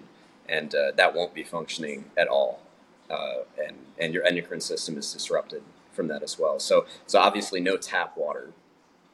and 0.48 0.76
uh, 0.76 0.92
that 0.96 1.16
won't 1.16 1.34
be 1.34 1.44
functioning 1.44 2.06
at 2.16 2.28
all. 2.28 2.60
Uh, 3.14 3.44
and, 3.64 3.78
and 4.00 4.14
your 4.14 4.26
endocrine 4.26 4.62
system 4.62 4.98
is 4.98 5.14
disrupted 5.14 5.62
from 5.92 6.08
that 6.08 6.24
as 6.24 6.40
well. 6.40 6.60
So, 6.60 6.86
so 7.06 7.20
obviously, 7.20 7.60
no 7.60 7.78
tap 7.78 8.18
water. 8.18 8.52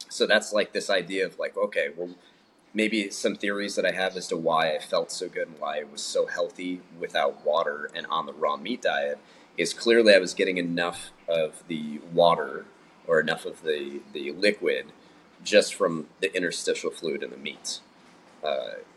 So 0.08 0.26
that's 0.26 0.54
like 0.54 0.72
this 0.72 0.90
idea 0.90 1.26
of 1.26 1.38
like, 1.38 1.58
okay, 1.58 1.90
well, 1.96 2.10
maybe 2.74 3.10
some 3.10 3.36
theories 3.36 3.76
that 3.76 3.86
I 3.86 3.92
have 3.92 4.16
as 4.16 4.28
to 4.28 4.38
why 4.38 4.76
I 4.76 4.80
felt 4.80 5.12
so 5.12 5.28
good 5.28 5.48
and 5.50 5.60
why 5.60 5.80
I 5.80 5.84
was 5.84 6.02
so 6.02 6.28
healthy 6.28 6.82
without 7.00 7.46
water 7.46 7.90
and 7.94 8.06
on 8.08 8.26
the 8.26 8.34
raw 8.34 8.58
meat 8.58 8.82
diet 8.82 9.20
is 9.58 9.74
clearly 9.74 10.14
I 10.14 10.20
was 10.20 10.34
getting 10.34 10.58
enough 10.58 11.12
of 11.28 11.64
the 11.68 12.00
water 12.14 12.66
or 13.08 13.20
enough 13.20 13.46
of 13.46 13.64
the, 13.64 14.02
the 14.14 14.32
liquid 14.32 14.86
just 15.44 15.74
from 15.74 16.08
the 16.22 16.36
interstitial 16.36 16.92
fluid 16.92 17.24
in 17.24 17.32
the 17.32 17.38
meat 17.38 17.80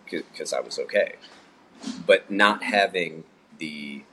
because 0.04 0.52
I 0.52 0.60
was 0.60 0.78
okay. 0.78 1.14
But 2.06 2.30
not 2.30 2.62
having 2.62 3.24
the 3.58 4.04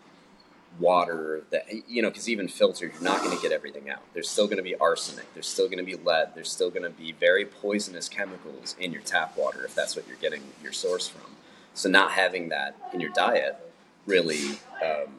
water 0.79 1.43
that 1.51 1.65
you 1.87 2.01
know 2.01 2.09
because 2.09 2.29
even 2.29 2.47
filtered 2.47 2.93
you're 2.93 3.01
not 3.01 3.21
going 3.21 3.35
to 3.35 3.41
get 3.41 3.51
everything 3.51 3.89
out. 3.89 4.01
There's 4.13 4.29
still 4.29 4.45
going 4.45 4.57
to 4.57 4.63
be 4.63 4.75
arsenic 4.75 5.33
there's 5.33 5.47
still 5.47 5.67
going 5.67 5.79
to 5.79 5.83
be 5.83 5.95
lead 5.95 6.31
there's 6.35 6.51
still 6.51 6.69
going 6.69 6.83
to 6.83 6.89
be 6.89 7.11
very 7.11 7.45
poisonous 7.45 8.09
chemicals 8.09 8.75
in 8.79 8.91
your 8.91 9.01
tap 9.01 9.37
water 9.37 9.65
if 9.65 9.75
that's 9.75 9.95
what 9.95 10.07
you're 10.07 10.17
getting 10.17 10.41
your 10.63 10.73
source 10.73 11.07
from. 11.07 11.31
So 11.73 11.89
not 11.89 12.11
having 12.11 12.49
that 12.49 12.75
in 12.93 12.99
your 12.99 13.11
diet 13.11 13.57
really 14.05 14.59
um, 14.83 15.13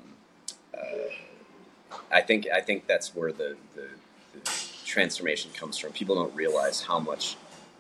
uh, 0.75 1.97
i 2.11 2.21
think 2.21 2.47
i 2.53 2.61
think 2.61 2.87
that's 2.87 3.15
where 3.15 3.31
the, 3.31 3.57
the, 3.77 3.89
the 4.33 4.51
transformation 4.91 5.53
comes 5.53 5.79
from. 5.79 5.93
People 5.93 6.17
don't 6.17 6.35
realize 6.35 6.83
how 6.83 6.99
much 6.99 7.37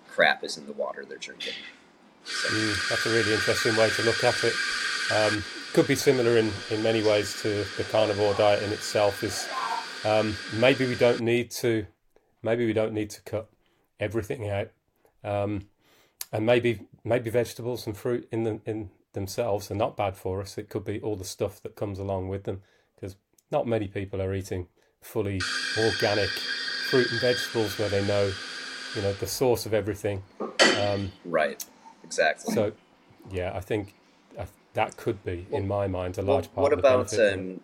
crap 0.08 0.44
is 0.44 0.56
in 0.56 0.66
the 0.66 0.72
water 0.72 1.04
they're 1.04 1.18
drinking. 1.18 1.54
Mm, 2.24 2.88
that's 2.88 3.04
a 3.06 3.10
really 3.10 3.32
interesting 3.32 3.76
way 3.76 3.90
to 3.90 4.02
look 4.02 4.22
at 4.22 4.44
it. 4.44 4.54
Um, 5.12 5.44
could 5.72 5.86
be 5.86 5.96
similar 5.96 6.36
in, 6.36 6.50
in 6.70 6.82
many 6.82 7.02
ways 7.02 7.40
to 7.42 7.64
the 7.76 7.84
carnivore 7.84 8.34
diet 8.34 8.62
in 8.62 8.72
itself. 8.72 9.22
Is 9.22 9.48
um, 10.04 10.36
maybe 10.54 10.86
we 10.86 10.94
don't 10.94 11.20
need 11.20 11.50
to, 11.52 11.86
maybe 12.42 12.66
we 12.66 12.72
don't 12.72 12.92
need 12.92 13.10
to 13.10 13.22
cut 13.22 13.48
everything 13.98 14.48
out, 14.48 14.70
um, 15.24 15.68
and 16.32 16.44
maybe 16.46 16.86
maybe 17.04 17.30
vegetables 17.30 17.86
and 17.86 17.96
fruit 17.96 18.28
in 18.30 18.44
them 18.44 18.60
in 18.66 18.90
themselves 19.12 19.70
are 19.70 19.74
not 19.76 19.96
bad 19.96 20.16
for 20.16 20.40
us. 20.40 20.56
It 20.58 20.68
could 20.68 20.84
be 20.84 21.00
all 21.00 21.16
the 21.16 21.24
stuff 21.24 21.62
that 21.62 21.76
comes 21.76 21.98
along 21.98 22.28
with 22.28 22.44
them, 22.44 22.62
because 22.94 23.16
not 23.50 23.66
many 23.66 23.88
people 23.88 24.22
are 24.22 24.34
eating 24.34 24.68
fully 25.00 25.40
organic 25.78 26.28
fruit 26.90 27.10
and 27.10 27.20
vegetables 27.20 27.78
where 27.78 27.88
they 27.88 28.04
know, 28.06 28.32
you 28.94 29.02
know, 29.02 29.12
the 29.14 29.26
source 29.26 29.66
of 29.66 29.74
everything. 29.74 30.22
Um, 30.80 31.10
right. 31.24 31.64
Exactly. 32.04 32.54
So, 32.54 32.72
yeah, 33.30 33.52
I 33.54 33.60
think 33.60 33.94
that 34.74 34.96
could 34.96 35.24
be, 35.24 35.46
in 35.50 35.66
my 35.66 35.86
mind, 35.86 36.18
a 36.18 36.22
large 36.22 36.48
well, 36.54 36.68
part. 36.68 36.78
What 36.78 36.78
about 36.78 37.18
um, 37.18 37.60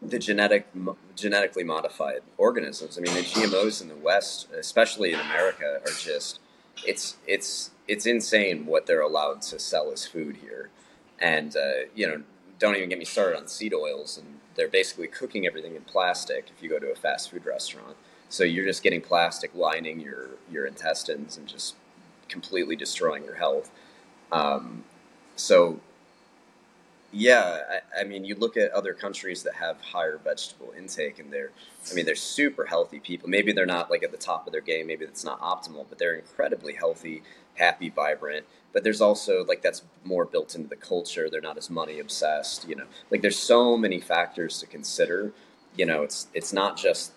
the 0.00 0.18
genetic, 0.18 0.66
genetically 1.14 1.64
modified 1.64 2.20
organisms? 2.38 2.96
I 2.96 3.02
mean, 3.02 3.14
the 3.14 3.20
GMOs 3.20 3.82
in 3.82 3.88
the 3.88 3.96
West, 3.96 4.48
especially 4.58 5.12
in 5.12 5.20
America, 5.20 5.80
are 5.84 5.92
just 5.92 6.40
it's 6.86 7.16
it's 7.26 7.70
it's 7.86 8.06
insane 8.06 8.66
what 8.66 8.86
they're 8.86 9.02
allowed 9.02 9.42
to 9.42 9.58
sell 9.58 9.90
as 9.92 10.06
food 10.06 10.38
here, 10.38 10.70
and 11.18 11.56
uh, 11.56 11.86
you 11.94 12.06
know, 12.06 12.22
don't 12.58 12.76
even 12.76 12.88
get 12.88 12.98
me 12.98 13.04
started 13.04 13.36
on 13.36 13.46
seed 13.46 13.74
oils, 13.74 14.16
and 14.16 14.40
they're 14.54 14.68
basically 14.68 15.08
cooking 15.08 15.46
everything 15.46 15.76
in 15.76 15.82
plastic. 15.82 16.50
If 16.56 16.62
you 16.62 16.70
go 16.70 16.78
to 16.78 16.90
a 16.90 16.96
fast 16.96 17.30
food 17.30 17.44
restaurant, 17.44 17.96
so 18.28 18.44
you're 18.44 18.64
just 18.64 18.82
getting 18.82 19.02
plastic 19.02 19.54
lining 19.54 20.00
your 20.00 20.30
your 20.50 20.64
intestines 20.66 21.36
and 21.36 21.46
just 21.46 21.74
completely 22.28 22.76
destroying 22.76 23.24
your 23.24 23.34
health. 23.34 23.70
Um, 24.32 24.84
so 25.36 25.80
yeah, 27.12 27.60
I, 27.96 28.00
I, 28.00 28.04
mean, 28.04 28.24
you 28.24 28.36
look 28.36 28.56
at 28.56 28.70
other 28.70 28.94
countries 28.94 29.42
that 29.42 29.54
have 29.54 29.80
higher 29.80 30.18
vegetable 30.22 30.72
intake, 30.76 31.18
and 31.18 31.32
they're, 31.32 31.50
I 31.90 31.94
mean, 31.94 32.06
they're 32.06 32.14
super 32.14 32.64
healthy 32.64 33.00
people. 33.00 33.28
Maybe 33.28 33.52
they're 33.52 33.66
not 33.66 33.90
like 33.90 34.04
at 34.04 34.12
the 34.12 34.16
top 34.16 34.46
of 34.46 34.52
their 34.52 34.60
game. 34.60 34.86
Maybe 34.86 35.04
it's 35.04 35.24
not 35.24 35.40
optimal, 35.40 35.86
but 35.88 35.98
they're 35.98 36.14
incredibly 36.14 36.74
healthy, 36.74 37.22
happy, 37.54 37.90
vibrant. 37.90 38.46
But 38.72 38.84
there's 38.84 39.00
also 39.00 39.44
like 39.44 39.62
that's 39.62 39.82
more 40.04 40.24
built 40.24 40.54
into 40.54 40.68
the 40.68 40.76
culture. 40.76 41.28
They're 41.28 41.40
not 41.40 41.58
as 41.58 41.68
money 41.68 41.98
obsessed. 41.98 42.68
You 42.68 42.76
know, 42.76 42.86
like 43.10 43.22
there's 43.22 43.38
so 43.38 43.76
many 43.76 43.98
factors 43.98 44.60
to 44.60 44.66
consider. 44.66 45.32
You 45.76 45.86
know, 45.86 46.04
it's 46.04 46.28
it's 46.32 46.52
not 46.52 46.76
just 46.76 47.12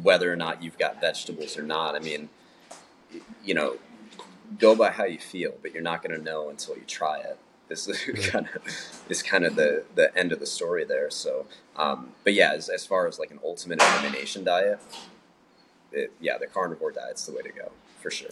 whether 0.00 0.32
or 0.32 0.36
not 0.36 0.62
you've 0.62 0.78
got 0.78 1.00
vegetables 1.00 1.58
or 1.58 1.64
not. 1.64 1.96
I 1.96 1.98
mean, 1.98 2.28
you 3.44 3.54
know, 3.54 3.78
go 4.60 4.76
by 4.76 4.90
how 4.90 5.04
you 5.04 5.18
feel, 5.18 5.54
but 5.60 5.74
you're 5.74 5.82
not 5.82 6.04
going 6.04 6.16
to 6.16 6.22
know 6.22 6.48
until 6.48 6.76
you 6.76 6.84
try 6.86 7.18
it 7.18 7.36
is 7.72 7.86
kind 8.30 8.48
of 8.54 8.62
is 9.08 9.22
kind 9.22 9.44
of 9.44 9.56
the 9.56 9.84
the 9.94 10.16
end 10.16 10.32
of 10.32 10.40
the 10.40 10.46
story 10.46 10.84
there. 10.84 11.10
So, 11.10 11.46
um, 11.76 12.12
but 12.24 12.34
yeah, 12.34 12.52
as, 12.52 12.68
as 12.68 12.86
far 12.86 13.06
as 13.06 13.18
like 13.18 13.30
an 13.30 13.40
ultimate 13.44 13.82
elimination 13.82 14.44
diet, 14.44 14.80
it, 15.92 16.12
yeah, 16.20 16.38
the 16.38 16.46
carnivore 16.46 16.92
diet's 16.92 17.26
the 17.26 17.32
way 17.32 17.42
to 17.42 17.50
go 17.50 17.72
for 18.00 18.10
sure. 18.10 18.30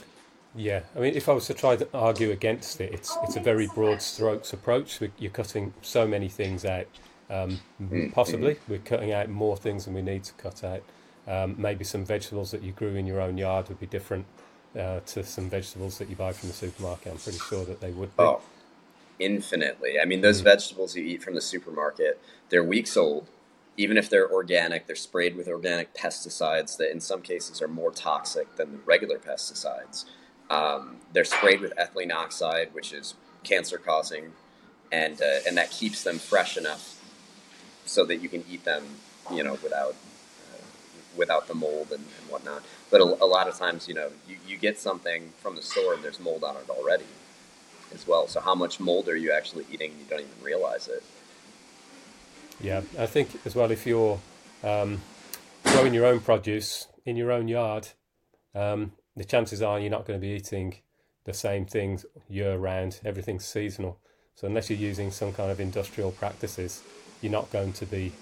Yeah, 0.55 0.81
I 0.97 0.99
mean, 0.99 1.15
if 1.15 1.29
I 1.29 1.33
was 1.33 1.47
to 1.47 1.55
try 1.55 1.77
to 1.77 1.87
argue 1.95 2.31
against 2.33 2.81
it, 2.81 2.93
it's 2.93 3.17
it's 3.23 3.37
a 3.37 3.41
very 3.41 3.69
broad 3.69 4.03
strokes 4.03 4.53
approach. 4.53 5.01
You're 5.19 5.31
cutting 5.31 5.75
so 5.83 6.07
many 6.07 6.29
things 6.29 6.65
out. 6.65 6.87
Um, 7.29 7.61
mm-hmm. 7.81 8.09
Possibly, 8.11 8.57
we're 8.67 8.81
cutting 8.81 9.13
out 9.13 9.29
more 9.29 9.57
things 9.57 9.85
than 9.85 9.95
we 9.95 10.03
need 10.03 10.25
to 10.25 10.33
cut 10.35 10.65
out. 10.65 10.83
Um, 11.29 11.55
maybe 11.57 11.85
some 11.85 12.05
vegetables 12.05 12.51
that 12.51 12.63
you 12.63 12.73
grew 12.73 12.97
in 12.97 13.07
your 13.07 13.21
own 13.21 13.39
yard 13.39 13.69
would 13.69 13.79
be 13.79 13.87
different 13.87 14.27
uh, 14.77 15.01
to 15.01 15.23
some 15.23 15.49
vegetables 15.49 15.99
that 15.99 16.09
you 16.09 16.17
buy 16.17 16.33
from 16.33 16.49
the 16.49 16.55
supermarket. 16.55 17.13
I'm 17.13 17.19
pretty 17.19 17.39
sure 17.39 17.65
that 17.65 17.81
they 17.81 17.93
would 17.93 18.17
be. 18.17 18.23
Oh, 18.23 18.41
infinitely. 19.21 20.01
I 20.01 20.05
mean, 20.07 20.23
those 20.23 20.41
mm. 20.41 20.45
vegetables 20.45 20.97
you 20.97 21.05
eat 21.05 21.23
from 21.23 21.35
the 21.35 21.41
supermarket, 21.41 22.21
they're 22.49 22.65
weeks 22.65 22.97
old. 22.97 23.29
Even 23.77 23.97
if 23.97 24.11
they're 24.11 24.31
organic, 24.31 24.87
they're 24.87 24.97
sprayed 24.97 25.37
with 25.37 25.49
organic 25.49 25.95
pesticides 25.95 26.77
that 26.79 26.91
in 26.91 27.01
some 27.01 27.23
cases 27.23 27.63
are 27.63 27.69
more 27.69 27.93
toxic 27.93 28.57
than 28.57 28.73
the 28.73 28.79
regular 28.79 29.19
pesticides. 29.19 30.05
Um, 30.51 30.97
they're 31.13 31.25
sprayed 31.25 31.61
with 31.61 31.73
ethylene 31.77 32.13
oxide, 32.13 32.75
which 32.75 32.93
is 32.93 33.15
cancer 33.45 33.79
causing, 33.79 34.33
and, 34.91 35.23
uh, 35.23 35.41
and 35.47 35.57
that 35.57 35.71
keeps 35.71 36.03
them 36.03 36.19
fresh 36.19 36.57
enough 36.57 37.01
so 37.87 38.05
that 38.05 38.17
you 38.17 38.29
can 38.29 38.45
eat 38.51 38.65
them, 38.65 38.85
you 39.33 39.45
know, 39.45 39.57
without, 39.63 39.95
uh, 39.95 40.65
without 41.17 41.47
the 41.47 41.55
mold 41.55 41.89
and, 41.93 42.05
and 42.21 42.29
whatnot. 42.29 42.63
But 42.91 43.01
a, 43.01 43.05
a, 43.05 43.27
lot 43.27 43.49
of 43.49 43.57
times, 43.57 43.89
you 43.89 43.95
know, 43.95 44.11
you, 44.29 44.37
you 44.47 44.57
get 44.59 44.79
something 44.79 45.33
from 45.39 45.55
the 45.57 45.63
store 45.63 45.95
and 45.95 46.03
there's 46.03 46.21
mold 46.21 46.43
on 46.45 46.57
it 46.57 46.69
already 46.69 47.07
as 47.95 48.07
well. 48.07 48.29
So 48.29 48.41
how 48.41 48.55
much 48.55 48.81
mold 48.81 49.09
are 49.09 49.17
you 49.17 49.33
actually 49.33 49.67
eating? 49.71 49.93
You 49.99 50.05
don't 50.09 50.21
even 50.21 50.43
realize 50.43 50.89
it. 50.89 51.03
Yeah, 52.61 52.83
I 52.99 53.07
think 53.07 53.41
as 53.45 53.55
well 53.55 53.71
if 53.71 53.87
you're 53.87 54.21
um, 54.63 55.01
growing 55.65 55.95
your 55.95 56.07
own 56.07 56.21
produce 56.21 56.89
in 57.07 57.17
your 57.17 57.33
own 57.33 57.49
yard, 57.49 57.89
um, 58.55 58.93
the 59.17 59.25
chances 59.25 59.63
are 59.63 59.81
you're 59.81 59.91
not 59.91 60.07
going 60.07 60.19
to 60.19 60.27
be 60.27 60.33
eating 60.33 60.77
the 61.25 61.33
same 61.33 61.65
things 61.65 62.05
year 62.29 62.57
round. 62.57 63.01
Everything's 63.05 63.45
seasonal. 63.45 63.99
So 64.35 64.47
unless 64.47 64.71
you're 64.71 64.79
using 64.79 65.11
some 65.11 65.33
kind 65.33 65.51
of 65.51 65.61
industrial 65.61 66.13
practices, 66.13 66.83
you're 67.21 67.33
not 67.33 67.51
going 67.51 67.73
to 67.75 67.87
be 67.87 68.13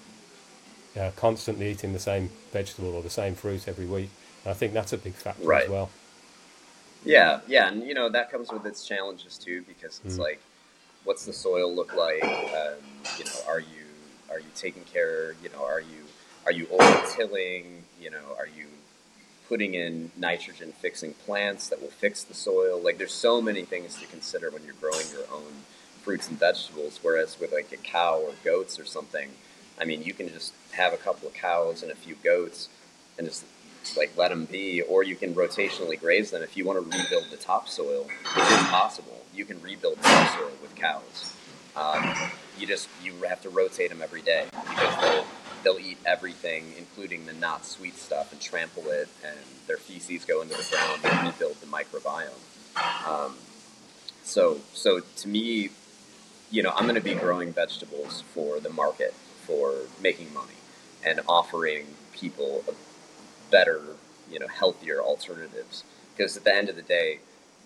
uh, 0.99 1.11
constantly 1.15 1.71
eating 1.71 1.93
the 1.93 1.99
same 1.99 2.29
vegetable 2.51 2.93
or 2.93 3.01
the 3.01 3.09
same 3.09 3.35
fruit 3.35 3.67
every 3.67 3.85
week. 3.85 4.09
And 4.43 4.51
I 4.51 4.53
think 4.53 4.73
that's 4.73 4.93
a 4.93 4.97
big 4.97 5.13
factor 5.13 5.45
right. 5.45 5.63
as 5.63 5.69
well. 5.69 5.89
Yeah, 7.05 7.39
yeah, 7.47 7.69
and 7.69 7.83
you 7.83 7.93
know 7.93 8.09
that 8.09 8.31
comes 8.31 8.51
with 8.51 8.65
its 8.65 8.85
challenges 8.85 9.37
too, 9.37 9.63
because 9.67 10.01
it's 10.03 10.17
mm. 10.17 10.19
like, 10.19 10.41
what's 11.05 11.25
the 11.25 11.33
soil 11.33 11.73
look 11.73 11.93
like? 11.95 12.23
Um, 12.23 12.79
you 13.17 13.25
know, 13.25 13.31
are 13.47 13.59
you 13.59 13.85
are 14.29 14.39
you 14.39 14.49
taking 14.55 14.83
care? 14.83 15.33
You 15.41 15.49
know, 15.49 15.63
are 15.63 15.79
you 15.81 16.03
are 16.45 16.51
you 16.51 16.67
over 16.69 17.01
tilling? 17.15 17.83
You 18.01 18.11
know, 18.11 18.35
are 18.37 18.47
you 18.47 18.65
putting 19.47 19.73
in 19.73 20.11
nitrogen 20.15 20.73
fixing 20.73 21.13
plants 21.13 21.69
that 21.69 21.81
will 21.81 21.89
fix 21.89 22.23
the 22.23 22.33
soil? 22.33 22.79
Like, 22.81 22.97
there's 22.97 23.13
so 23.13 23.41
many 23.41 23.63
things 23.63 23.95
to 23.99 24.05
consider 24.05 24.51
when 24.51 24.63
you're 24.63 24.75
growing 24.79 25.05
your 25.11 25.25
own 25.33 25.63
fruits 26.03 26.27
and 26.29 26.37
vegetables. 26.37 26.99
Whereas 27.01 27.39
with 27.39 27.51
like 27.51 27.71
a 27.71 27.77
cow 27.77 28.19
or 28.19 28.33
goats 28.43 28.79
or 28.79 28.85
something, 28.85 29.29
I 29.79 29.85
mean, 29.85 30.03
you 30.03 30.13
can 30.13 30.29
just 30.29 30.53
have 30.71 30.93
a 30.93 30.97
couple 30.97 31.27
of 31.27 31.33
cows 31.33 31.81
and 31.81 31.91
a 31.91 31.95
few 31.95 32.15
goats 32.23 32.69
and 33.17 33.27
just 33.27 33.43
like 33.97 34.15
let 34.17 34.29
them 34.29 34.45
be, 34.45 34.81
or 34.81 35.03
you 35.03 35.15
can 35.15 35.33
rotationally 35.33 35.99
graze 35.99 36.31
them 36.31 36.41
if 36.41 36.57
you 36.57 36.65
want 36.65 36.79
to 36.79 36.97
rebuild 36.97 37.25
the 37.31 37.37
topsoil, 37.37 38.03
which 38.03 38.51
is 38.51 38.63
possible. 38.67 39.23
You 39.33 39.45
can 39.45 39.61
rebuild 39.61 40.01
topsoil 40.01 40.51
with 40.61 40.75
cows. 40.75 41.35
Um, 41.75 42.13
you 42.57 42.67
just 42.67 42.89
you 43.03 43.13
have 43.27 43.41
to 43.41 43.49
rotate 43.49 43.89
them 43.89 44.01
every 44.01 44.21
day 44.21 44.47
because 44.51 45.01
they'll 45.01 45.25
they'll 45.63 45.85
eat 45.85 45.97
everything, 46.05 46.73
including 46.77 47.25
the 47.25 47.33
not 47.33 47.65
sweet 47.65 47.97
stuff, 47.97 48.31
and 48.31 48.41
trample 48.41 48.83
it, 48.87 49.07
and 49.25 49.39
their 49.67 49.77
feces 49.77 50.25
go 50.25 50.41
into 50.41 50.55
the 50.55 50.67
ground 50.69 51.01
and 51.03 51.27
rebuild 51.27 51.55
the 51.61 51.67
microbiome. 51.67 53.07
Um, 53.07 53.35
so 54.23 54.59
so 54.73 55.01
to 55.17 55.27
me, 55.27 55.69
you 56.51 56.63
know, 56.63 56.71
I'm 56.75 56.83
going 56.83 56.95
to 56.95 57.01
be 57.01 57.15
growing 57.15 57.53
vegetables 57.53 58.23
for 58.33 58.59
the 58.59 58.69
market 58.69 59.13
for 59.45 59.73
making 60.01 60.33
money 60.33 60.53
and 61.05 61.21
offering 61.27 61.85
people 62.11 62.63
a 62.67 62.73
better, 63.49 63.81
you 64.31 64.39
know, 64.39 64.47
healthier 64.47 65.01
alternatives. 65.01 65.83
Because 66.15 66.35
at 66.37 66.43
the 66.43 66.53
end 66.53 66.69
of 66.69 66.75
the 66.75 66.81
day, 66.81 67.19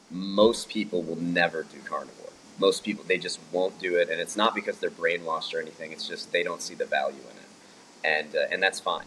most 0.09 0.69
people 0.69 1.01
will 1.01 1.15
never 1.15 1.63
do 1.63 1.79
carnivore. 1.85 2.29
Most 2.59 2.83
people 2.83 3.03
they 3.07 3.17
just 3.17 3.39
won't 3.51 3.79
do 3.79 3.95
it, 3.95 4.09
and 4.09 4.21
it's 4.21 4.35
not 4.37 4.53
because 4.53 4.77
they're 4.77 4.91
brainwashed 4.91 5.53
or 5.55 5.59
anything. 5.59 5.91
It's 5.91 6.07
just 6.07 6.31
they 6.31 6.43
don't 6.43 6.61
see 6.61 6.75
the 6.75 6.85
value 6.85 7.17
in 7.31 7.37
it, 7.37 8.25
and 8.25 8.35
uh, 8.35 8.47
and 8.51 8.61
that's 8.61 8.79
fine. 8.79 9.05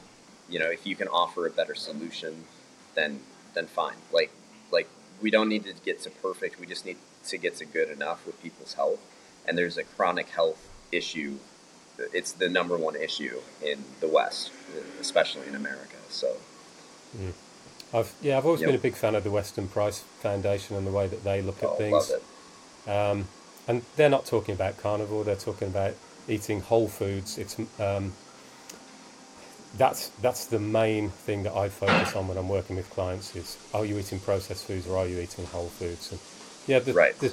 You 0.49 0.59
know, 0.59 0.67
if 0.67 0.87
you 0.87 0.97
can 0.97 1.07
offer 1.09 1.47
a 1.47 1.51
better 1.51 1.75
solution, 1.77 2.45
then 2.97 3.21
then 3.55 3.67
fine. 3.67 3.97
Like 4.13 4.33
like 4.73 4.89
we 5.23 5.31
don't 5.31 5.49
need 5.49 5.65
to 5.65 5.75
get 5.85 6.01
to 6.03 6.11
perfect. 6.11 6.59
We 6.59 6.67
just 6.67 6.85
need 6.85 6.97
to 7.27 7.39
get 7.39 7.57
to 7.57 7.65
good 7.65 7.91
enough 7.91 8.27
with 8.27 8.43
people's 8.43 8.75
health. 8.75 9.01
And 9.47 9.57
there's 9.57 9.79
a 9.79 9.85
chronic 9.85 10.29
health 10.29 10.69
issue. 10.91 11.37
It's 12.13 12.33
the 12.33 12.49
number 12.49 12.77
one 12.77 12.97
issue 12.97 13.41
in 13.63 13.85
the 14.01 14.09
West, 14.09 14.51
especially 15.01 15.47
in 15.47 15.55
America. 15.55 15.97
So 16.09 16.37
Mm. 17.19 17.33
I've 17.95 18.15
yeah, 18.21 18.37
I've 18.37 18.45
always 18.45 18.61
yep. 18.61 18.69
been 18.69 18.77
a 18.77 18.83
big 18.83 18.95
fan 18.95 19.15
of 19.15 19.25
the 19.25 19.31
Weston 19.31 19.69
Price 19.69 20.01
Foundation 20.21 20.77
and 20.77 20.87
the 20.87 20.91
way 20.91 21.07
that 21.07 21.23
they 21.25 21.41
look 21.41 21.63
at 21.63 21.71
oh, 21.71 21.75
things. 21.77 22.13
Um, 22.87 23.29
and 23.69 23.83
they're 23.97 24.11
not 24.11 24.27
talking 24.27 24.55
about 24.55 24.79
carnivore; 24.79 25.25
they're 25.25 25.37
talking 25.37 25.69
about 25.69 25.95
eating 26.29 26.61
whole 26.61 26.89
foods. 26.89 27.39
It's 27.39 27.57
um, 27.81 28.13
that's 29.77 30.09
that's 30.21 30.47
the 30.47 30.59
main 30.59 31.11
thing 31.11 31.45
that 31.45 31.55
I 31.55 31.69
focus 31.69 32.17
on 32.17 32.29
when 32.29 32.37
I'm 32.37 32.49
working 32.49 32.77
with 32.77 32.91
clients: 32.91 33.35
is 33.37 33.57
are 33.73 33.85
you 33.85 33.99
eating 33.99 34.21
processed 34.21 34.67
foods 34.67 34.87
or 34.87 34.99
are 34.99 35.07
you 35.07 35.21
eating 35.21 35.47
whole 35.47 35.69
foods? 35.69 36.11
And 36.11 36.21
yeah, 36.67 36.81
the 36.81 36.93
right. 36.93 37.17
the, 37.19 37.33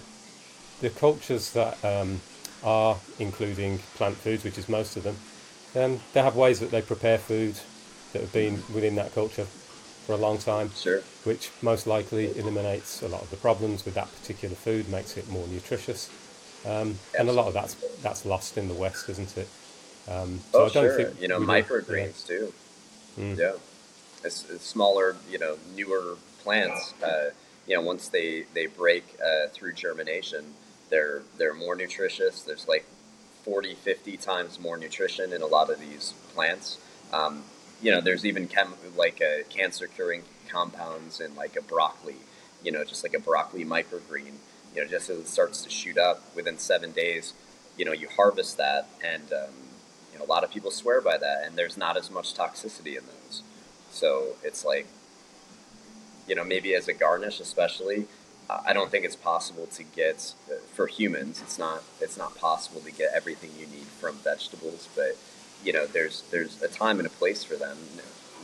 the 0.82 0.92
cultures 0.92 1.52
that 1.54 1.84
um, 1.84 2.22
are 2.64 2.98
including 3.18 3.80
plant 3.96 4.18
foods, 4.18 4.44
which 4.44 4.58
is 4.58 4.70
most 4.70 4.98
of 4.98 5.04
them, 5.04 5.18
um, 5.76 6.00
they 6.14 6.22
have 6.22 6.36
ways 6.36 6.60
that 6.60 6.70
they 6.70 6.82
prepare 6.82 7.18
food 7.18 7.56
that 8.14 8.22
have 8.22 8.32
been 8.32 8.62
within 8.72 8.96
that 8.96 9.14
culture 9.16 9.48
for 10.06 10.14
a 10.14 10.18
long 10.18 10.38
time, 10.38 10.72
sure. 10.76 11.02
which 11.24 11.52
most 11.62 11.88
likely 11.88 12.38
eliminates 12.38 13.02
a 13.02 13.08
lot 13.08 13.22
of 13.22 13.30
the 13.30 13.38
problems 13.38 13.86
with 13.86 13.94
that 13.96 14.10
particular 14.20 14.56
food, 14.56 14.90
makes 14.90 15.18
it 15.18 15.30
more 15.30 15.48
nutritious, 15.48 16.10
um, 16.66 16.98
and 17.18 17.30
a 17.30 17.32
lot 17.32 17.48
of 17.48 17.54
that's 17.54 17.76
that's 18.02 18.26
lost 18.26 18.58
in 18.58 18.68
the 18.68 18.74
West, 18.74 19.10
isn't 19.10 19.38
it? 19.38 19.48
Um, 20.08 20.42
so 20.52 20.64
oh, 20.64 20.66
I 20.66 20.70
don't 20.70 20.72
sure. 20.72 20.96
think 20.96 21.22
you 21.22 21.28
know 21.28 21.40
microgreens 21.40 22.30
yeah. 22.30 22.38
too. 22.38 22.54
Mm. 23.18 23.38
Yeah, 23.38 23.52
it's, 24.24 24.50
it's, 24.50 24.66
smaller, 24.66 25.16
you 25.30 25.38
know, 25.38 25.58
newer 25.76 26.18
plants. 26.44 26.94
Uh, 27.02 27.30
you 27.68 27.76
know, 27.76 27.82
once 27.82 28.10
they 28.10 28.46
they 28.54 28.66
break 28.66 29.18
uh, 29.24 29.48
through 29.50 29.74
germination, 29.74 30.54
they're 30.90 31.22
they're 31.38 31.54
more 31.54 31.76
nutritious. 31.76 32.42
There's 32.42 32.68
like 32.68 32.86
40, 33.44 33.76
50 33.76 34.18
times 34.18 34.60
more 34.60 34.78
nutrition 34.78 35.34
in 35.34 35.42
a 35.42 35.48
lot 35.48 35.70
of 35.70 35.80
these 35.80 36.14
plants. 36.34 36.78
Um, 37.12 37.44
you 37.84 37.92
know, 37.92 38.02
there's 38.02 38.26
even 38.26 38.48
chem- 38.48 38.76
like 38.96 39.22
a 39.22 39.44
cancer 39.50 39.88
curing 39.88 40.24
compounds 40.48 41.20
in 41.20 41.36
like 41.36 41.56
a 41.58 41.62
broccoli, 41.62 42.16
you 42.64 42.72
know, 42.72 42.84
just 42.84 43.04
like 43.04 43.14
a 43.14 43.20
broccoli 43.20 43.66
microgreen, 43.66 44.36
you 44.74 44.82
know, 44.82 44.88
just 44.88 45.10
as 45.10 45.20
it 45.20 45.28
starts 45.28 45.62
to 45.64 45.70
shoot 45.70 45.98
up 45.98 46.24
within 46.34 46.58
seven 46.58 46.94
days, 46.94 47.34
you 47.78 47.84
know, 47.84 47.92
you 47.92 48.08
harvest 48.16 48.58
that, 48.58 48.88
and 49.04 49.34
um, 49.34 49.52
you 50.12 50.20
know, 50.20 50.26
a 50.26 50.28
lot 50.28 50.44
of 50.44 50.52
people 50.52 50.72
swear 50.72 51.02
by 51.02 51.18
that, 51.18 51.44
and 51.46 51.58
there's 51.58 51.78
not 51.78 51.98
as 51.98 52.10
much 52.10 52.34
toxicity 52.34 52.98
in 52.98 53.04
those. 53.06 53.44
So 53.92 54.36
it's 54.44 54.64
like, 54.64 54.88
you 56.28 56.36
know, 56.36 56.44
maybe 56.46 56.74
as 56.76 56.88
a 56.88 56.94
garnish, 56.94 57.40
especially, 57.40 58.08
I 58.50 58.74
don't 58.74 58.92
think 58.92 59.06
it's 59.06 59.16
possible 59.16 59.68
to 59.68 59.84
get 59.84 60.34
uh, 60.50 60.56
for 60.74 60.88
humans. 60.88 61.42
It's 61.42 61.58
not. 61.58 61.84
It's 62.00 62.18
not 62.18 62.36
possible 62.36 62.82
to 62.82 62.92
get 62.92 63.12
everything 63.14 63.52
you 63.60 63.66
need 63.66 63.88
from 64.00 64.16
vegetables, 64.16 64.88
but 64.96 65.18
you 65.64 65.74
know, 65.74 65.86
there's 65.86 66.24
there's 66.32 66.62
a 66.62 66.68
time 66.68 67.00
and 67.00 67.08
a 67.08 67.12
place 67.12 67.44
for 67.44 67.56
them. 67.56 67.78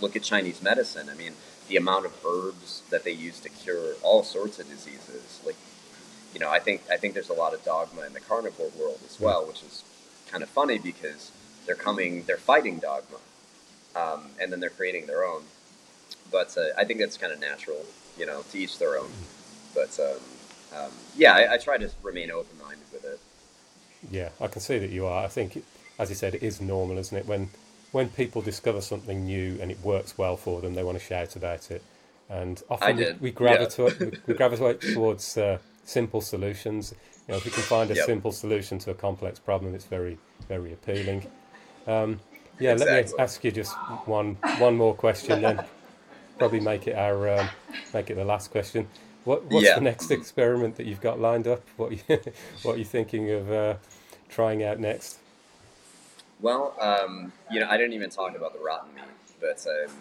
Look 0.01 0.15
at 0.15 0.23
Chinese 0.23 0.61
medicine. 0.61 1.09
I 1.09 1.13
mean, 1.15 1.33
the 1.67 1.77
amount 1.77 2.05
of 2.05 2.13
herbs 2.25 2.83
that 2.89 3.03
they 3.03 3.11
use 3.11 3.39
to 3.41 3.49
cure 3.49 3.93
all 4.01 4.23
sorts 4.23 4.59
of 4.59 4.69
diseases. 4.69 5.39
Like, 5.45 5.55
you 6.33 6.39
know, 6.39 6.49
I 6.49 6.59
think 6.59 6.81
I 6.91 6.97
think 6.97 7.13
there's 7.13 7.29
a 7.29 7.33
lot 7.33 7.53
of 7.53 7.63
dogma 7.63 8.05
in 8.05 8.13
the 8.13 8.19
carnivore 8.19 8.71
world 8.79 8.99
as 9.05 9.19
well, 9.19 9.45
which 9.45 9.63
is 9.63 9.83
kind 10.31 10.43
of 10.43 10.49
funny 10.49 10.77
because 10.77 11.31
they're 11.65 11.75
coming, 11.75 12.23
they're 12.23 12.37
fighting 12.37 12.79
dogma, 12.79 13.17
um, 13.95 14.31
and 14.39 14.51
then 14.51 14.59
they're 14.59 14.69
creating 14.69 15.05
their 15.05 15.23
own. 15.23 15.43
But 16.31 16.57
uh, 16.57 16.65
I 16.77 16.85
think 16.85 16.99
that's 16.99 17.17
kind 17.17 17.33
of 17.33 17.39
natural, 17.39 17.85
you 18.17 18.25
know, 18.25 18.43
to 18.51 18.57
each 18.57 18.77
their 18.77 18.97
own. 18.97 19.11
But 19.73 19.99
um, 19.99 20.79
um, 20.79 20.91
yeah, 21.15 21.33
I, 21.33 21.53
I, 21.53 21.57
try 21.57 21.77
to 21.77 21.89
remain 22.03 22.31
open 22.31 22.57
minded 22.59 22.85
with 22.91 23.03
it. 23.03 23.19
Yeah, 24.11 24.29
I 24.39 24.47
can 24.47 24.61
see 24.61 24.77
that 24.77 24.89
you 24.89 25.05
are. 25.05 25.23
I 25.23 25.27
think, 25.27 25.63
as 25.99 26.09
you 26.09 26.15
said, 26.15 26.33
it 26.33 26.41
is 26.41 26.59
normal, 26.61 26.97
isn't 26.97 27.15
it? 27.15 27.25
When 27.27 27.49
when 27.91 28.09
people 28.09 28.41
discover 28.41 28.81
something 28.81 29.25
new 29.25 29.57
and 29.61 29.71
it 29.71 29.79
works 29.83 30.17
well 30.17 30.37
for 30.37 30.61
them, 30.61 30.73
they 30.75 30.83
want 30.83 30.97
to 30.97 31.03
shout 31.03 31.35
about 31.35 31.69
it. 31.71 31.83
And 32.29 32.61
often 32.69 32.97
we, 32.97 33.13
we, 33.19 33.31
gravitate, 33.31 33.99
yeah. 33.99 34.05
we, 34.05 34.17
we, 34.27 34.33
gravitate 34.35 34.81
towards 34.93 35.37
uh, 35.37 35.57
simple 35.83 36.21
solutions. 36.21 36.93
You 37.27 37.31
know, 37.31 37.37
if 37.37 37.45
we 37.45 37.51
can 37.51 37.63
find 37.63 37.89
a 37.89 37.95
yep. 37.95 38.05
simple 38.05 38.31
solution 38.31 38.77
to 38.79 38.91
a 38.91 38.93
complex 38.93 39.39
problem, 39.39 39.73
it's 39.73 39.85
very, 39.85 40.19
very 40.47 40.71
appealing. 40.71 41.25
Um, 41.87 42.19
yeah, 42.59 42.73
exactly. 42.73 42.95
let 42.95 43.07
me 43.07 43.13
ask 43.17 43.43
you 43.43 43.51
just 43.51 43.75
one 44.05 44.37
one 44.59 44.75
more 44.75 44.93
question, 44.93 45.41
then 45.41 45.65
probably 46.37 46.59
make 46.59 46.87
it 46.87 46.95
our 46.95 47.39
um, 47.39 47.49
make 47.93 48.09
it 48.11 48.15
the 48.15 48.25
last 48.25 48.51
question. 48.51 48.87
What 49.23 49.45
what's 49.45 49.65
yeah. 49.65 49.75
the 49.75 49.81
next 49.81 50.11
experiment 50.11 50.75
that 50.75 50.85
you've 50.85 51.01
got 51.01 51.19
lined 51.19 51.47
up? 51.47 51.63
What 51.77 51.91
you, 51.91 51.99
what 52.63 52.75
are 52.75 52.77
you 52.77 52.85
thinking 52.85 53.31
of 53.31 53.51
uh, 53.51 53.75
trying 54.27 54.63
out 54.63 54.79
next? 54.79 55.19
Well, 56.41 56.75
um, 56.79 57.33
you 57.51 57.59
know, 57.59 57.67
I 57.69 57.77
didn't 57.77 57.93
even 57.93 58.09
talk 58.09 58.35
about 58.35 58.53
the 58.53 58.59
rotten 58.59 58.95
meat, 58.95 59.03
but 59.41 59.65
um, 59.67 59.91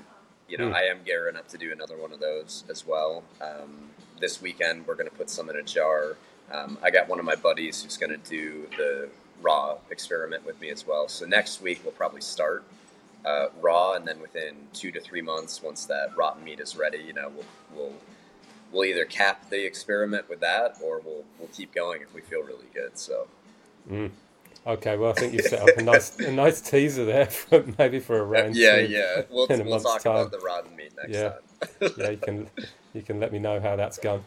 you 0.49 0.57
know, 0.57 0.69
mm. 0.69 0.75
I 0.75 0.85
am 0.85 0.99
gearing 1.05 1.37
up 1.37 1.49
to 1.49 1.59
do 1.59 1.73
another 1.73 1.97
one 1.97 2.13
of 2.13 2.21
those 2.21 2.65
as 2.71 2.87
well. 2.87 3.25
Um, 3.41 3.91
this 4.21 4.41
weekend, 4.41 4.87
we're 4.87 4.95
going 4.95 5.09
to 5.09 5.15
put 5.15 5.31
some 5.31 5.51
in 5.51 5.57
a 5.57 5.63
jar. 5.63 6.17
Um, 6.51 6.79
I 6.83 6.91
got 6.91 7.09
one 7.09 7.19
of 7.19 7.25
my 7.25 7.35
buddies 7.35 7.83
who's 7.83 7.97
going 7.97 8.11
to 8.11 8.31
do 8.31 8.69
the 8.77 9.09
raw 9.43 9.77
experiment 9.91 10.47
with 10.47 10.61
me 10.61 10.71
as 10.71 10.87
well. 10.87 11.09
So 11.09 11.27
next 11.27 11.61
week 11.61 11.81
we'll 11.85 11.93
probably 11.93 12.21
start 12.21 12.65
uh, 13.25 13.49
raw, 13.61 13.95
and 13.95 14.07
then 14.07 14.21
within 14.21 14.55
two 14.73 14.93
to 14.93 15.01
three 15.01 15.23
months, 15.23 15.63
once 15.63 15.85
that 15.87 16.17
rotten 16.17 16.45
meat 16.45 16.61
is 16.61 16.77
ready, 16.77 16.99
you 16.99 17.13
know, 17.13 17.33
we'll 17.35 17.45
we'll 17.75 17.95
we'll 18.71 18.85
either 18.85 19.05
cap 19.05 19.51
the 19.51 19.67
experiment 19.67 20.29
with 20.29 20.39
that, 20.41 20.77
or 20.83 21.01
we'll 21.05 21.25
we'll 21.39 21.49
keep 21.49 21.75
going 21.75 22.01
if 22.03 22.15
we 22.15 22.21
feel 22.21 22.43
really 22.43 22.69
good. 22.73 22.97
So. 22.97 23.27
Mm. 23.91 24.11
Okay, 24.67 24.97
well, 24.97 25.11
I 25.11 25.15
think 25.15 25.33
you 25.33 25.41
set 25.41 25.61
up 25.61 25.77
a 25.77 25.83
nice 25.83 26.19
a 26.19 26.31
nice 26.31 26.61
teaser 26.61 27.05
there, 27.05 27.27
for, 27.27 27.65
maybe 27.79 28.01
for 28.01 28.19
a 28.19 28.23
uh, 28.23 28.27
round. 28.27 28.57
Yeah, 28.57 28.79
yeah. 28.79 29.23
We'll, 29.31 29.47
we'll 29.49 29.81
talk 29.81 30.03
time. 30.03 30.17
about 30.17 30.31
the 30.31 30.39
rotten 30.39 30.77
meat 30.77 30.93
next 30.97 31.11
yeah. 31.11 31.35
time. 31.81 31.93
yeah, 31.97 32.11
you 32.11 32.17
can 32.23 32.51
you 32.95 33.03
can 33.03 33.21
let 33.21 33.33
me 33.33 33.39
know 33.39 33.61
how 33.61 33.77
that's 33.77 33.99
gone. 33.99 34.25